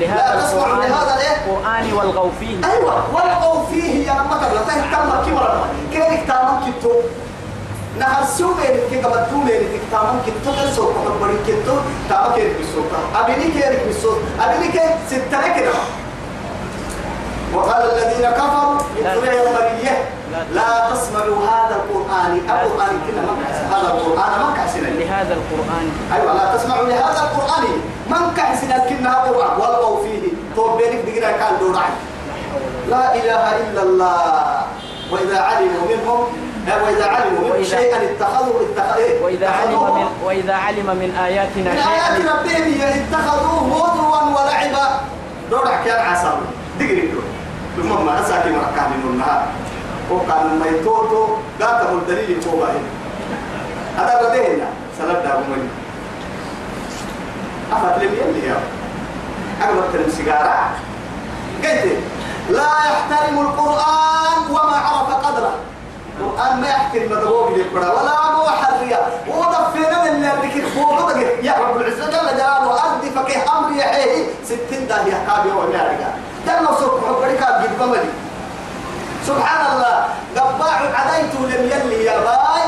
لهذا 0.00 0.40
تسمعوا 0.40 0.66
القرآن 0.66 0.90
لهذا 0.90 1.14
الإيه 1.14 1.36
القرآن 1.36 1.92
والغوا 1.92 2.30
فيه 2.40 2.56
أيوه 2.72 3.14
والقوا 3.14 3.66
فيه 3.70 4.06
يا 4.06 4.22
مطر 4.30 4.54
لا 4.54 4.62
تهتم 4.68 5.30
كبرا 5.30 5.66
كيف 5.92 6.26
تامن 6.28 6.56
كتو 6.66 6.92
نهر 7.98 8.24
سومين 8.24 8.74
كي 8.90 9.00
قبل 9.02 9.30
تولين 9.30 9.60
كي 9.60 9.80
تامن 9.92 10.18
كتو 10.26 10.50
كسو 10.52 10.84
قبل 10.88 11.36
كتو 11.46 11.76
تامن 12.08 12.34
كيف 12.34 12.50
بسوط 12.60 12.90
ابني 13.16 13.44
كيف 13.44 13.88
بسوط 13.88 14.18
ابني 14.40 14.68
كيف 14.68 14.92
ستة 15.10 15.40
كده؟ 15.56 15.72
وقال 17.54 17.82
الذين 17.90 18.30
كفروا 18.30 18.78
يا 19.02 19.14
مرية 19.56 20.08
لا 20.54 20.90
تسمعوا 20.90 21.38
هذا 21.46 21.76
القرآن. 21.76 22.32
القرآن 22.36 22.94
كنا 23.06 23.22
هذا 23.76 23.88
القرآن 23.88 24.54
كحسنا 24.56 24.88
لهذا 24.88 25.34
القرآن. 25.34 25.86
أيوة 26.14 26.32
لا 26.32 26.56
تسمعوا 26.56 26.86
لهذا 26.86 27.20
القرآن. 27.20 27.64
من 28.10 28.34
كحسنا 28.36 28.78
كنا 28.88 29.14
قرآن 29.14 29.60
والقوا 29.60 30.02
فيه؟ 30.04 30.22
طوبينك 30.56 31.00
دقنا 31.06 31.30
كان 31.40 31.52
دور 31.60 31.76
عين. 31.78 31.98
لا 32.90 33.14
إله 33.14 33.44
إلا 33.62 33.82
الله. 33.82 34.62
وإذا 35.10 35.38
علموا 35.40 35.84
منهم 35.90 36.20
وإذا 36.84 37.06
علموا 37.06 37.40
منهم 37.44 37.64
شيئا 37.64 37.98
اتخذوا 38.08 38.60
اتخذوا 38.66 39.18
وإذا 39.22 39.48
علم 39.48 39.82
من 39.94 40.06
وإذا 40.24 40.54
علم 40.54 40.86
من 40.86 41.10
آياتنا 41.26 41.70
من 41.72 41.78
آيات 41.78 42.14
شيئا 42.14 42.32
ربهم 42.32 42.80
اتخذوه 42.82 43.62
هزوا 43.74 44.22
ولعبا. 44.36 44.86
دور 45.50 45.66
كان 45.84 46.00
عسل 46.06 46.36
دقري 46.78 47.10
دور 47.76 48.02
ما 48.06 48.20
أساكي 48.20 48.50
مركان 48.50 48.90
من 48.90 49.10
النهار. 49.12 49.42
وكان 50.10 50.58
ما 50.58 50.66
يتوتو 50.66 51.26
قاتل 51.60 51.92
الدليل 51.92 52.42
فوق 52.42 52.62
هذا 53.98 54.14
بدينا 54.22 54.68
سلام 54.98 55.18
دابو 55.26 55.42
مني 55.50 55.68
أفت 57.72 58.02
لم 58.02 58.14
يلي 58.14 58.48
يا. 58.48 58.60
أقبل 59.62 60.00
السيجارة 60.06 60.70
قلت 61.62 61.98
لا 62.50 62.70
يحترم 62.90 63.38
القرآن 63.40 64.38
وما 64.50 64.76
عرف 64.76 65.26
قدره. 65.26 65.54
القرآن 66.20 66.60
ما 66.60 66.68
يحترم 66.68 67.10
مدروب 67.10 67.50
للقرآن 67.56 67.90
ولا 67.90 68.16
هو 68.32 68.48
حرية. 68.48 69.00
ودفنا 69.28 70.02
من 70.02 70.08
اللي 70.08 70.48
ذكر 70.48 70.68
فوق 70.68 71.10
يا 71.42 71.54
رب 71.60 71.76
العزة 71.76 72.06
جل 72.06 72.36
جلاله 72.36 72.84
أرضي 72.84 73.10
فكي 73.10 73.38
أمر 73.38 73.76
يحيي 73.76 74.26
ستين 74.44 74.86
داهية 74.88 75.26
كابي 75.26 75.50
ولا 75.50 75.82
رجال. 75.90 76.14
جل 76.46 76.66
سوق 76.80 77.00
حبرك 77.06 77.42
قد 77.42 77.78
بمدي. 77.78 78.10
سبحان 79.26 79.76
الله. 79.76 80.04
قباع 80.36 80.78
عديت 80.94 81.34
لم 81.34 81.64
يلي 81.72 82.04
يا 82.04 82.18
باي. 82.18 82.64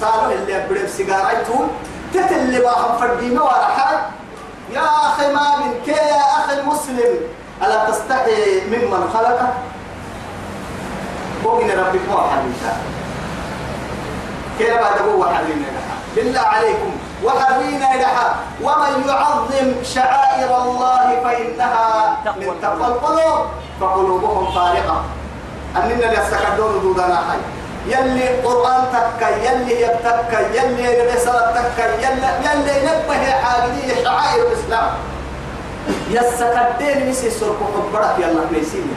صاروا 0.00 0.32
اللي 0.32 0.52
يبرد 0.52 0.88
سيجارته 0.96 1.68
تتلي 2.14 2.60
باهم 2.60 2.98
فردينا 2.98 3.42
ولا 3.42 3.66
حاجة 3.76 4.00
يا 4.72 4.88
أخي 5.06 5.32
ما 5.32 5.56
من 5.56 5.72
كي 5.84 5.90
يا 5.90 6.24
أخي 6.38 6.60
المسلم. 6.60 7.14
ألا 7.62 7.90
تستحي 7.90 8.60
ممن 8.66 9.10
خلقك؟ 9.14 9.52
بوغن 11.44 11.70
ربك 11.70 12.00
مو 12.10 12.18
حريتا 12.18 12.76
كيف 14.58 14.74
بعد 14.74 14.98
هو 15.08 15.24
حرينا 15.24 15.66
بالله 16.16 16.40
عليكم. 16.40 16.92
وحرينا 17.24 17.88
لها 18.02 18.36
ومن 18.62 19.08
يعظم 19.08 19.84
شعائر 19.84 20.62
الله 20.62 21.20
فإنها 21.24 22.16
من 22.36 22.58
تقوى 22.62 22.86
القلوب 22.86 23.46
فقلوبهم 23.80 24.54
فارقة. 24.54 25.04
أننا 25.76 25.94
اللي 25.94 26.18
يستكدون 26.18 26.82
دودنا 26.82 27.16
حي. 27.16 27.61
يلي 27.86 28.28
قرآن 28.44 28.82
تكا 28.92 29.28
يلي 29.28 29.80
يبتكا 29.80 30.40
يلي 30.54 31.14
رسالة 31.14 31.50
تكا 31.56 31.86
يلي 32.04 32.28
يلي 32.46 32.74
نبه 32.86 33.30
حاجدية 33.30 34.04
شعائر 34.04 34.46
الإسلام. 34.46 34.90
يستكدين 36.10 37.10
مسي 37.10 37.30
سرقو 37.30 37.64
حبرك 37.74 38.14
يلا 38.18 38.42
ميسيني 38.52 38.94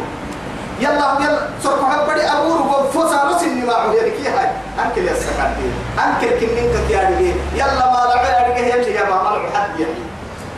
يلا 0.79 1.07
يلا 1.19 1.41
سرقو 1.63 1.85
حبري 1.85 2.21
أبور 2.21 2.61
وفوسا 2.61 3.23
رسل 3.29 3.65
معه 3.65 3.93
يلي 3.93 4.11
كي 4.11 4.29
هاي. 4.29 4.49
أنكل 4.79 5.07
يستكدين 5.07 5.73
أنكل 6.03 6.29
كنين 6.39 6.67
كتياري 6.73 7.35
يلا 7.55 7.85
ما 7.93 8.01
لعوا 8.09 8.45
أرجع 8.45 8.57
يلي 8.57 8.93
يا 8.93 9.03
ما 9.09 9.17
ملعو 9.23 9.49
حد 9.53 9.79
يلي 9.79 10.03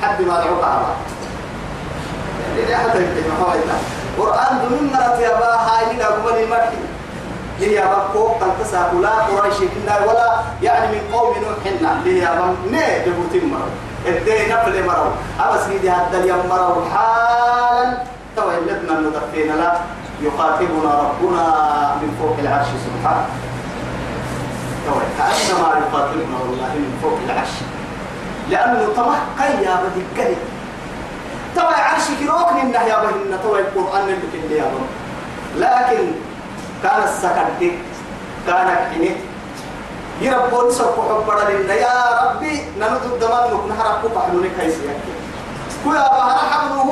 حد 0.02 0.22
ما 0.22 0.34
لعو 0.34 0.58
يعني 2.58 2.72
لا 2.72 2.78
حتى 2.78 2.98
يمكن 2.98 3.30
ما 3.30 3.36
هو 3.46 3.54
قرآن 4.18 4.60
دون 4.62 4.92
مرات 4.94 5.20
يا 5.20 5.30
با 5.40 5.46
هاي 5.46 5.94
من 5.94 6.02
أقوى 6.02 6.44
المرحي. 6.44 6.78
ليه 7.60 7.80
بقى 7.82 8.08
تنتسى 8.40 8.84
ولا 8.96 9.10
قريش 9.10 9.56
كنا 9.58 10.00
ولا 10.06 10.40
يعني 10.64 10.88
من 10.96 11.02
قوم 11.14 11.34
نوح 11.38 11.56
ليه 12.04 12.24
بقى 12.24 12.50
نه 12.72 13.06
جبوتين 13.06 13.50
مرة 13.54 13.70
الدين 14.06 14.50
نفل 14.50 14.86
مرة 14.88 15.14
أبس 15.40 15.68
نيدي 15.68 15.90
هذا 15.90 16.18
اليوم 16.20 16.48
مرة 16.50 16.88
حالا. 16.96 17.98
تو 18.36 18.50
لدنا 18.52 19.00
ندفينا 19.00 19.54
لا. 19.54 19.74
يخاطبنا 20.22 20.92
ربنا 21.02 21.44
من 22.02 22.18
فوق 22.22 22.36
العرش 22.40 22.68
سبحانه. 22.68 23.26
كأنما 25.18 25.68
يخاطبنا 25.88 26.38
والله 26.42 26.68
من 26.76 27.00
فوق 27.02 27.18
العرش. 27.26 27.50
لأنه 28.50 28.94
طمع 28.96 29.16
قيا 29.40 29.76
بدي 29.84 30.02
طبعا 31.56 31.74
عرشك 31.74 32.22
روكن 32.28 32.58
إنه 32.58 32.82
يا 32.82 32.98
بهن 33.02 33.40
طبعا 33.44 33.60
القرآن 33.60 34.04
اللي 34.04 34.28
في 34.32 34.38
اللي 34.38 34.62
لكن 35.58 36.12
كان 36.84 37.04
السكت 37.04 37.74
كان 38.48 38.68
كني 38.94 39.12
يربون 40.22 40.72
سوف 40.72 40.96
حبنا 41.00 41.50
لنا. 41.50 41.74
يا 41.74 41.98
ربي 42.24 42.62
ننود 42.80 43.04
الدمان 43.04 43.44
لك 43.52 43.64
نهرب 43.70 44.02
كحلونك 44.16 44.52
هيسيك 44.60 44.90
كويا 45.84 46.08
بهر 46.10 46.38
حبنه 46.52 46.90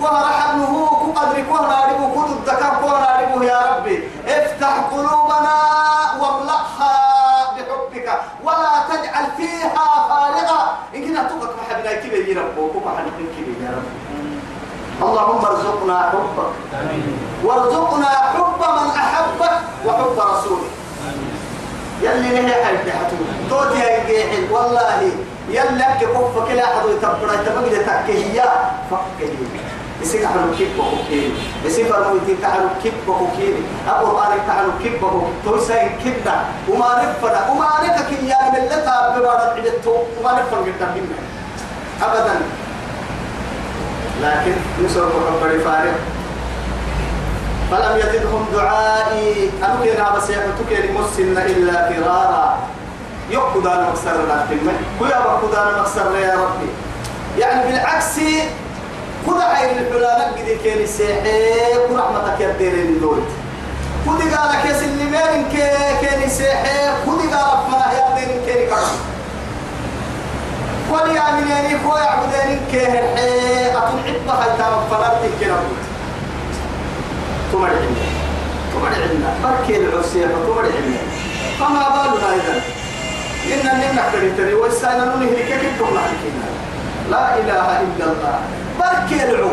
كوهر 0.00 0.26
حبنه 0.32 0.86
كقدر 1.14 1.42
كوهر 1.48 1.70
عربه 1.72 2.14
كود 2.14 2.30
الذكر 2.30 2.70
كوهر 2.80 3.02
عربه 3.02 3.44
يا 3.44 3.76
ربي. 3.76 4.08
افتح 4.26 4.74
قلوبنا 4.92 5.56
واملأها 6.20 6.94
بحبك 7.54 8.08
ولا 8.44 8.72
تجعل 8.88 9.26
فيها 9.36 9.86
فارغة. 10.08 10.78
إن 10.94 11.04
كنا 11.04 11.22
تبقى 11.28 11.54
محبنا 11.56 11.92
كبير 11.92 12.28
يا 12.28 12.42
رب؟ 12.42 12.58
وكبحنا 12.58 13.10
كبير 13.36 13.56
يا 13.62 13.70
رب؟ 13.70 14.05
اللهم 15.02 15.44
ارزقنا 15.44 15.96
حبك. 16.12 16.50
وارزقنا 17.44 18.06
حب 18.06 18.60
من 18.76 18.88
أحبك 18.96 19.54
وحب 19.86 20.16
رسولك 20.18 20.72
يلي 22.02 22.28
نهي 22.40 22.64
حيث 22.64 22.88
حتو. 22.88 23.16
توتي 23.50 23.78
يا 23.78 24.52
والله 24.52 25.02
يلي 25.48 25.84
أكي 25.84 26.06
كف 26.06 26.34
كلا 26.48 26.66
حدو 26.66 26.88
يتبرا 26.88 27.32
يتبقى 27.34 27.84
تكهيا 27.84 28.48
فكهي 28.90 29.36
يسيك 30.02 30.24
حلو 30.26 30.52
كيف 30.58 30.76
وكيني 30.80 31.32
يسيك 31.64 31.86
فرمو 31.86 32.16
يتيك 32.16 32.44
حلو 32.44 32.68
كيف 32.82 33.08
وكيني 33.08 33.62
أبو 33.88 34.06
بارك 34.16 34.44
حلو 34.56 34.72
كيف 34.82 35.04
وكيني 35.04 35.32
توسا 35.44 35.88
كبدا 36.04 36.34
وما 36.68 36.88
نفدا 37.02 37.40
وما 37.50 37.68
نفك 37.84 38.10
يا 38.12 38.40
من 38.50 38.56
اللي 38.56 38.68
تابعنا 38.84 39.30
عدتو 39.56 39.94
وما 40.20 40.32
نفر 40.32 40.56
قدام 40.56 40.94
أبدا. 42.02 42.34
لكن 44.22 44.56
يسر 44.84 45.02
ربنا 45.02 45.64
فارغ. 45.64 45.92
فلم 47.70 47.98
يزدهم 47.98 48.46
دعائي. 48.54 49.50
أنا 49.64 49.76
كنا 49.82 50.16
بس 50.16 50.30
يحطوك 50.30 50.70
لمسن 50.70 51.38
إلا 51.38 51.92
فرارا. 51.92 52.58
أنا 53.66 53.90
مكسر 53.90 54.16
كويا 54.98 55.18
بقود 55.18 55.54
أنا 55.54 55.80
مكسر 55.80 56.16
يا 56.16 56.34
ربي. 56.34 56.68
يعني 57.38 57.72
بالعكس 57.72 58.16
كل 59.26 59.40
عين 59.42 59.78
الحلالة 59.78 60.24
قد 60.24 60.58
كان 60.64 60.78
السيحي 60.78 61.74
كل 61.88 61.96
رحمتك 61.96 62.40
يا 62.40 62.54
ديرين 62.58 63.00
دول. 63.00 63.18
كل 64.06 64.36
قال 64.36 64.62
كيس 64.62 64.82
اللي 64.82 65.04
مين 65.04 65.48
كان 66.02 66.22
السيحي 66.22 66.88
كل 67.06 67.18
قال 67.34 67.58
فما 67.66 67.92
يا 67.92 68.14
ديرين 68.14 68.46
كان 68.46 68.68
كرم. 68.68 69.15
كل 70.90 71.16
يا 71.16 71.30
من 71.34 71.48
يعني 71.48 71.78
كويا 71.84 72.02
عبدين 72.02 72.60
كهرحي 72.72 73.70
أتون 73.70 74.00
عبها 74.06 74.54
يتام 74.54 74.74
فرارتك 74.90 75.30
كنا 75.40 75.58
تمر 77.52 77.68
عندنا. 77.68 78.06
تمر 78.72 78.92
عندنا. 79.02 79.30
بركي 79.44 79.76
العسير 79.76 80.28
تمر 80.28 80.64
عندنا. 80.64 81.02
فما 81.58 81.84
بالنا 81.94 82.28
إذا؟ 82.34 82.54
إن 83.54 83.66
نمنا 83.66 84.02
كريتري 84.12 84.54
والسنة 84.54 85.04
ننهي 85.16 85.42
كيف 85.48 85.78
تقول 85.78 85.94
لا 87.10 87.38
إله 87.38 87.66
إلا 87.80 88.04
الله. 88.04 88.38
بركي 88.80 89.24
العو. 89.24 89.50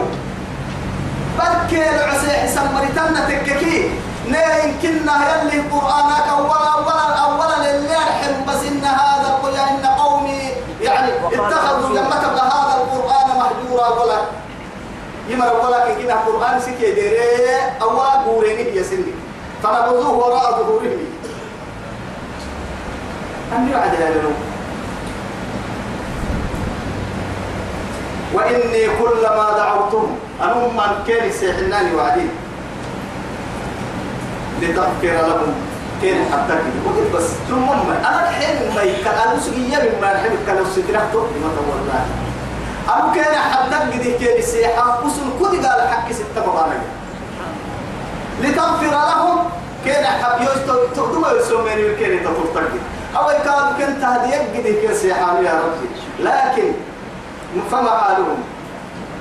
بركي 1.40 1.90
العسيح 1.90 2.46
سمرتنا 2.56 3.30
تككي. 3.30 3.90
لا 4.30 4.64
يمكننا 4.64 5.16
يلي 5.30 5.60
قرآنك 5.72 6.28
أولا 6.30 6.70
أولا 6.74 7.08
أولا 7.26 7.58
لله 7.66 8.08
بس 8.48 8.62
إن 8.72 8.86
هذا 8.86 9.30
قل 9.44 9.56
إن 9.56 9.86
اتخذوا 11.36 11.90
لما 11.90 12.16
تبقى 12.24 12.46
هذا 12.48 12.74
القرآن 12.84 13.28
مهجورا 13.40 13.88
ولا 13.88 14.18
يمر 15.30 15.54
ولا 15.66 15.96
كنا 15.96 16.14
القرآن 16.14 16.60
سكي 16.60 16.92
ديري 16.92 17.56
أولا 17.82 18.10
قوريني 18.26 18.76
يا 18.76 18.84
سني 18.84 19.14
فنبذوه 19.64 20.12
وراء 20.12 20.52
ظهورهم. 20.52 21.06
أم 23.56 23.70
يعد 23.72 23.96
هذا 23.96 24.24
وإني 28.34 28.84
كلما 29.00 29.46
دعوتهم 29.58 30.18
أنهم 30.44 30.78
من 30.78 31.04
كان 31.08 31.32
سيحناني 31.32 31.96
وعدين. 31.96 32.30
لتغفر 34.62 35.14
لهم. 35.28 35.73
كان 36.04 36.26
حتى 36.34 36.54
كده 36.54 36.80
وقلت 36.86 37.16
بس 37.16 37.30
ثم 37.50 37.70
أنا 37.92 38.30
الحين 38.30 38.76
ما 38.76 38.82
أنا 39.24 39.40
سجيا 39.40 39.80
مما 39.80 40.12
الحين 40.12 40.32
كانوا 40.48 40.66
سترحتوا 40.76 41.22
ما 41.22 41.50
والله 41.70 42.06
أنا 42.90 43.14
كان 43.16 43.36
حتى 43.36 43.98
كده 43.98 44.18
كان 44.18 44.42
سيحة 44.42 45.06
وصل 45.06 45.58
كده 45.58 45.70
قال 45.74 45.88
حق 45.88 46.12
ستة 46.12 46.42
مبارك 46.48 46.82
لتغفر 48.42 48.86
لهم 48.92 49.40
كان 49.86 50.06
حب 50.06 50.42
يستو 50.42 50.76
تقدم 50.96 51.24
يسومين 51.40 51.96
كان 52.00 52.24
تطرق 52.24 52.72
أو 53.18 53.28
كان 53.28 53.88
كنت 53.88 54.04
هديك 54.04 54.42
كده 54.54 54.82
كان 54.82 54.96
سيحة 54.96 55.40
يا 55.40 55.54
ربي. 55.64 55.88
لكن 56.20 56.72
فما 57.72 57.90
حالهم؟ 57.90 58.44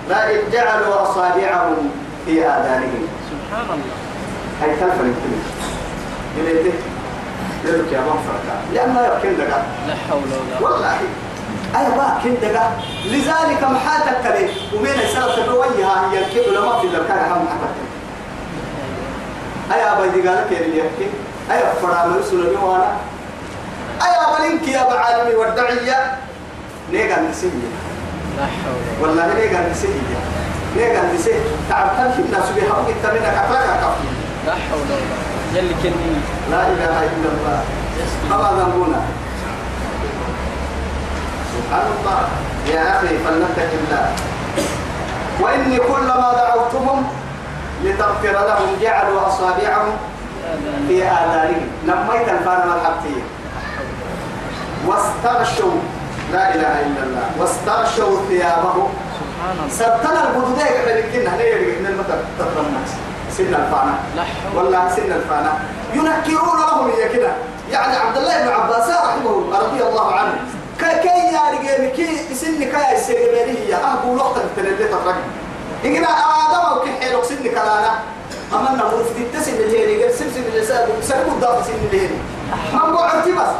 لا 0.09 0.51
جعلوا 0.53 1.03
أصابعهم 1.03 1.91
في 2.27 2.47
آذانهم. 2.47 3.07
سبحان 3.31 3.65
الله. 3.65 3.97
هاي 4.63 4.71
كلفة 4.71 5.03
نكتب 5.03 5.72
يلي 6.39 6.73
يلك 7.65 7.93
يا 7.93 8.01
من 8.01 8.19
فرقا 8.27 8.57
لأن 8.75 8.95
لا 8.95 9.15
يمكن 9.15 9.33
لك 9.43 9.65
لا 9.89 9.95
حول 10.11 10.23
ولا 10.23 10.71
والله. 10.71 10.99
أي 11.77 11.89
ما 11.97 12.21
كنت 12.25 12.45
لك 12.45 12.71
لذلك 13.07 13.63
محاتك 13.63 14.17
كلي 14.23 14.49
ومين 14.75 14.93
يسأل 14.93 15.37
تبويها 15.37 16.13
هي 16.13 16.19
الكبر 16.19 16.61
لما 16.61 16.81
في 16.81 16.87
لك 16.87 17.07
كان 17.09 17.33
هم 17.33 17.49
حتى. 17.49 17.85
أي 19.75 19.93
أبا 19.93 20.05
يدي 20.05 20.29
قالك 20.29 20.53
يا 20.53 20.61
اللي 20.61 20.79
يحكي. 20.79 21.09
أي 21.51 21.63
فرام 21.83 22.19
رسول 22.19 22.57
وأنا. 22.63 22.97
أي 24.03 24.11
أبا 24.27 24.45
لنك 24.45 24.69
يا 24.69 24.83
أبا 24.83 24.99
عالمي 24.99 25.35
والدعية. 25.35 26.19
نيقا 26.93 27.21
نسيني. 27.31 27.53
لا 28.39 28.47
حول 28.47 29.09
والله 29.09 29.27
ليه 29.27 29.57
قال 29.57 29.73
تسيه 31.19 31.41
تعرف 31.69 31.91
كم 31.97 32.23
الناس 32.23 32.45
تمنى 33.03 33.19
كفاك 33.19 33.69
كفي 33.81 34.09
لا 34.47 34.53
حول 34.53 34.81
ولا 34.91 35.32
يلي 35.55 35.75
كني 35.83 36.13
لا 36.51 36.63
إله 36.73 36.97
إلا 37.13 37.29
الله. 37.35 37.61
فما 38.31 38.49
ذنبنا. 38.59 39.01
سبحان 41.53 41.87
الله. 41.97 42.21
يا 42.73 42.83
أخي 42.97 43.19
فلنتق 43.25 43.71
الله. 43.81 44.07
وإني 45.41 45.77
كلما 45.79 46.29
دعوتهم 46.33 46.99
لتغفر 47.85 48.33
لهم 48.33 48.69
جعلوا 48.83 49.27
أصابعهم 49.29 49.93
في 50.89 50.97
آذانهم. 51.05 51.65
نميت 51.87 52.29
الفارم 52.29 52.69
الحبتية 52.73 53.25
واستغشوا. 54.87 55.79
لا 56.33 56.55
إله 56.55 56.75
إلا 56.87 57.03
الله. 57.07 57.27
واستغشوا 57.39 58.17
ثيابهم. 58.29 58.89
سبحان 59.21 59.57
الله. 59.61 59.69
سبتنا 59.81 60.21
البدودية 60.29 60.71
قبل 60.81 60.99
كنا 61.13 61.31
هنيا 61.37 61.57
من 61.81 61.87
المطر 61.93 62.19
تطلعنا 62.39 62.81
سن 63.39 63.55
الفانا. 63.55 63.95
والله 64.55 64.89
سن 64.97 65.13
الفانا. 65.13 65.53
ينكرون 65.95 66.59
لهم 66.61 66.91
هي 66.91 67.09
كده. 67.09 67.33
يعني 67.71 67.97
عبد 67.97 68.17
الله 68.17 68.43
بن 68.43 68.49
عباس 68.49 68.89
رحمه 68.89 69.59
رضي 69.59 69.83
الله 69.83 70.13
عنه. 70.13 70.35
كي 70.79 70.95
كي 71.03 71.35
يا 71.35 71.43
رجال 71.53 71.93
كي 71.97 72.35
سن 72.35 72.59
كي 72.59 72.93
السيربيني 72.97 73.59
هي. 73.59 73.75
أهبو 73.75 74.17
لقطة 74.17 74.43
تنبيه 74.57 74.87
تفرق. 74.87 75.17
إننا 75.85 76.09
آدم 76.09 76.77
وكحيل 76.77 77.25
سن 77.25 77.43
كلانا. 77.43 77.93
أما 78.53 78.71
نقول 78.77 79.05
في 79.05 79.23
التسن 79.23 79.53
اللي 79.53 79.79
هي 79.79 79.97
رجال 79.97 80.15
سبسب 80.15 80.45
اللي 80.49 80.65
سابق 81.03 81.27
الضغط 81.27 81.65
سن 81.65 81.73
اللي 81.87 82.07
هي 82.07 82.11
ما 82.73 83.01
عرفتي 83.01 83.33
بس؟ 83.33 83.55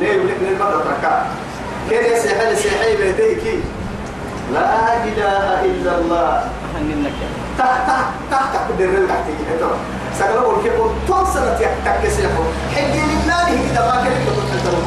ليه 0.00 0.20
ولك 0.20 0.36
للمرة 0.40 0.84
تركا 0.84 1.26
كده 1.90 2.00
يسيحي 2.00 2.56
سيحي 2.56 2.96
بيتيكي 2.96 3.60
لا 4.54 5.04
إله 5.04 5.64
إلا 5.64 5.92
الله. 5.98 6.30
تحت 7.58 7.86
تحت 8.30 8.44
تحت 8.54 8.72
بدر 8.78 9.06
تحت 9.08 9.26
كده 9.50 9.68
سقلا 10.18 10.40
بقول 10.40 10.62
كيف 10.62 10.72
طول 11.08 11.26
سنة 11.34 11.58
يحتك 11.60 12.08
سيحو 12.08 12.42
حقي 12.74 13.00
لله 13.10 13.46
كده 13.66 13.86
ما 13.86 13.96
كان 14.02 14.12
يقدر 14.12 14.42
تتكلم 14.50 14.86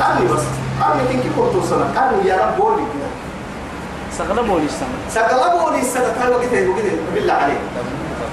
قالني 0.00 0.26
بس. 0.32 0.44
قالني 0.80 1.02
كنك 1.08 1.26
كنت 1.36 1.64
سنة. 1.64 1.86
قالوا 1.96 2.22
يا 2.24 2.36
رب 2.36 2.56
بولي. 2.56 2.84
كده 2.92 3.08
سغلبوا 4.18 4.60
لي 4.60 4.66
السماء 4.66 5.00
سقلا 5.10 5.56
بقول 5.56 5.74
السنة 5.74 6.08
قال 6.20 6.32
وقت 6.32 6.52
هي 6.52 6.68
وقت 6.68 6.82
بالله 7.14 7.32
عليك. 7.32 7.62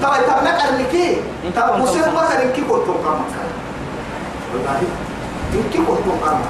طبعا 0.02 0.18
طب 0.18 0.44
نقل 0.44 0.78
لك 0.78 0.94
طب 1.56 1.80
كنت 1.80 1.88
سنة. 1.88 2.12
مثلا 2.12 2.42
انك 2.42 2.56
كنت 2.56 2.88
قامك 3.04 3.32
والله 4.52 4.80
انك 5.54 5.76
كنت 5.88 6.06
قامك 6.24 6.44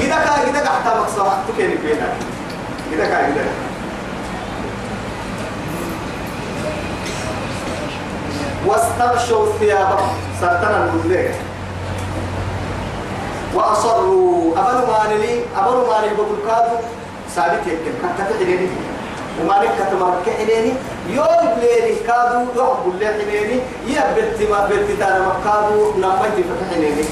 إذا 0.00 0.16
كان 0.24 0.48
إذا 0.48 0.60
قحت 0.60 0.86
مقصود 0.86 1.26
تكيني 1.48 1.74
بينك. 1.74 2.12
إذا 2.92 3.04
كان 3.04 3.32
إذا 3.32 3.44
واستغشوا 8.66 9.52
ثيابهم 9.58 10.12
سرتنا 10.40 10.76
المدلين 10.84 11.34
وأصروا 13.54 14.52
أبنوا 14.56 14.86
مانلي 14.86 15.40
أبنوا 15.56 15.86
مانلي 15.92 16.14
بقول 16.14 16.38
كادو. 16.46 16.76
ثابت 17.34 17.66
يمكن 17.66 17.92
كانت 18.02 18.30
تحليني 18.30 18.68
ومالك 19.40 19.70
كتمرك 19.78 20.36
حليني 20.38 20.72
يوم 21.08 21.48
ليني 21.60 21.94
كادو 22.06 22.40
يوم 22.56 22.76
بلي 22.86 23.06
حليني 23.06 23.60
يا 23.88 24.04
بنتي 24.16 24.44
ما 24.52 24.66
بنتي 24.66 24.96
تانا 25.00 25.18
مكادو 25.28 25.92
نميتي 25.98 26.42
فتحليني 26.48 27.04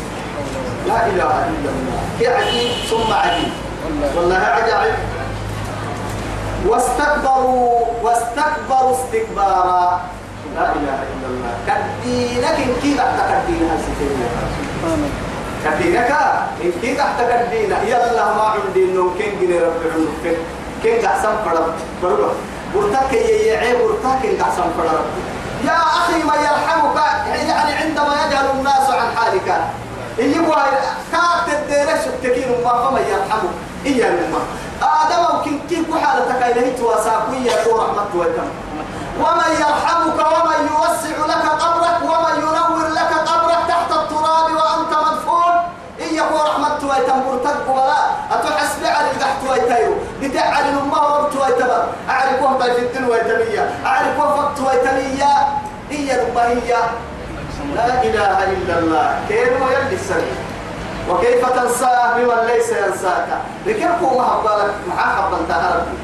لا 0.89 1.07
إله 1.07 1.35
إلا 1.51 1.71
الله. 1.75 2.01
عجيب 2.37 2.71
ثم 2.91 3.13
عجيب. 3.13 3.53
والله 4.17 4.37
عجائب 4.37 4.95
واستكبروا 6.67 7.87
واستكبروا 8.03 8.95
استكبارا. 8.97 10.01
لا 10.57 10.73
إله 10.73 10.99
إلا 11.13 11.27
الله. 11.31 11.53
كدينك 11.67 12.59
إن 12.67 12.75
كي 12.83 12.95
تحت 12.95 13.19
كدينها 13.31 13.77
كدينك 15.65 16.13
إن 16.65 16.73
كي 16.83 16.95
تحت 16.95 17.19
كدينها 17.21 17.83
يلا 17.83 18.25
ما 18.35 18.43
عندي 18.43 18.85
إنه 18.85 19.11
كين 19.19 19.41
جني 19.41 19.59
رب. 19.59 19.81
عنك 19.95 20.37
كين 20.83 21.07
قحسن 21.07 21.35
فرد 21.45 21.75
فرد 22.03 22.35
برتك 22.75 23.13
يعيب 23.13 23.79
برتك 23.79 24.23
كين 24.23 24.43
قحسن 24.43 24.69
فرد 24.79 25.05
يا 25.65 25.77
أخي 25.77 26.23
ما 26.23 26.35
يرحمك. 26.35 26.97
يعني 27.27 27.73
عندما 27.73 28.15
يجهل 28.27 28.47
الناس 28.59 28.91
عن 28.91 29.17
حالك. 29.17 29.49
اللي 30.19 30.39
هو 30.39 30.55
كاك 31.13 31.47
تديرش 31.47 32.05
تكين 32.23 32.51
ما 32.65 32.73
فما 32.73 33.01
يرحمك. 33.01 33.55
إيا 33.87 34.09
المما 34.09 34.41
آدم 34.83 35.37
وكن 35.37 35.59
كيف 35.69 36.05
حالتك 36.05 36.43
إليه 36.43 36.77
تواساكوية 36.77 37.73
ورحمة 37.73 38.11
ويتم. 38.15 38.49
ومن 39.21 39.51
يرحمك 39.61 40.19
ومن 40.19 40.59
يوسع 40.73 41.17
لك 41.27 41.45
قبرك 41.63 41.99
ومن 42.03 42.35
ينور 42.43 42.89
لك 42.89 43.13
قبرك 43.29 43.59
تحت 43.69 43.91
التراب 43.93 44.47
وأنت 44.57 44.93
مدفون. 45.07 45.55
إن 46.01 46.15
يكون 46.15 46.41
رحمة 46.41 46.81
ويتم. 46.91 47.21
برتك 47.27 47.69
ولا. 47.69 48.01
أتحسب 48.33 48.85
على 48.85 49.11
القحط 49.11 49.43
ويتيو. 49.51 49.95
بتعال 50.23 50.65
الأمة 50.69 51.03
وربط 51.03 51.35
ويتبر 51.37 51.85
أعرف 52.09 52.43
وهم 52.43 52.59
في 52.59 52.79
الدين 52.79 53.05
ويتمية 53.05 53.71
أعرف 53.87 54.19
فقط 54.19 54.61
ويتمية 54.61 55.33
إيا 55.91 56.15
الأمة 56.15 56.43
هي. 56.43 56.75
لا 57.77 58.03
إله 58.03 58.45
إلا 58.45 58.79
الله. 58.79 59.21
كيف 59.29 59.49
يلي 59.49 59.95
السبيل؟ 59.95 60.37
وكيف 61.09 61.49
تنساه 61.49 62.13
بمن 62.17 62.47
ليس 62.47 62.69
ينساك؟ 62.73 63.29
لكن 63.67 63.89
هو 64.03 64.19
محبالك 64.19 64.75
معاه 64.89 65.23
حبلتها 65.23 65.77
ربي. 65.77 65.99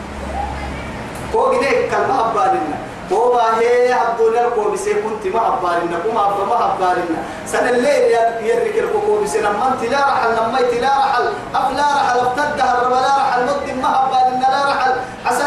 هو 1.35 1.53
جديك 1.55 1.91
كان 1.91 2.09
محبالنا 2.09 2.77
هو 3.13 3.35
ما 3.35 3.61
هي 3.61 3.93
عبدنا 3.93 4.49
الكو 4.49 4.71
بسي 4.71 4.95
كنت 4.95 5.35
محبالنا 5.35 5.99
كما 5.99 6.21
عبد 6.21 6.41
محبالنا 6.49 7.19
سنة 7.47 7.71
الليل 7.71 8.03
يرك 8.41 8.75
الكو 8.79 9.23
بسي 9.23 9.41
لما 9.41 9.73
انت 9.73 9.91
لا 9.91 9.99
رحل 9.99 10.31
لما 10.31 10.61
انت 10.61 10.75
لا 10.75 10.89
رحل. 10.89 11.27
أف 11.55 11.71
لا 11.77 11.85
رحل 11.97 12.19
افتدها 12.19 12.73
الرب 12.73 12.93
لا 12.93 13.17
رحل. 13.19 13.45
مد 13.45 13.83
محبالنا 13.83 14.47
لا 14.51 14.65
رحل. 14.71 14.93
عسى 15.27 15.45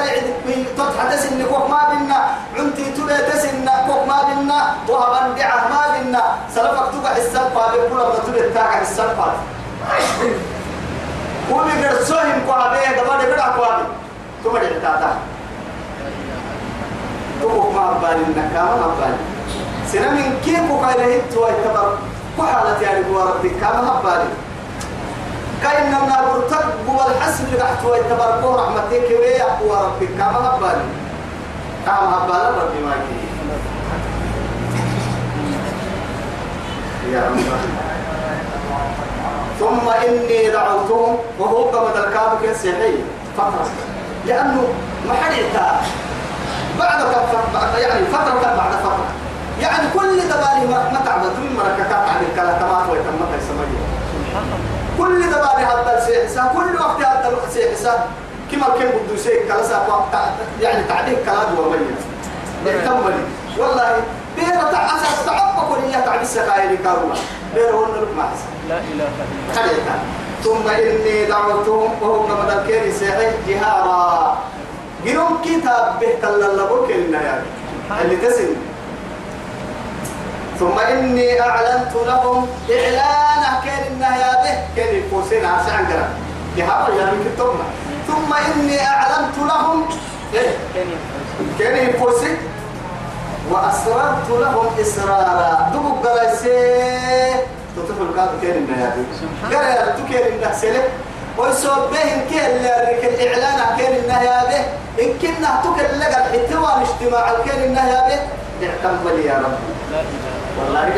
تضحى 0.78 1.06
تسن 1.12 1.46
كوك 1.46 1.70
ما 1.70 1.82
بنا 1.90 2.20
عنتي 2.58 2.86
تبا 2.92 3.18
تسن 3.30 3.70
كوك 3.88 4.08
ما 4.08 4.20
بنا 4.28 4.60
وهبن 4.90 5.36
دعه 5.36 5.68
ما 5.72 5.82
بنا. 5.94 6.24
سلفك 6.56 6.88
تقع 6.94 7.18
السلفة 7.18 7.72
بيقول 7.72 8.02
الله 8.02 8.20
تبا 8.28 8.54
تاقع 8.54 8.82
السلفة. 8.82 9.28
قومي 11.52 11.74
قرصوهم 11.86 12.40
كوابيه 12.48 12.90
دبالي 12.98 13.26
بڑا 13.32 13.48
كوابي 13.56 13.86
ثم 14.44 14.58
دعتاتا 14.58 15.12
تقوك 17.42 17.76
ما 17.76 17.84
أبالي 17.96 18.24
النكامة 18.24 18.76
ما 18.78 18.86
أبالي 18.86 19.18
سنة 19.92 20.10
من 20.12 20.40
كيف 20.46 20.72
وقايله 20.72 21.16
أنتوا 21.16 21.50
يتبر 21.50 21.98
كحالة 22.38 22.82
يعني 22.82 23.06
هو 23.10 23.20
ربك 23.20 23.52
كما 23.62 24.00
أبالي 24.00 24.30
كاين 25.64 25.92
من 25.92 26.08
برتق 26.08 26.66
هو 26.90 27.08
الحسن 27.08 27.46
اللي 27.46 27.58
تحت 27.58 27.86
ويتبر 27.86 28.42
كو 28.42 28.56
رحمتك 28.56 29.08
ويا 29.20 29.44
هو 29.44 29.86
ربك 29.86 30.10
كما 30.18 30.56
أبالي 30.56 30.86
كما 31.86 32.24
أبالي 32.24 32.62
ربي 32.62 32.80
ما 32.86 32.94
يا 37.14 37.24
ثم 39.60 39.90
إني 39.90 40.50
دعوتهم 40.50 41.18
وهو 41.40 41.64
قمد 41.64 41.96
الكاب 41.98 42.42
كالسيحي 42.44 42.94
فترة. 43.38 43.70
لأنه 44.26 44.68
ما 45.08 45.14
حدث 45.14 45.56
بعد 46.80 47.00
فترة 47.02 47.78
يعني 47.78 48.06
فترة 48.06 48.56
بعد 48.58 48.72
فترة. 48.72 49.08
يعني 49.62 49.88
كل 49.94 50.20
دبالي 50.20 50.68
ما 50.68 51.02
تعبت 51.06 51.36
من 51.40 51.56
مرككات 51.58 52.10
عن 52.10 52.24
الكلاتمات 52.30 52.90
ويتمت 52.90 53.32
السمية 53.38 53.84
سبحان 54.14 54.44
الله 54.44 54.69
كل 55.00 55.22
دبالي 55.34 55.64
هذا 55.66 55.98
السيحسا 55.98 56.52
كل 56.56 56.76
وقت 56.82 57.02
هذا 57.02 57.38
السيحسا 57.48 57.94
كما 58.52 58.68
كان 58.80 58.90
بده 58.90 59.14
يسيك 59.14 59.48
كلاسا 59.48 60.06
يعني 60.62 60.84
تعديل 60.84 61.18
كلاد 61.26 61.60
ومية 61.60 61.96
يكمل 62.66 63.14
والله 63.58 63.96
بيرة 64.36 64.72
تعسى 64.72 65.26
تعبك 65.26 65.72
وليا 65.72 66.00
تعبي 66.00 66.22
السقايا 66.22 66.78
كارولا 66.84 67.16
بيرة 67.56 67.72
هون 67.72 67.88
حسن. 68.18 68.50
لا 68.70 68.78
إله 68.78 69.08
إلا 69.54 69.72
الله. 69.72 70.00
ثم 70.44 70.70
إني 70.70 71.26
دعوتهم 71.26 71.92
وهم 72.02 72.32
من 72.32 72.50
الكير 72.60 72.94
سيحي 73.00 73.32
جهارا. 73.48 74.38
جنوم 75.06 75.42
كتاب 75.46 76.00
به 76.02 76.14
تلالبوك 76.22 76.90
النهاية 76.92 77.44
اللي 78.02 78.16
تسن 78.16 78.50
ثم 80.60 80.80
إني 80.80 81.42
أعلنت 81.42 81.94
لهم 81.96 82.48
إعلانه 82.72 83.52
كان 83.66 83.84
النهاية 83.92 84.32
به 84.44 84.56
كان 84.76 84.96
يفوسين 84.96 85.46
عسى 85.46 85.72
عنقرا 85.72 86.10
جهارا 86.58 86.96
يعني 86.96 87.12
كتبنا 87.26 87.64
ثم 88.08 88.34
إني 88.34 88.88
أعلنت 88.88 89.38
لهم 89.38 89.86
إيه؟ 90.34 90.52
كان 91.60 91.90
يفوسين 91.90 92.38
وأسررت 93.52 94.30
لهم 94.30 94.68
إسرارا. 94.82 95.72
دبوا 95.74 95.96
قريسي 96.04 97.36
تطفل 97.76 98.20
قاد 98.20 98.30
كان 98.42 98.52
النهاية 98.52 98.94
سبحان 99.22 99.54
قال 99.56 99.66
يا 99.76 99.82
رب 99.82 100.14
كان 100.14 100.34
النهاية 100.34 100.84
ويسوب 101.38 101.90
به 101.92 102.04
إن 102.14 102.22
كان 102.32 102.64
لك 102.64 103.04
الإعلان 103.04 103.78
كان 103.78 103.94
النهاية 104.04 104.48
به. 104.50 104.64
إن 105.04 105.10
كنا 105.22 105.62
تكل 105.64 106.00
لك 106.00 106.18
الحتوى 106.18 106.70
الاجتماع 106.76 107.34
كان 107.46 107.64
النهاية 107.64 108.08
به. 108.08 108.20
اعتم 108.68 109.10
لي 109.16 109.26
يا 109.26 109.34
رب. 109.34 109.58
لا 109.92 110.00
إله 110.00 110.39
والله 110.60 110.90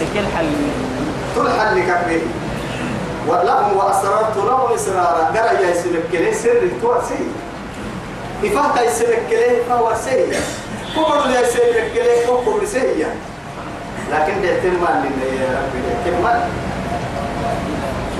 لكل 0.00 0.26
حل. 0.36 0.46
تلحل 1.36 1.78
لك 1.78 1.90
به 2.08 2.22
ولهم 3.28 3.76
وأسررت 3.76 4.36
لهم 4.36 4.72
إسرارا 4.74 5.24
قرأ 5.34 5.60
يسلك 5.60 6.02
كلي 6.12 6.34
سر 6.34 6.68
توسي. 6.82 7.24
إفاق 8.44 8.86
يسلك 8.86 9.22
كلي 9.30 9.62
فهو 9.68 9.94
سي 10.04 10.26
كبر 10.96 11.30
يسلك 11.30 11.92
كلي 11.94 12.26
كبر 12.26 12.66
سي 12.66 13.06
لكن 14.12 14.42
ده 14.42 14.48
احتمال 14.54 14.94
لنا 15.02 15.24
يا 15.40 15.48
ربي 15.58 15.78
ده 15.86 15.92
احتمال 15.98 16.40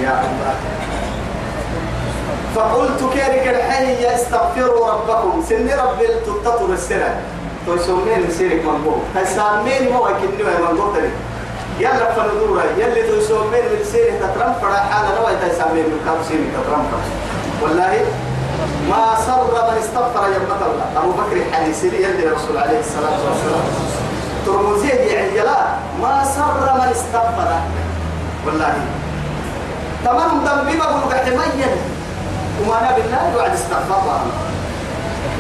يا 0.03 0.21
الله. 0.21 0.55
فقلت 2.55 3.01
كيرك 3.13 3.49
الحي 3.57 4.15
استغفروا 4.15 4.91
ربكم. 4.91 5.45
سن 5.49 5.69
ربي 5.69 6.07
تتطر 6.07 6.73
السنة. 6.73 7.21
تسمين 7.67 8.31
سيرك 8.39 8.65
منبوه 8.65 8.99
تسامين 9.15 9.93
هو 9.93 10.05
كنوا 10.05 10.71
منبوه 10.71 10.95
تري 10.95 11.11
يلا 11.81 12.13
فندورا 12.15 12.65
يلي 12.79 13.03
تسمين 13.03 13.65
من 13.73 13.85
سيرك 13.93 14.15
تترم 14.23 14.55
فرا 14.63 14.77
حالا 14.77 15.09
نوى 15.19 15.51
تسامين 15.51 15.85
من 15.85 16.01
كم 16.07 16.19
سيرك 16.29 16.47
تترم 16.57 16.85
والله 17.63 18.05
ما 18.91 19.17
سر 19.27 19.71
من 19.71 19.79
استغفر 19.79 20.23
يا 20.29 20.37
الله 20.37 20.87
أبو 20.97 21.11
بكر 21.11 21.37
الحديث 21.37 21.85
يلي 21.85 22.27
الرسول 22.27 22.57
عليه 22.59 22.81
الصلاة 22.81 23.19
والسلام 23.29 23.65
ترمزيه 24.47 24.95
يعني 24.95 25.39
لا 25.39 25.61
ما 26.03 26.25
سر 26.25 26.75
من 26.75 26.89
استغفر 26.91 27.49
والله 28.47 28.75
تمام 30.05 30.45
ذنبي 30.45 30.79
بقول 30.79 31.13
كحمية 31.13 31.71
وما 32.61 32.93
بالله 32.97 33.37
وعد 33.37 33.53
استغفر 33.53 33.95
الله 34.03 34.21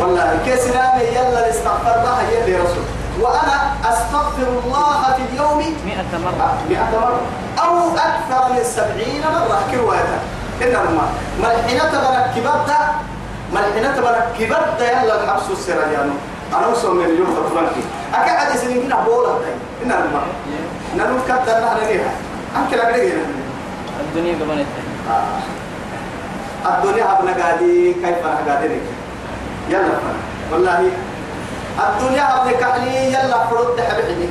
والله 0.01 0.39
كسلام 0.47 1.01
يلا 1.01 1.39
الاستغفار 1.47 1.99
بها 2.05 2.23
يلي 2.31 2.57
رسول. 2.57 2.85
وأنا 3.21 3.75
أستغفر 3.85 4.49
الله 4.65 5.03
في 5.17 5.23
اليوم 5.33 5.59
مئة 5.87 6.13
مرة. 6.25 6.55
مئة 6.71 6.91
مرة. 6.93 7.21
أو 7.65 7.75
أكثر 7.97 8.53
من 8.53 8.65
سبعين 8.65 9.23
مرة. 9.23 9.59
كرواتا 9.71 10.19
إنما 10.63 11.05
ملحنة 11.43 11.85
تبرك 11.93 12.27
كبدا 12.37 12.81
ملحنة 13.53 13.97
تبرك 13.97 14.27
كبدا 14.39 15.03
يلا 15.03 15.25
الحبس 15.25 15.51
السريانو 15.51 16.13
أنا 16.57 16.67
وصل 16.67 16.97
من 16.97 17.05
اليوم 17.05 17.35
تطلقي 17.35 17.83
أكاد 18.15 18.57
سنين 18.57 18.85
من 18.87 18.93
أبولا 18.93 19.33
إنما 19.83 20.23
نلوك 20.97 21.21
كبدا 21.29 21.65
نحن 21.65 21.87
ليها. 21.87 22.11
أنك 22.57 22.73
لك 22.73 22.95
لقينا 22.95 23.23
الدنيا 24.01 24.33
الثاني 24.33 24.65
آه. 25.11 26.79
الدنيا 26.79 27.05
أبنا 27.13 27.45
قادي 27.45 27.93
كيف 27.93 28.27
أنا 28.27 28.55
قادي 28.55 28.81
يلا. 29.69 29.99
والله 30.53 30.91
الدنيا 31.79 32.25
أبنا 32.37 32.53
كحلي 32.53 33.13
يلا 33.15 33.39
فرد 33.51 33.81
حبيبي. 33.81 34.29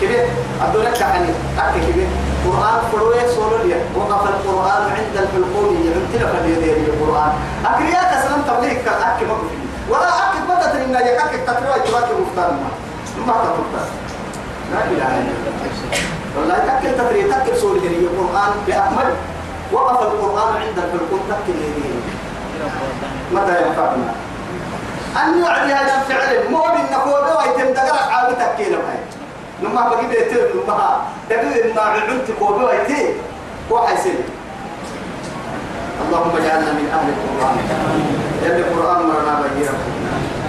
كبير 0.00 0.26
الدنيا 0.64 0.90
كحلي 0.90 1.32
أكي 1.58 1.80
كبير 1.92 2.08
قرآن 2.46 2.78
فروي 2.92 3.20
سولوليا 3.34 3.78
وقف 3.96 4.22
القرآن 4.28 4.82
عند 4.96 5.14
الحلقوم. 5.14 5.68
يمتلك 5.84 6.32
اليدين 6.44 6.84
القرآن. 6.84 7.32
أكريات 7.66 8.08
أسلم 8.18 8.42
تبليغ 8.48 8.76
كالأكي 8.84 9.24
مقفي 9.30 9.58
ولا 9.90 10.10
أكي 10.24 10.38
بدأت 10.48 10.74
إن 10.74 10.94
يكاك 10.94 11.32
تتروي 11.46 11.80
تباكي 11.86 12.12
مفتان 12.22 12.52
ما 13.26 13.34
تفتان 13.42 13.88
لا 14.72 14.80
إله 14.84 15.10
إلا 15.18 15.32
الله. 15.38 15.52
والله 16.36 16.58
تكل 16.58 16.90
تفري 16.98 17.22
تكل 17.22 17.56
سوري 17.56 17.80
دي 17.80 17.88
القرآن 18.06 18.52
بأكمل. 18.66 19.10
وقف 19.72 20.02
القرآن 20.02 20.52
عند 20.62 20.78
الحلقوم. 20.78 21.22
تكل 21.30 21.58
يدين 21.66 22.02
متى 23.32 23.54
ينفعنا؟ 23.66 24.12
أن 25.16 25.42
يعدي 25.42 25.72
هذا 25.72 25.94
الفعل. 26.00 26.50
مو 26.50 26.58
بالنقوة 26.58 27.38
ويتم 27.38 27.72
دقرق 27.72 28.08
عابي 28.12 28.34
تكينا 28.34 28.76
بهاي 28.76 28.98
نما 29.62 29.88
بقي 29.88 30.06
بيتر 30.06 30.48
نما 30.54 31.00
دقيق 31.30 31.74
ما 31.76 31.82
علمت 31.82 32.30
قوة 32.40 32.64
ويتي 32.64 33.14
وحيسن 33.70 34.14
اللهم 36.06 36.36
اجعلنا 36.36 36.72
من 36.72 36.86
أهل 36.94 37.08
القرآن. 37.14 37.56
يلي 38.42 38.60
القرآن 38.60 39.06
مرنا 39.06 39.40
بهيرا 39.40 39.74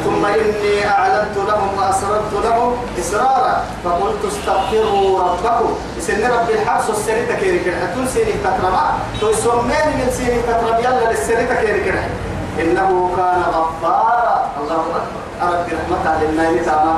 ثم 0.06 0.26
إني 0.26 0.88
أعلنت 0.88 1.38
لهم 1.38 1.78
وأسررت 1.78 2.34
لهم 2.44 2.76
إسرارا. 3.00 3.66
فقلت 3.86 4.26
استغفروا 4.28 5.20
ربكم. 5.20 5.78
سن 6.00 6.32
ربي 6.32 6.54
الحبس 6.54 6.90
السنة 6.90 7.36
كيري 7.40 7.60
كده 7.60 7.76
حتون 7.76 8.08
سيني 8.08 8.32
تتربع 8.32 8.92
تو 9.22 9.32
من 9.62 10.10
سيني 10.18 10.42
تتربع 10.42 10.80
يلا 10.80 11.12
للسنة 11.12 11.54
كيري 11.62 11.84
كده 11.84 12.00
إنه 12.62 12.90
كان 13.18 13.42
غفارا. 13.56 14.36
الله 14.60 14.82
أكبر. 15.00 15.22
أرد 15.42 15.68
رحمة 15.74 16.06
لله 16.22 16.48
نتاما 16.52 16.96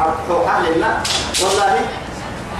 أرحوها 0.00 0.56
لله 0.66 0.94
والله 1.42 1.74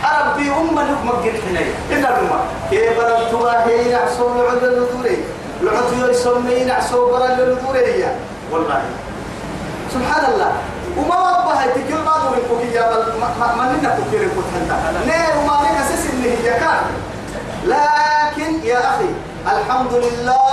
أربي 0.05 0.47
أمة 0.51 0.89
مجد 1.05 1.35
حنية 1.43 1.75
إن 1.93 2.05
الأمة. 2.05 2.39
كيف 2.71 2.99
ربتها 3.01 3.67
هي 3.67 3.93
نعسو 3.93 4.27
لعد 4.35 4.63
النذوري 4.65 5.17
لعد 5.63 5.91
يسمي 6.11 6.65
نعسو 6.65 7.11
برا 7.11 7.27
النذوري 7.27 8.07
والله. 8.51 8.83
سبحان 9.95 10.25
الله 10.33 10.53
وما 10.99 11.17
وضبها 11.17 11.67
تكير 11.67 11.99
ما 12.07 12.15
دور 12.23 12.35
الكوكية 12.39 12.81
بل 12.81 13.03
ما 13.59 13.65
ننا 13.73 13.91
كوكير 13.99 14.21
الكوكية 14.23 14.63
ليه 15.07 15.29
وما 15.43 15.55
أساس 15.83 16.03
إنه 16.15 16.31
هي 16.31 16.51
كان 16.63 16.83
لكن 17.65 18.67
يا 18.67 18.79
أخي 18.79 19.11
الحمد 19.47 19.93
لله 19.93 20.47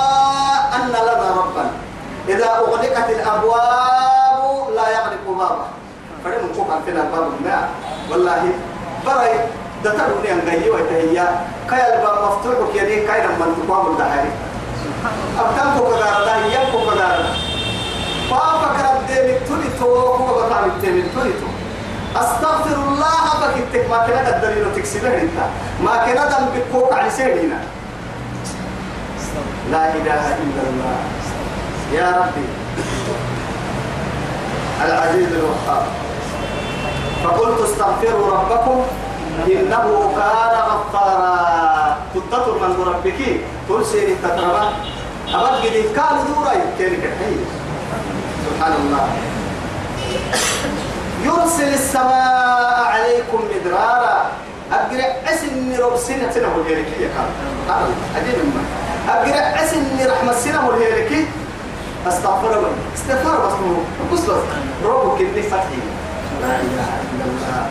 أن 0.76 0.88
لنا 0.90 1.30
ربا. 1.38 1.66
إذا 2.30 2.46
أغلقت 2.46 3.10
الأبواب 3.10 4.70
لا 4.76 4.86
يغلق 4.90 5.26
بابا 5.28 5.66
فريم 6.24 6.40
نكوك 6.52 6.68
عندنا 6.72 7.02
الباب 7.04 7.28
الماء. 7.40 7.70
والله 8.12 8.44
برأي 9.06 9.34
دتروني 9.84 10.32
أن 10.32 10.42
جاي 10.46 10.70
وتهيا 10.70 11.28
كاي 11.70 11.82
الباب 11.94 12.18
مفتوح 12.24 12.58
كيدي 12.74 13.08
كاي 13.08 13.22
لما 13.26 13.46
تقام 13.58 13.86
الدحاري 13.88 14.32
أبتم 15.40 15.70
كوكا 15.78 16.26
دا 16.26 16.36
يم 16.54 16.66
كوكا 16.72 16.96
دا 16.96 17.08
بابا 18.32 18.68
كرب 18.78 19.08
ديمك 19.08 19.42
تولي 19.48 19.70
تو 19.80 20.18
كوكا 20.18 20.48
بتعمل 20.48 20.82
ديمك 20.82 21.06
تولي 21.16 21.34
تو. 21.34 21.50
أستغفر 22.16 22.76
الله 22.76 23.26
بكتك 23.42 23.90
ما 23.90 23.98
كنا 24.06 24.30
الدليل 24.36 24.76
تكسبه 24.76 25.22
أنت 25.22 25.38
ما 25.84 26.06
كنا 26.06 26.24
دم 26.30 26.46
بكوك 26.54 26.94
على 26.94 27.10
سيدنا. 27.10 27.60
لا 29.72 29.96
إله 29.96 30.24
إلا 30.44 30.64
الله. 30.70 30.98
يا 31.94 32.08
ربي. 32.20 32.48
العزيز 34.86 35.28
الوهاب. 35.34 35.84
فقلت 37.24 37.60
استغفروا 37.70 38.32
ربكم 38.32 38.86
إنه 39.48 40.12
كان 40.16 40.56
غفارا. 40.70 41.98
تتطر 42.16 42.54
من 42.68 42.86
ربك 42.88 43.20
تلسي 43.70 44.14
التقربة 44.14 44.64
أبد 45.34 45.54
قد 45.64 45.76
كان 45.96 46.16
دورا 46.28 46.54
كحي 46.80 47.36
سبحان 48.46 48.74
الله. 48.74 49.08
يرسل 51.24 51.74
السماء 51.74 52.84
عليكم 52.94 53.40
مدرارا. 53.52 54.32
أقرأ 54.72 55.34
أسن 55.34 55.76
رب 55.80 55.96
سنة 55.98 56.32
سنة 56.32 56.48
والهيركية 56.56 57.08
كان 57.68 57.92
أجيب 58.16 58.38
ما 58.56 58.64
أقرأ 59.14 59.64
أسن 59.64 59.84
رحمة 60.00 60.34
سنة 60.34 60.68
والهيركية 60.68 61.26
أستغفر 62.08 62.58
الله. 62.58 62.72
أستغفر 62.96 63.46
بس 63.46 63.54
مو 63.54 63.76
بس. 64.14 64.24
ربك 64.86 65.22
اللي 65.22 65.44
فتحي. 65.44 65.82
لا 66.42 66.48
إلا 66.48 66.86
الله. 67.26 67.66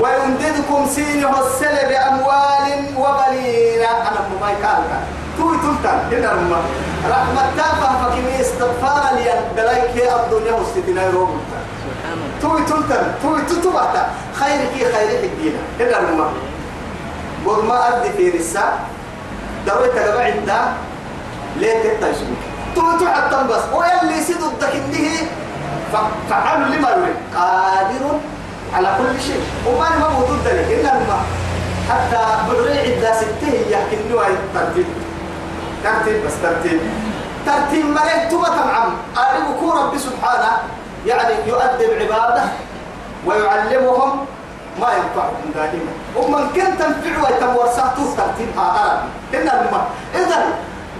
ويمددكم 0.00 0.86
سينه 0.94 1.40
السل 1.40 1.76
بأموال 1.88 2.68
وبنين. 2.96 3.82
أنا 3.82 4.20
ما 4.40 4.50
يكالك 4.50 4.92
توي 5.38 5.56
تلتن 5.56 5.98
هنا 6.12 6.32
رمى. 6.32 6.60
رحمة 7.08 7.42
تافة 7.56 7.88
فكمي 8.02 8.40
استغفار 8.40 9.02
لي 9.16 9.26
بلايك 9.56 9.90
الدنيا 9.90 10.56
سبحان 10.74 11.08
الله 11.08 11.28
توي 12.42 12.60
تلتن 12.62 13.04
توي 13.22 13.40
تتبعت 13.40 13.96
خيرك 14.34 14.74
خيرك 14.94 15.24
الدين. 15.24 15.56
هنا 15.80 15.98
رمى. 15.98 16.26
قد 17.46 17.64
ما 17.64 17.88
أدي 17.88 18.10
في 18.16 18.38
رسا 18.38 18.78
دوي 19.66 19.88
تقبع 19.88 20.24
عدا 20.24 20.60
ليه 21.56 21.82
تتجمك 21.82 22.42
توي 22.76 22.94
تحطم 23.00 23.46
بس 23.48 23.64
ويلي 23.72 24.20
سيدك 24.22 24.62
إنه 24.74 25.08
فعل 26.30 26.60
لما 26.72 26.90
يريد. 26.90 27.16
قادر 27.36 28.04
على 28.74 28.88
كل 28.98 29.20
شيء. 29.20 29.42
وما 29.66 29.88
ما 30.00 30.08
موجود 30.08 30.38
ذلك 30.44 30.68
إلا 30.70 30.92
ما 30.92 31.18
حتى 31.90 32.22
بدري 32.48 32.78
عدة 32.78 33.12
ستة 33.16 33.52
يحكي 33.70 33.96
إنه 33.96 34.22
ترتيب. 34.54 34.86
ترتيب 35.84 36.26
بس 36.26 36.32
ترتيب. 36.42 36.80
ترتيب 37.46 37.84
مريت 37.86 38.30
تبا 38.30 38.48
تمعم 38.48 38.90
أعلمكم 39.18 39.70
ربي 39.70 39.98
سبحانه 39.98 40.52
يعني 41.06 41.34
يؤدب 41.46 41.90
عباده 42.00 42.44
ويعلمهم 43.26 44.10
ما 44.80 44.88
ينفعهم 44.98 45.46
دائما. 45.54 45.92
ومن 46.16 46.50
كان 46.56 46.78
تنفع 46.78 47.14
ويتم 47.22 47.56
ورساته 47.56 48.04
ترتيبها 48.16 48.66
أرد 48.84 49.00
إن 49.34 49.48
الماء 49.48 49.86
إذن 50.14 50.44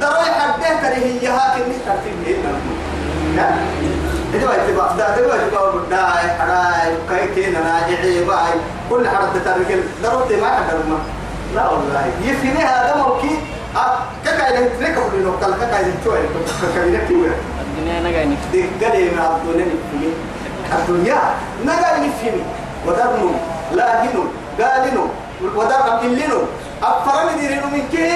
دروي 0.00 0.30
حده 0.38 0.68
كره 0.80 0.94
هي 1.04 1.26
هاك 1.28 1.54
ترتيب 1.86 2.38
هنا 3.34 3.56
إذا 4.34 4.46
ده 4.96 5.16
ده 5.16 5.28
ما 5.28 5.34
يتبع 5.42 5.70
ده 5.90 6.06
حراي 6.38 6.94
كاي 7.10 7.26
كنا 7.34 7.60
ناجي 7.60 8.24
باي 8.24 8.52
كل 8.90 9.08
حرد 9.08 9.44
تركل 9.44 9.80
دروت 10.02 10.32
ما 10.32 10.46
حدا 10.46 10.78
ما. 10.88 10.98
لا 11.54 11.68
والله. 11.70 12.06
يفيني 12.24 12.64
هذا 12.64 12.94
موكي. 13.06 13.38
كاي 14.24 14.60
نترك 14.64 14.96
ولي 15.12 15.24
نقطة 15.24 15.66
كاي 15.70 15.84
نتوي 15.84 16.18
كاي 16.74 16.90
نتوي 16.90 17.28
الدنيا 17.60 18.00
أنا 18.00 18.08
قاعد 18.14 18.36
دي 18.52 18.62
قدي 18.84 19.10
ما 19.10 19.36
الدنيا 19.36 19.66
نفهمي 19.66 20.12
الدنيا 20.72 21.18
نقا 21.64 21.98
نفهمي 21.98 22.42
ودرنو 22.86 23.30
لاهنو 23.72 24.22
قالنو 24.60 25.06
ودر 25.56 25.94
أبدلنو 25.94 26.40
أفرم 26.82 27.40
ديرنو 27.40 27.66
من 27.66 27.82
كي 27.92 28.10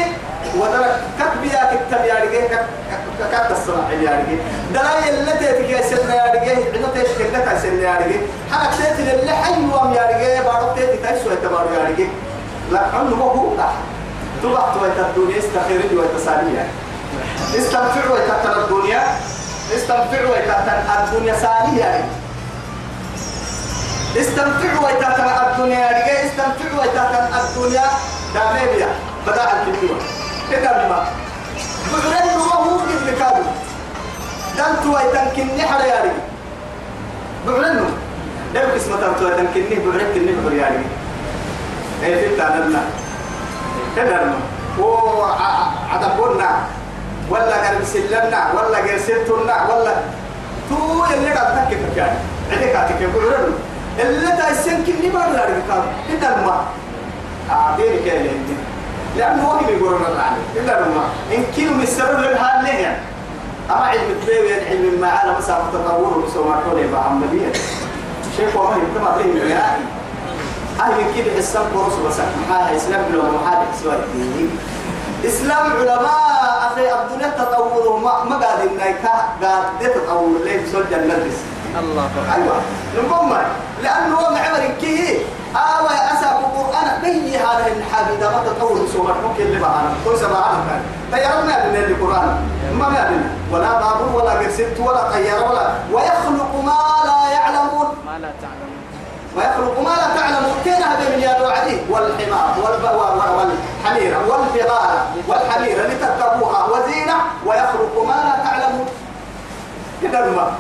ودر 0.56 0.84
كتبيا 1.18 1.60
كتب 1.70 2.04
يا 2.04 2.14
رجال 2.14 2.48
كت 3.32 3.50
الصنع 3.50 3.90
يا 3.90 4.10
رجال. 4.10 4.38
دراي 4.74 5.10
اللي 5.10 5.32
تيجي 5.32 5.72
يسلنا 5.78 6.14
يا 6.14 6.32
رجال 6.34 6.64
عندنا 6.66 6.88
تيجي 6.94 7.14
كلها 7.18 7.54
تسلنا 7.54 7.82
يا 7.82 7.96
رجال. 7.96 8.22
حنا 8.52 8.96
تيجي 8.96 9.14
اللي 9.14 9.32
حيوام 9.32 9.92
يا 9.92 10.02
رجال؟ 10.02 10.44
بارو 10.44 10.74
تيجي 10.74 10.96
تيجي 10.96 11.36
تبارو 11.42 11.74
يا 11.74 11.84
رجال. 11.88 12.08
لا 12.72 12.80
عنه 12.94 13.16
هو 13.16 13.50
تبع 14.42 14.74
تويت 14.74 14.98
الدنيا 14.98 15.38
استخير 15.38 15.80
ويتسالية 15.98 16.68
استنفع 17.58 18.10
ويتتر 18.12 18.64
الدنيا 18.64 19.02
استنفع 19.76 20.20
ويتتر 20.30 20.78
الدنيا 21.04 21.34
سالية 21.34 21.84
يعني. 21.84 22.04
استنفع 24.16 24.80
ويتتر 24.84 25.26
الدنيا 25.46 25.88
رجع 25.88 26.24
استنفع 26.26 26.78
ويتتر 26.78 27.10
الدنيا. 27.40 27.84
داميبيا 28.34 28.88
بدأ 29.26 29.48
الدنيا 29.52 29.94
بعدين 31.92 32.30
هو 32.38 32.62
هو 32.62 32.78
قد 32.78 33.14
كادو 33.18 33.42
دان 34.56 34.76
تو 34.82 34.96
ويتنكني 34.96 35.62
حدا 35.66 35.84
يا 35.86 36.00
رجع 36.02 36.12
بعدين 37.46 37.84
ده 38.54 38.76
اسمه 38.76 38.96
تنتو 38.96 39.24
ويتنكني 39.26 39.86
بعدين 39.86 40.06
كني؟ 40.14 40.32
رجع 40.50 40.68
إيه 42.02 42.28
في 42.28 42.36
تاننا 42.36 42.82
كده 43.96 44.20
هو 44.80 45.24
عدبنا 45.92 46.50
ولا 47.30 47.56
قال 47.66 47.86
سلمنا 47.86 48.52
ولا 48.54 48.78
قال 48.78 49.00
سلتنا 49.00 49.56
ولا. 49.74 49.94
تو 50.70 51.04
اللي 51.14 51.30
قاعد 51.30 51.54
تحكي 51.56 51.76
كان 51.96 52.16
عندك 52.52 52.76
عتك 52.76 53.00
يقولون 53.00 53.54
اللي 54.00 54.26
تايسن 54.36 54.84
كني 54.84 55.10
ركاب 55.44 55.84
كده 56.12 56.36
ما. 56.36 56.64
عادين 57.50 58.04
كده 58.04 58.30
لأنه 59.16 59.60
اللي 59.60 59.72
يقولون 59.72 60.02
الرعد 60.02 60.36
إلا 60.56 60.80
ما 60.80 61.04
إن 61.34 61.44
كيلو 61.56 61.74
من 61.74 61.82
السبب 61.82 62.18
للحال 62.20 62.64
ليه 62.64 63.00
أما 63.70 63.80
علم 63.84 64.10
التباوي 64.10 64.54
علم 64.54 64.84
المعاني 64.94 65.38
مسافة 65.38 65.70
تطور 65.72 66.18
وسوى 66.18 66.54
كوني 66.70 66.86
بعملية 66.92 67.52
شيخ 68.36 68.56
والله 68.56 68.76
يبقى 68.76 69.02
ما 69.02 69.22
فيه 69.22 69.44
يعني 69.54 69.82
هاي 70.80 70.90
من 70.94 71.12
كده 71.16 71.38
السلام 71.38 71.64
قرص 71.74 71.94
بس 71.94 72.16
هاي 72.50 72.76
إسلام 72.76 73.02
بلو 73.12 73.22
محاد 73.22 73.58
سوى 73.82 73.92
إسلام 75.26 75.72
علماء 75.72 76.70
أخي 76.72 77.02
الدنيا 77.02 77.30
تطور 77.38 77.96
ما 78.00 78.36
قاعد 78.36 78.60
إنك 78.60 78.96
قاعد 79.42 79.64
تطور 79.80 80.38
ليه؟ 80.44 80.66
بسول 80.66 80.84
جنة 80.90 81.14
الله 81.78 82.06
أكبر. 82.06 82.34
أيوة. 82.34 82.56
نقوم 82.96 83.36
لأنه 83.82 84.16
هو 84.16 84.34
معمر 84.34 84.70
كي 84.80 85.18
آوى 85.56 85.94
أسا 86.12 86.38
القرآن. 86.38 87.02
بي 87.02 87.36
هذا 87.36 87.66
الحبيب 87.66 88.20
ما 88.20 88.42
تطور 88.46 88.86
سوى 88.92 89.14
ممكن 89.24 89.42
اللي 89.42 89.58
معنا. 89.58 89.90
كل 90.04 90.18
سبعة 90.18 90.52
كان 90.68 90.82
طيرنا 91.12 91.66
من 91.66 91.76
القرآن 91.76 92.28
ما 92.78 92.88
ما 92.88 93.22
ولا 93.52 93.80
بابور 93.80 94.22
ولا 94.22 94.32
قرسلت 94.32 94.80
ولا 94.80 95.10
طيارة 95.10 95.50
ولا. 95.50 95.74
ويخلق 95.92 96.52
ما 96.64 96.80
لا 97.04 97.32
يعلمون. 97.32 97.88
ما 98.06 98.18
لا 98.18 98.30
تعلمون. 98.42 98.80
ويخلق 99.36 99.80
ما 99.80 99.94
لا 100.00 100.20
تعلمون. 100.20 100.54
كان 100.64 100.82
هذا 100.82 101.16
من 101.16 101.22
يد 101.22 101.40
وعدي 101.42 101.76
والحمار 101.90 102.54
والحمير 102.62 104.18
والبغال 104.28 105.00
والحمير. 105.28 105.76
لتركبوها 105.88 106.64
وزينة. 106.64 107.14
ويخلق 107.46 108.04
ما 108.08 108.18
لا 108.26 108.44
تعلمون. 108.44 108.88
كده 110.02 110.20
ما. 110.20 110.52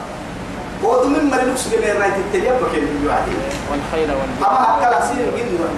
ودو 0.84 1.08
من 1.08 1.30
مري 1.30 1.50
نفس 1.52 1.66
من 1.66 2.00
رايت 2.00 2.16
التليب 2.24 2.52
بكين 2.62 2.84
الوعدي 3.02 3.34
والخيل 3.70 4.10
والبغال 4.18 4.50
أما 4.50 4.66
هكذا 4.70 4.98
سير 5.08 5.26
جنوا 5.36 5.68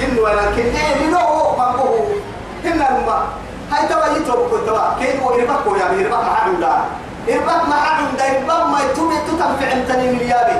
جنوا 0.00 0.28
لكن 0.28 0.66
إيه 0.76 1.06
لنو 1.06 1.56
ما 1.58 1.64
هو. 1.78 1.94
هنا 2.64 2.86
الماء. 2.98 3.22
هاي 3.72 3.88
توا 3.88 4.06
يتوب 4.16 4.46
كتوا 4.52 4.98
كيف 5.00 5.22
هو 5.22 5.34
يربك 5.38 5.66
ويا 5.66 5.86
يربك 6.00 6.12
ما 6.28 6.34
حد 6.34 6.50
ولا. 6.58 6.74
يربك 7.28 7.68
ما 7.68 7.74
حد 7.84 8.04
ولا. 8.14 8.26
يربك 8.26 8.66
ما 8.72 8.78
يتوب 8.90 9.12
تتنفع 9.28 9.72
انتني 9.72 10.06
مليابي 10.12 10.56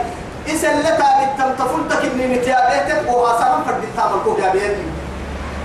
إسلتا 0.48 1.08
بالتم 1.18 1.50
تفلتك 1.64 2.02
إني 2.12 2.26
متيابيتك 2.36 3.00
وغاسرا 3.12 3.62
فرد 3.66 3.82
التامل 3.82 4.44
يا 4.44 4.52
بيدي 4.52 4.84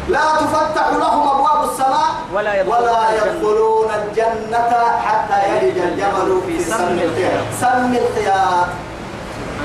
لا 0.10 0.20
تفتح 0.40 0.88
لهم 0.88 1.28
أبواب 1.28 1.70
السماء 1.70 2.10
ولا 2.34 2.62
يدخلون 2.62 2.84
ولا 2.84 3.10
الجنة. 3.10 3.32
يدخلون 3.32 3.88
الجنة 3.92 4.72
حتى 5.06 5.38
يلج 5.50 5.78
الجمل 5.78 6.42
في 6.48 6.64
سم 6.64 7.00
الخياط 7.00 7.44
سم 7.62 7.94
الخياط 7.94 8.68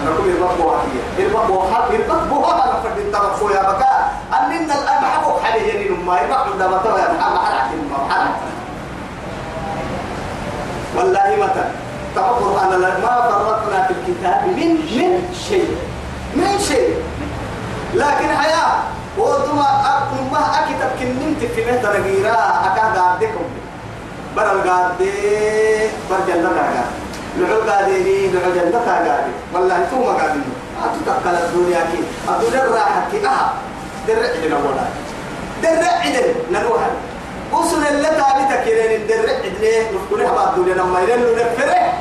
نقول 0.07 0.28
يربطوا 0.28 0.72
هي 0.76 1.24
يربطوا 1.24 1.74
حق 1.74 1.88
يربطوا 1.92 2.47
هذا 2.47 2.80
فرد 2.82 2.99
التامل 2.99 3.55
يا 3.57 3.62
بكاء 3.62 4.12
أننا 4.40 4.74
الآن 4.82 5.05
حقوق 5.05 5.42
حالي 5.42 5.68
يعني 5.68 5.88
لما 5.88 6.20
يربطوا 6.20 6.57
ده 6.59 6.66
بطوا 6.66 6.99
يا 6.99 7.12
محمد 7.12 8.11
حرك 8.11 8.34
والله 10.97 11.36
متى 11.42 11.64
تعبر 12.14 12.61
أنا 12.62 12.78
ما 12.78 13.28
فرطنا 13.30 13.86
في 13.86 13.92
الكتاب 13.95 14.47
من 14.47 14.68
من 14.97 15.34
شيء. 15.49 15.76
من 16.36 16.59
شيء. 16.68 16.97
لكن 17.95 18.28
حياة. 18.36 18.72
وطما 19.19 19.69
أكون 19.97 20.29
ما 20.33 20.43
أكتب 20.59 20.91
كننت 21.01 21.53
في 21.53 21.65
مهد 21.65 21.87
رقيرا 21.87 22.37
أكاد 22.67 22.97
أعدكم 22.97 23.45
برا 24.37 24.53
القادة 24.53 25.89
بر 26.11 26.17
جنة 26.29 26.49
قادة 26.49 26.85
لعو 27.39 27.61
قاديني 27.71 28.29
لعو 28.33 28.53
جنة 28.55 28.79
قادة 28.87 29.17
والله 29.55 29.87
توما 29.91 30.12
قادين 30.12 30.45
أتتقل 30.85 31.35
الدنيا 31.35 31.81
كي. 31.81 32.01
الدنيا 32.29 32.65
راحة 32.65 33.03
كي. 33.11 33.27
أها. 33.27 33.53
درع 34.09 34.31
ولا. 34.59 34.85
درع 35.62 36.05
نروح 36.53 36.81
وصل 37.53 37.83
اللي 37.87 38.09
تابتك 38.09 38.65
كيرين. 38.65 39.07
درع 39.07 39.39
لنا 40.12 40.33
بعد 40.33 40.59
الدنيا. 40.59 40.75
لما 40.75 41.01
يلنو 41.01 41.35
نفره 41.35 41.93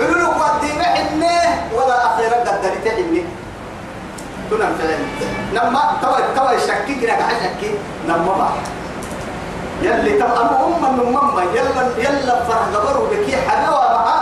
يقولوا 0.00 0.34
قديمة 0.34 0.84
حنة 0.84 1.66
ولا 1.74 2.06
أخيرا 2.06 2.36
قدرت 2.36 2.88
حنة 2.88 3.24
تنام 4.50 4.72
فعلا 4.78 4.98
نما 5.54 5.82
توا 6.02 6.20
توا 6.36 6.52
يشكي 6.52 6.94
كنا 7.00 7.12
قاعد 7.12 7.36
شكي. 7.42 7.70
نما 8.08 8.34
ما. 8.38 8.48
يلي 9.82 10.12
تم 10.18 10.26
أم 10.26 10.50
أم 10.84 10.98
من 10.98 11.12
ماما 11.12 11.42
يلا 11.54 11.82
يلا 11.98 12.34
فرح 12.44 12.64
قبروا 12.74 13.06
بكي. 13.10 13.36
حلاوة 13.36 13.86
معها 13.94 14.18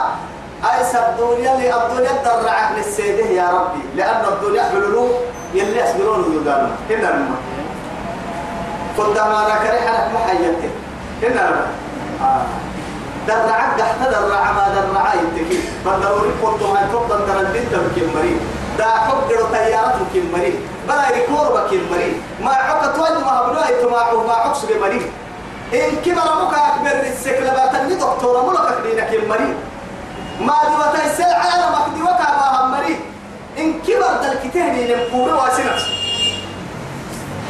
أي 0.65 0.81
الدنيا 0.83 1.55
اللي 1.55 1.75
الدنيا 1.77 2.13
ترعك 2.25 2.69
للسيده 2.77 3.27
يا 3.27 3.47
ربي. 3.51 3.83
لأن 3.97 4.25
الدنيا 4.33 4.63
حلولو 4.63 5.09
يلي 5.55 5.85
أسبرون 5.85 6.21
يدانا 6.37 6.71
هنا 6.91 7.11
نما. 7.17 7.39
قدام 8.99 9.31
أنا 9.31 9.57
كريحة 9.65 10.09
محيطة 10.15 10.69
هنا 11.23 11.43
نما. 11.51 11.67
آه. 12.23 12.43
درعك 13.29 13.71
تحت 13.79 14.01
درع 14.13 14.53
ما 14.53 14.65
درع 14.75 15.15
يتكي. 15.15 15.59
بدروري 15.87 16.31
قلت 16.43 16.63
ما 16.63 16.89
تفضل 16.93 17.21
در 17.27 17.41
البنت 17.41 17.73
بكين 17.75 18.09
مريض. 18.15 18.41
دا 18.79 18.85
حب 18.85 19.29
در 19.29 19.43
طيارات 19.53 19.95
بكين 20.03 20.33
مريض 20.33 20.55
بلا 20.89 21.17
يكور 21.17 21.61
بكين 21.61 21.83
مريض 21.91 22.15
ما 22.45 22.51
عقد 22.51 22.99
وجه 22.99 23.19
ما 23.25 23.49
بلا 23.49 23.69
يتماعه 23.71 24.27
ما 24.27 24.33
عقص 24.33 24.65
بمريض 24.65 25.03
إن 25.75 25.97
كبر 26.05 26.23
أبوك 26.33 26.55
أكبر 26.55 27.01
السكلبات 27.13 27.75
اللي 27.75 27.95
دكتورة 27.95 28.51
ملك 28.51 28.79
دينك 28.87 29.15
المريض 29.25 29.55
ما 30.41 30.55
دي 30.69 30.75
وتيسل 30.81 31.33
على 31.35 31.65
ما 31.73 31.81
وكا 32.05 32.67
مريض 32.67 32.99
إن 33.59 33.73
كبر 33.87 34.13
دلكتين 34.23 34.75
ينبور 34.75 35.35
واسنة 35.35 35.77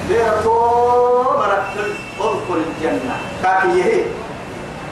بيرتو 0.09 0.55
مرتب 1.22 1.95
ادخل 2.20 2.62
الجنة. 2.66 3.16
كاكي 3.43 3.79
يهي. 3.79 4.05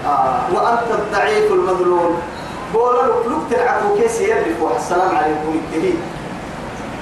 آه. 0.06 0.40
وأنت 0.52 0.90
الضعيف 0.90 1.52
المظلوم. 1.52 2.22
بولا 2.72 3.02
لك 3.02 3.26
لك 3.26 3.42
تلعبوا 3.50 3.98
كيس 3.98 4.20
يدرك 4.20 4.58
السلام 4.76 5.16
عليكم. 5.16 5.60
التهي 5.64 5.92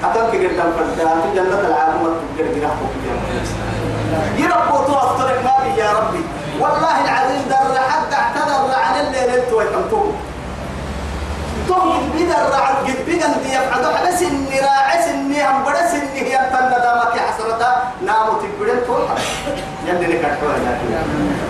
أتمك 0.03 0.35
قدام 0.35 0.71
فردان 0.77 1.21
في 1.21 1.29
جنة 1.35 1.59
العالم 1.59 2.01
وتقدر 2.01 2.59
جراحك 2.59 2.93
يربوا 4.37 4.85
توفرك 4.85 5.39
ما 5.45 5.55
بي 5.63 5.81
يا 5.81 5.91
ربي 5.91 6.23
والله 6.59 6.95
العظيم 7.05 7.41
در 7.49 7.79
حد 7.89 8.13
اعتذر 8.13 8.75
عن 8.75 9.05
الليل 9.05 9.29
انت 9.39 9.53
ويكمتوه 9.53 10.13
تهم 11.69 12.09
بدر 12.09 12.55
عن 12.55 12.75
قد 12.75 13.05
بيجن 13.05 13.33
دي 13.43 13.53
يفعدوا 13.53 13.93
حبس 13.93 14.21
اني 14.21 14.59
راعس 14.59 15.07
اني 15.07 15.47
هم 15.47 15.63
بدس 15.63 15.93
اني 15.93 16.21
هي 16.21 16.37
تندامك 16.51 17.15
يا 17.15 17.21
حسرتا 17.21 17.83
ناموا 18.05 18.33
تبدن 18.41 18.85
توحد 18.87 19.17
يلي 19.87 20.07
لك 20.07 20.25
الحوى 20.25 20.53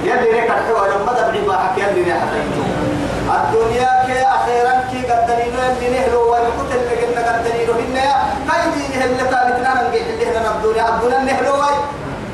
يلي 0.04 0.32
لك 0.32 0.50
الحوى 0.52 0.90
لما 0.90 1.14
دبعي 1.14 1.42
باحك 1.48 1.78
يلي 1.78 2.04
لك 2.04 2.22
الدنيا 3.30 4.06
كي 4.06 4.22
أخيرا 4.38 4.74
كي 4.92 5.12
قد 5.12 5.28
دليلو 5.28 5.60
يلي 5.82 6.00
نهلو 6.00 6.32
والقتل 6.32 6.76
اللي 6.76 7.06
قلنا 7.06 7.22
قد 7.22 7.44
كايدي 9.04 9.16
نهل 9.16 9.30
ثابتنا 9.32 9.74
ننقل 9.74 10.02
اللي 10.14 10.26
هنا 10.26 10.56
الدنيا 10.56 10.90
الدنيا 10.96 11.20
نهلو 11.20 11.54
واي 11.60 11.76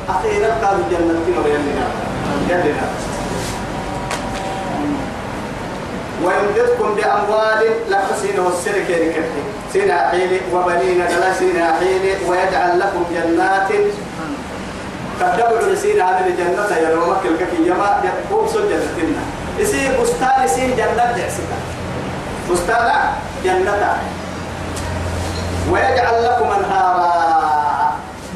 أخيرا 0.09 0.49
كانوا 0.61 0.85
جنة 0.91 1.19
كنو 1.25 1.41
يلي 1.47 1.71
يلي 2.49 2.73
ويمددكم 6.23 6.95
بأموال 6.95 7.61
لا 7.89 8.01
تسين 8.11 8.39
والسرك 8.39 8.85
لكتك 8.89 9.25
سينا 9.73 10.09
حيلي 10.09 10.39
وبنين 10.53 10.97
لا 10.97 11.33
سينا 11.33 11.73
حيلي 11.79 12.13
ويجعل 12.27 12.79
لكم 12.79 13.03
جنات. 13.13 13.69
كتبوا 15.19 15.73
لسينا 15.73 16.09
هذه 16.09 16.27
الجنة 16.27 16.77
يا 16.77 16.95
رومك 16.95 17.25
الكفي 17.25 17.67
يما 17.67 18.03
يقوم 18.03 18.47
سن 18.47 18.59
جنتنا 18.69 19.21
يصير 19.59 20.01
بستان 20.01 20.45
يصير 20.45 20.69
جنة 20.75 21.17
جعسك 21.17 21.49
بستان 22.51 23.13
جنة. 23.43 23.97
ويجعل 25.71 26.23
لكم 26.23 26.47
أنهارا. 26.51 27.09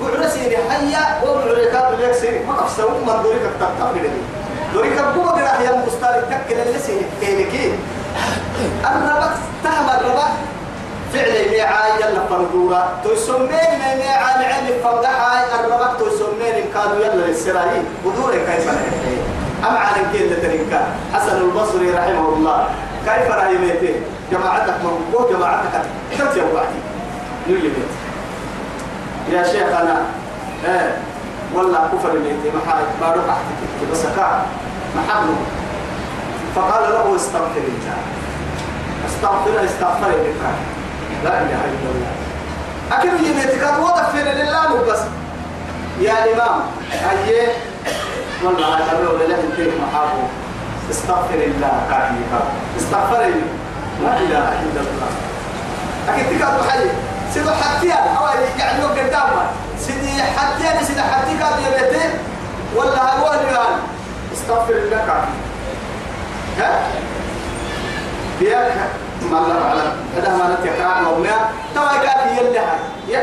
بعد 0.01 0.27
سيري 0.27 0.57
حيا 0.69 1.03
وبعد 1.23 1.47
لك 1.47 2.15
سيري 2.21 2.39
ما 2.45 2.53
قفسوا 2.53 2.89
من 2.89 3.05
دورك 3.23 3.41
تتقبل 3.59 4.09
دورك 4.73 4.97
بقوة 5.15 5.31
قراح 5.31 5.59
يا 5.59 5.83
بستان 5.87 6.23
تكل 6.29 6.59
اللي 6.59 6.79
سيري 6.79 7.05
كينكين 7.21 7.73
الربط 8.85 9.35
تهم 9.63 9.89
الربط 9.89 10.33
فعل 11.13 11.49
ميعاي 11.51 11.91
يلا 12.01 12.25
فردورا. 12.29 12.81
تسمين 13.03 13.81
ميعاي 13.99 14.35
العلم 14.35 14.77
فردحاي. 14.83 15.43
الربط 15.59 16.01
تسمين 16.01 16.55
كانوا 16.73 17.05
يلا 17.05 17.25
للسرائيل 17.27 17.83
بدوري 18.05 18.39
كيف 18.39 18.69
أم 19.67 19.77
على 19.77 20.01
كيل 20.13 20.41
تريكا 20.41 20.87
حسن 21.13 21.37
البصري 21.37 21.89
رحمه 21.91 22.29
الله. 22.29 22.69
كيف 23.05 23.31
رأيته 23.31 23.95
جماعتك 24.31 24.73
مربوط 24.83 25.31
جماعتك 25.31 25.81
كم 26.17 26.27
نيجي 27.47 27.69
يا 29.31 29.43
شيخ 29.43 29.67
أنا 29.81 30.01
إيه 30.65 30.97
والله 31.53 31.89
كفر 31.93 32.11
بيتي 32.11 32.49
محاي 32.57 32.83
بارو 33.01 33.21
أحتك 33.29 33.91
بس 33.91 34.01
كا 34.15 34.45
محبه 34.97 35.35
فقال 36.55 36.83
له 36.93 37.15
استغفر 37.15 37.57
الله 37.57 37.97
استغفر 39.07 39.65
استغفر 39.65 40.07
الله 40.09 40.55
لا 41.23 41.41
إله 41.41 41.61
إلا 41.71 41.89
الله. 41.93 42.13
أكيد 42.91 43.27
يميتك 43.27 43.63
وضفر 43.79 44.17
لله 44.19 44.81
بس 44.91 44.99
يا 46.01 46.13
إمام 46.33 46.61
أيه؟ 47.29 47.47
والله 48.43 48.75
هذا 48.75 49.09
ولا 49.09 49.23
له 49.23 49.35
انتهي 49.51 49.71
محابو 49.81 50.21
استغفر 50.91 51.33
الله. 51.33 51.73
كافيها 51.89 52.41
استغفر 52.77 53.21
لا 54.03 54.17
إله 54.17 54.47
إلا 54.63 54.81
الله. 54.81 55.09
أكيد 56.09 56.39
تكاد 56.39 56.69
حي 56.69 56.83
سيدو 57.33 57.51
حتى 57.51 57.93
أو 57.93 58.25
يعني 58.59 58.81
لو 58.81 58.87
قدام 58.87 59.29
سيدي 59.79 60.23
حتى 60.23 60.85
سيدي 60.85 61.01
حتى 61.01 61.37
كاد 61.39 61.59
يبيتين 61.59 62.11
ولا 62.75 63.17
هو 63.19 63.25
قال 63.25 63.79
استغفر 64.33 64.73
كافي 64.97 65.33
ها؟ 66.59 66.81
بياك 68.39 68.73
ما 69.31 69.39
الله 69.39 69.65
على 69.69 69.81
هذا 70.17 70.29
ما 70.37 70.57
نتيقع 70.59 71.01
مونا 71.01 71.49
توا 71.75 71.83
هاي 71.83 72.69
يا 73.07 73.19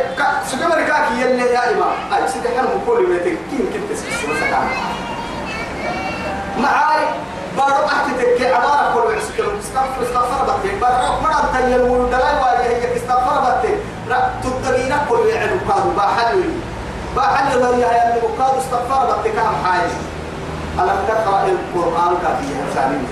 سكمر 0.46 0.82
كافي 0.82 1.20
يلي 1.20 1.42
يا 1.42 1.70
إمام. 1.70 1.94
أي 2.14 2.28
سيدي 2.28 2.48
حرم 2.48 2.80
كل 2.86 3.04
يبيتين 3.04 3.38
كين 3.50 3.66
كنت 3.72 3.92
تسكت 3.92 4.54
معاي. 6.58 7.04
بارو 7.56 7.86
أحتك 7.86 8.20
استغفر 9.58 10.02
استغفر 10.02 10.44
بتي 10.44 10.76
بارو. 10.80 11.20
ما 11.22 11.30
أنت 11.40 11.64
يلون 11.70 12.10
دلائل 12.10 12.36
واجه 12.36 12.62
هي 12.68 12.96
استغفر 12.96 13.40
بتي 13.40 13.74
لا 14.10 14.30
تدرينا 14.44 14.98
كل 15.08 15.26
يعلو 15.28 15.56
كادو 15.68 15.90
بحلو 15.96 16.42
بحلو 17.16 17.64
هي 17.64 17.84
هي 17.84 18.02
المقاد 18.18 18.54
استغفر 18.58 19.16
بتي 19.20 19.30
كم 19.32 19.52
حاجة. 19.64 19.90
ألم 20.78 20.98
تقرأ 21.08 21.46
القرآن 21.46 22.14
كافية 22.22 22.74
سالم 22.74 23.04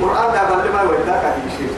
القرآن 0.00 0.32
ده 0.32 0.40
قبل 0.40 0.72
ما 0.72 0.82
يوداك 0.82 1.34
شيء 1.58 1.72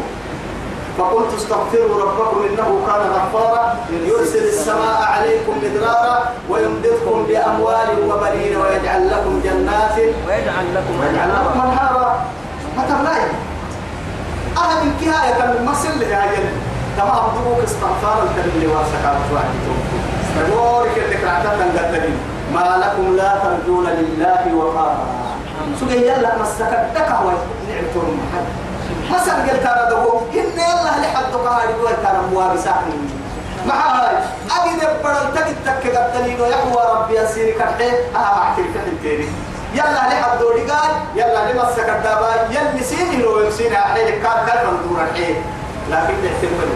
فقلت 0.98 1.34
استغفروا 1.36 2.02
ربكم 2.02 2.40
إنه 2.50 2.80
كان 2.86 3.10
غفارا 3.10 3.76
يرسل 3.90 4.44
السماء 4.44 5.02
عليكم 5.02 5.52
مدرارا 5.64 6.22
ويمددكم 6.50 7.24
بأموال 7.28 7.88
وبنين 8.08 8.56
ويجعل 8.56 9.10
لكم 9.10 9.40
جنات 9.44 9.98
ويجعل 9.98 10.74
لكم 10.74 11.00
ويجعل 11.00 11.28
لكم 11.28 11.60
أنهارا. 11.60 12.24
هتبلاي 12.78 13.22
أهل 14.56 14.88
الكهاية 14.88 15.34
كان 15.38 15.66
مسل 15.66 16.00
لها 16.00 16.32
تمام 16.96 17.24
ضبوك 17.34 17.64
استغفارا 17.64 18.24
كان 18.36 18.50
اللي 18.54 18.66
واسكات 18.66 19.16
واحد 19.32 19.54
فدورك 20.36 20.98
انك 20.98 21.24
رعتنا 21.24 21.82
قدرين 21.82 22.18
ما 22.54 22.76
لكم 22.84 23.16
لا 23.16 23.34
ترجون 23.44 23.86
لله 23.86 24.54
وقارا. 24.54 25.06
سوى 25.80 25.92
يلا 25.92 26.38
مسكت؟ 26.38 26.84
دكا 26.94 27.18
نعمتهم 27.68 28.20
محل 28.20 28.46
مثلا 29.14 29.34
قلت 29.34 29.66
أنا 29.66 29.90
دو 29.90 30.18
إن 30.34 30.58
الله 30.58 31.00
لحد 31.02 31.32
قاعد 31.46 31.68
يقول 31.70 31.90
ترى 32.04 32.20
موارساتني 32.32 32.94
مع 33.66 33.74
هاي 33.74 34.16
أبي 34.50 34.80
دبر 34.80 35.14
تك 35.34 35.46
تك 35.66 35.96
قتلين 35.96 36.40
يحوى 36.40 36.82
ربي 36.94 37.18
يسير 37.20 37.58
كحه 37.58 37.82
آه 38.16 38.42
أحكي 38.42 38.62
لك 38.62 38.76
التاني 38.86 39.26
يلا 39.74 39.92
لحد 40.08 40.38
دوري 40.40 40.60
قال 40.60 40.90
يلا 41.16 41.52
لما 41.52 41.70
سكت 41.76 42.06
يلي 42.50 42.84
سيني 42.84 43.16
لو 43.22 43.40
يسيني 43.40 43.78
احيل 43.78 44.08
كان 44.08 44.46
كان 44.46 44.66
مندور 44.66 45.02
الحين 45.10 45.36
لكن 45.90 46.14
احتمل 46.26 46.70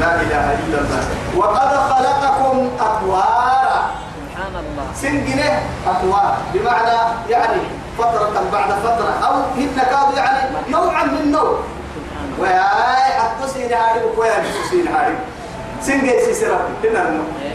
لا 0.00 0.14
إله 0.14 0.46
إلا 0.62 0.78
الله. 0.78 1.04
وقد 1.36 1.70
خلقكم 1.90 2.70
أطوارا. 2.80 3.80
سبحان 4.14 4.54
الله. 4.62 4.86
سنجنه 5.02 5.62
أطوار. 5.86 6.36
بمعنى 6.54 6.98
يعني 7.30 7.62
فترة 7.98 8.42
بعد 8.52 8.70
فترة 8.70 9.14
أو 9.26 9.34
هن 9.34 9.78
كادوا 9.90 10.16
يعني 10.16 10.50
نوعا 10.68 11.04
من 11.04 11.32
نوع. 11.32 11.58
وياي 12.38 13.12
حتى 13.20 13.48
سين 13.54 13.72
هاري 13.72 14.04
وكويا 14.04 14.42
سين 14.70 14.88
هاري 14.88 15.14
سنجي 15.82 16.20
سيسرا 16.24 16.58
هنا 16.84 17.00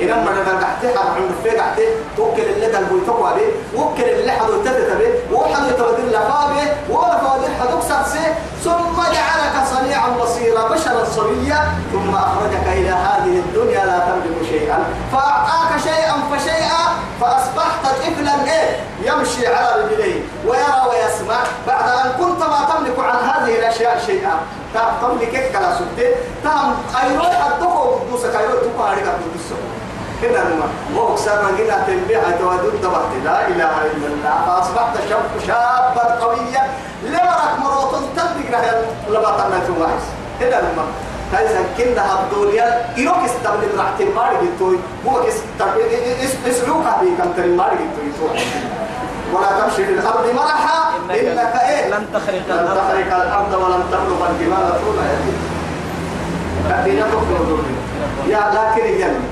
إن 0.01 0.07
ما 0.07 0.31
نقدر 0.35 0.61
تحت 0.61 0.85
حرف 0.97 1.15
عند 1.15 1.31
في 1.43 1.51
تحت 1.51 1.79
توكل 2.17 2.41
اللي 2.41 2.71
ده 2.71 2.79
البوي 2.79 3.01
تقوى 3.07 3.31
به. 3.35 3.79
وكل 3.79 4.03
اللي 4.03 4.31
حدو 4.31 4.63
تتت 4.63 4.91
به. 4.99 5.35
وحدو 5.35 5.67
يتبدل 5.67 6.09
لفابه 6.09 6.65
ولا 6.89 7.17
فاضل 7.17 7.49
حدوك 7.59 7.81
سرسي 7.81 8.25
ثم 8.63 8.97
جعلك 9.01 9.55
صنيعا 9.73 10.09
بصيرا 10.09 10.67
بشرا 10.67 11.05
صبيا 11.05 11.73
ثم 11.93 12.15
أخرجك 12.15 12.67
إلى 12.67 12.89
هذه 12.89 13.39
الدنيا 13.39 13.85
لا 13.85 13.99
تملك 13.99 14.49
شيئا. 14.49 14.79
فأعطاك 15.11 15.79
شيئا 15.83 16.13
فشيئا 16.31 16.83
فأصبحت 17.21 17.85
طفلا 17.85 18.35
إيه؟ 18.43 18.79
يمشي 19.03 19.47
على 19.47 19.83
رجليه 19.83 20.21
ويرى 20.47 20.81
ويسمع. 20.89 21.39
بعد 21.67 21.89
أن 21.89 22.11
كنت 22.11 22.39
ما 22.39 22.59
تملك 22.69 22.99
عن 22.99 23.29
هذه 23.29 23.59
الأشياء 23.59 24.01
شيئا. 24.05 24.33
تملك 25.01 25.51
كلا 25.51 25.75
سبت 25.79 26.15
تهم 26.43 26.75
أيروي 27.03 27.27
الدكو 27.27 27.79
قدوسك 27.79 28.35
أيروي 28.35 28.59
تكو 28.61 28.83
هاريك 28.83 29.05
قدوسك 29.05 29.78
كده 30.21 30.43
نما 30.43 30.67
وهو 30.95 31.15
سامع 31.17 31.49
كده 31.57 31.83
تنبيه 31.87 32.23
تودد 32.39 32.81
دبرت 32.81 33.13
لا 33.25 33.47
إله 33.47 33.73
إلا 33.91 34.07
الله. 34.07 34.35
فأصبحت 34.47 34.93
شاب 35.09 35.25
شابا 35.47 36.03
قويا. 36.21 36.63
لمرك 37.03 37.53
مروت 37.59 37.95
تنتقل 37.95 38.39
لبطلنا 39.09 39.59
ثم 39.67 39.83
عايز 39.83 40.05
كده 40.39 40.61
نما 40.61 40.85
هذا 41.33 41.61
كنا 41.77 42.03
هبدوليا 42.13 42.95
إيروك 42.97 43.15
استقبل 43.25 43.77
راحتي 43.77 44.05
ماري 44.05 44.35
جتوي 44.43 44.77
هو 45.07 45.23
كس 45.23 45.37
إسلوك 46.49 46.83
هذه 46.85 47.09
كم 47.17 47.31
تري 47.37 47.51
ماري 47.55 47.75
جتوي 47.75 48.29
ولا 49.33 49.47
تمشي 49.59 49.85
في 49.85 49.91
الأرض 49.91 50.25
مرحا. 50.35 50.89
إنك 51.09 51.55
إيه؟ 51.69 51.87
لن 51.87 52.05
تخرق 52.13 52.43
لن 52.49 52.59
الأرض. 52.59 52.77
تخرق 52.77 53.15
الأرض 53.15 53.53
ولن 53.53 53.83
تبلغ 53.91 54.29
الجبال 54.29 54.65
طولا 54.85 55.03
يدي 55.13 55.33
يا 58.27 58.43
لكن 58.53 58.85
يجنن 58.85 59.28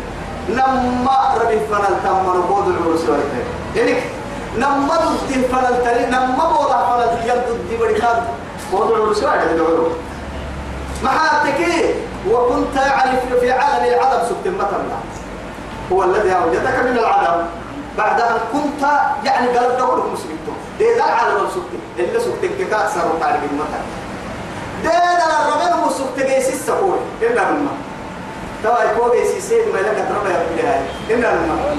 لما 0.50 1.34
ربي 1.42 1.60
فنل 1.60 1.96
تم 2.04 2.30
ربود 2.30 2.68
العرس 2.68 3.02
ويته 3.02 3.44
يعني 3.76 3.96
لما 4.58 4.96
ضد 4.96 5.32
فنل 5.52 5.84
تري 5.84 6.06
لما 6.06 6.46
بوضع 6.52 6.90
فنل 6.98 7.30
يد 7.30 7.36
ضد 7.50 7.80
بركات 7.80 8.18
بود 8.72 8.92
العرس 8.92 9.24
ويته 9.24 9.88
محاتك 11.04 11.60
وكنت 12.32 12.76
يعني 12.76 13.18
في- 13.40 13.52
عالم 13.52 13.86
العدم 13.86 14.24
سبت 14.30 14.56
مثلا 14.56 14.84
هو 15.92 16.04
الذي 16.04 16.32
أوجدك 16.32 16.80
من 16.86 16.98
العدم. 16.98 17.46
بعد 17.98 18.22
أن 18.22 18.38
كنت 18.54 18.90
يعني 19.24 19.48
قلب 19.48 19.78
دورك 19.78 20.04
مسلمته 20.14 20.54
ده 20.98 21.04
عالم 21.04 21.48
سبت 21.54 21.80
اللي 22.00 22.20
سبتك 22.20 22.70
كاسر 22.72 23.02
وتعرف 23.16 23.40
المثل 23.52 23.84
ده 24.84 24.92
الرمين 24.92 25.86
مسبت 25.88 26.26
جيس 26.28 26.50
السهول 26.50 26.98
إلا 27.22 27.50
المثل 27.50 27.87
توا 28.64 28.84
يكون 28.84 29.18
يسيسيد 29.18 29.68
ما 29.74 29.78
لك 29.80 30.06
تربى 30.10 30.30
يا 30.34 30.42
ابن 30.42 30.68
هاي 30.68 30.80
إن 31.16 31.24
الماء 31.26 31.78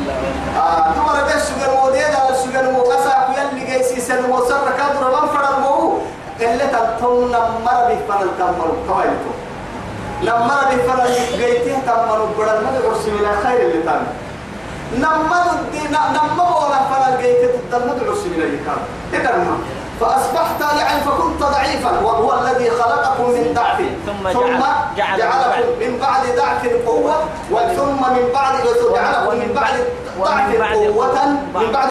آه 0.56 0.92
تمر 0.92 1.24
بس 1.26 1.42
سجن 1.48 1.74
موديد 1.82 2.02
على 2.14 2.34
سجن 2.36 2.72
مقاسا 2.72 3.34
يلي 3.38 3.64
جاي 3.66 3.82
سيسن 3.82 4.30
وصر 4.30 4.64
كادر 4.78 5.08
من 5.10 5.28
فرد 5.28 5.58
مو. 5.60 5.98
اللي 6.40 6.64
تنتون 6.66 7.28
نمر 7.28 7.78
بفن 7.88 8.22
التمر 8.22 8.72
كويتو 8.88 9.32
نمر 10.22 10.60
بفن 10.70 11.12
جيته 11.36 11.78
تمر 11.86 12.24
بدل 12.38 12.64
ما 12.64 12.78
تقول 12.78 12.94
من 12.94 13.26
الخير 13.32 13.60
اللي 13.60 13.82
تاني 13.82 14.06
نمر 14.98 15.42
الدين 15.60 15.90
نمر 15.90 16.56
ولا 16.56 16.78
فن 16.90 17.22
جيته 17.22 17.48
تدل 17.72 17.86
ما 17.86 17.92
تقول 17.98 18.16
من 18.16 18.42
الكام 18.42 18.80
إن 19.14 19.26
الماء 19.40 19.58
فأصبحت 20.00 20.60
يعني 20.80 21.00
فكنت 21.00 21.40
ضعيفا 21.42 21.90
وهو 22.00 22.40
الذي 22.40 22.70
خلقكم 22.70 23.30
من 23.30 23.52
ضعف. 23.54 23.78
ثم 24.06 24.28
ثم 24.32 24.58
جعل- 24.96 25.18
جعلكم 25.18 25.78
من 25.80 25.98
بعد 25.98 26.22
ضعف 26.36 26.66
قوة 26.86 27.14
وثم 27.50 28.00
من 28.16 28.30
بعد 28.34 28.54
جعلكم 28.94 29.36
من 29.38 29.52
بعد 29.54 29.74
ضعف 30.18 30.50
قوة. 30.74 31.26
من 31.66 31.72
بعد 31.72 31.88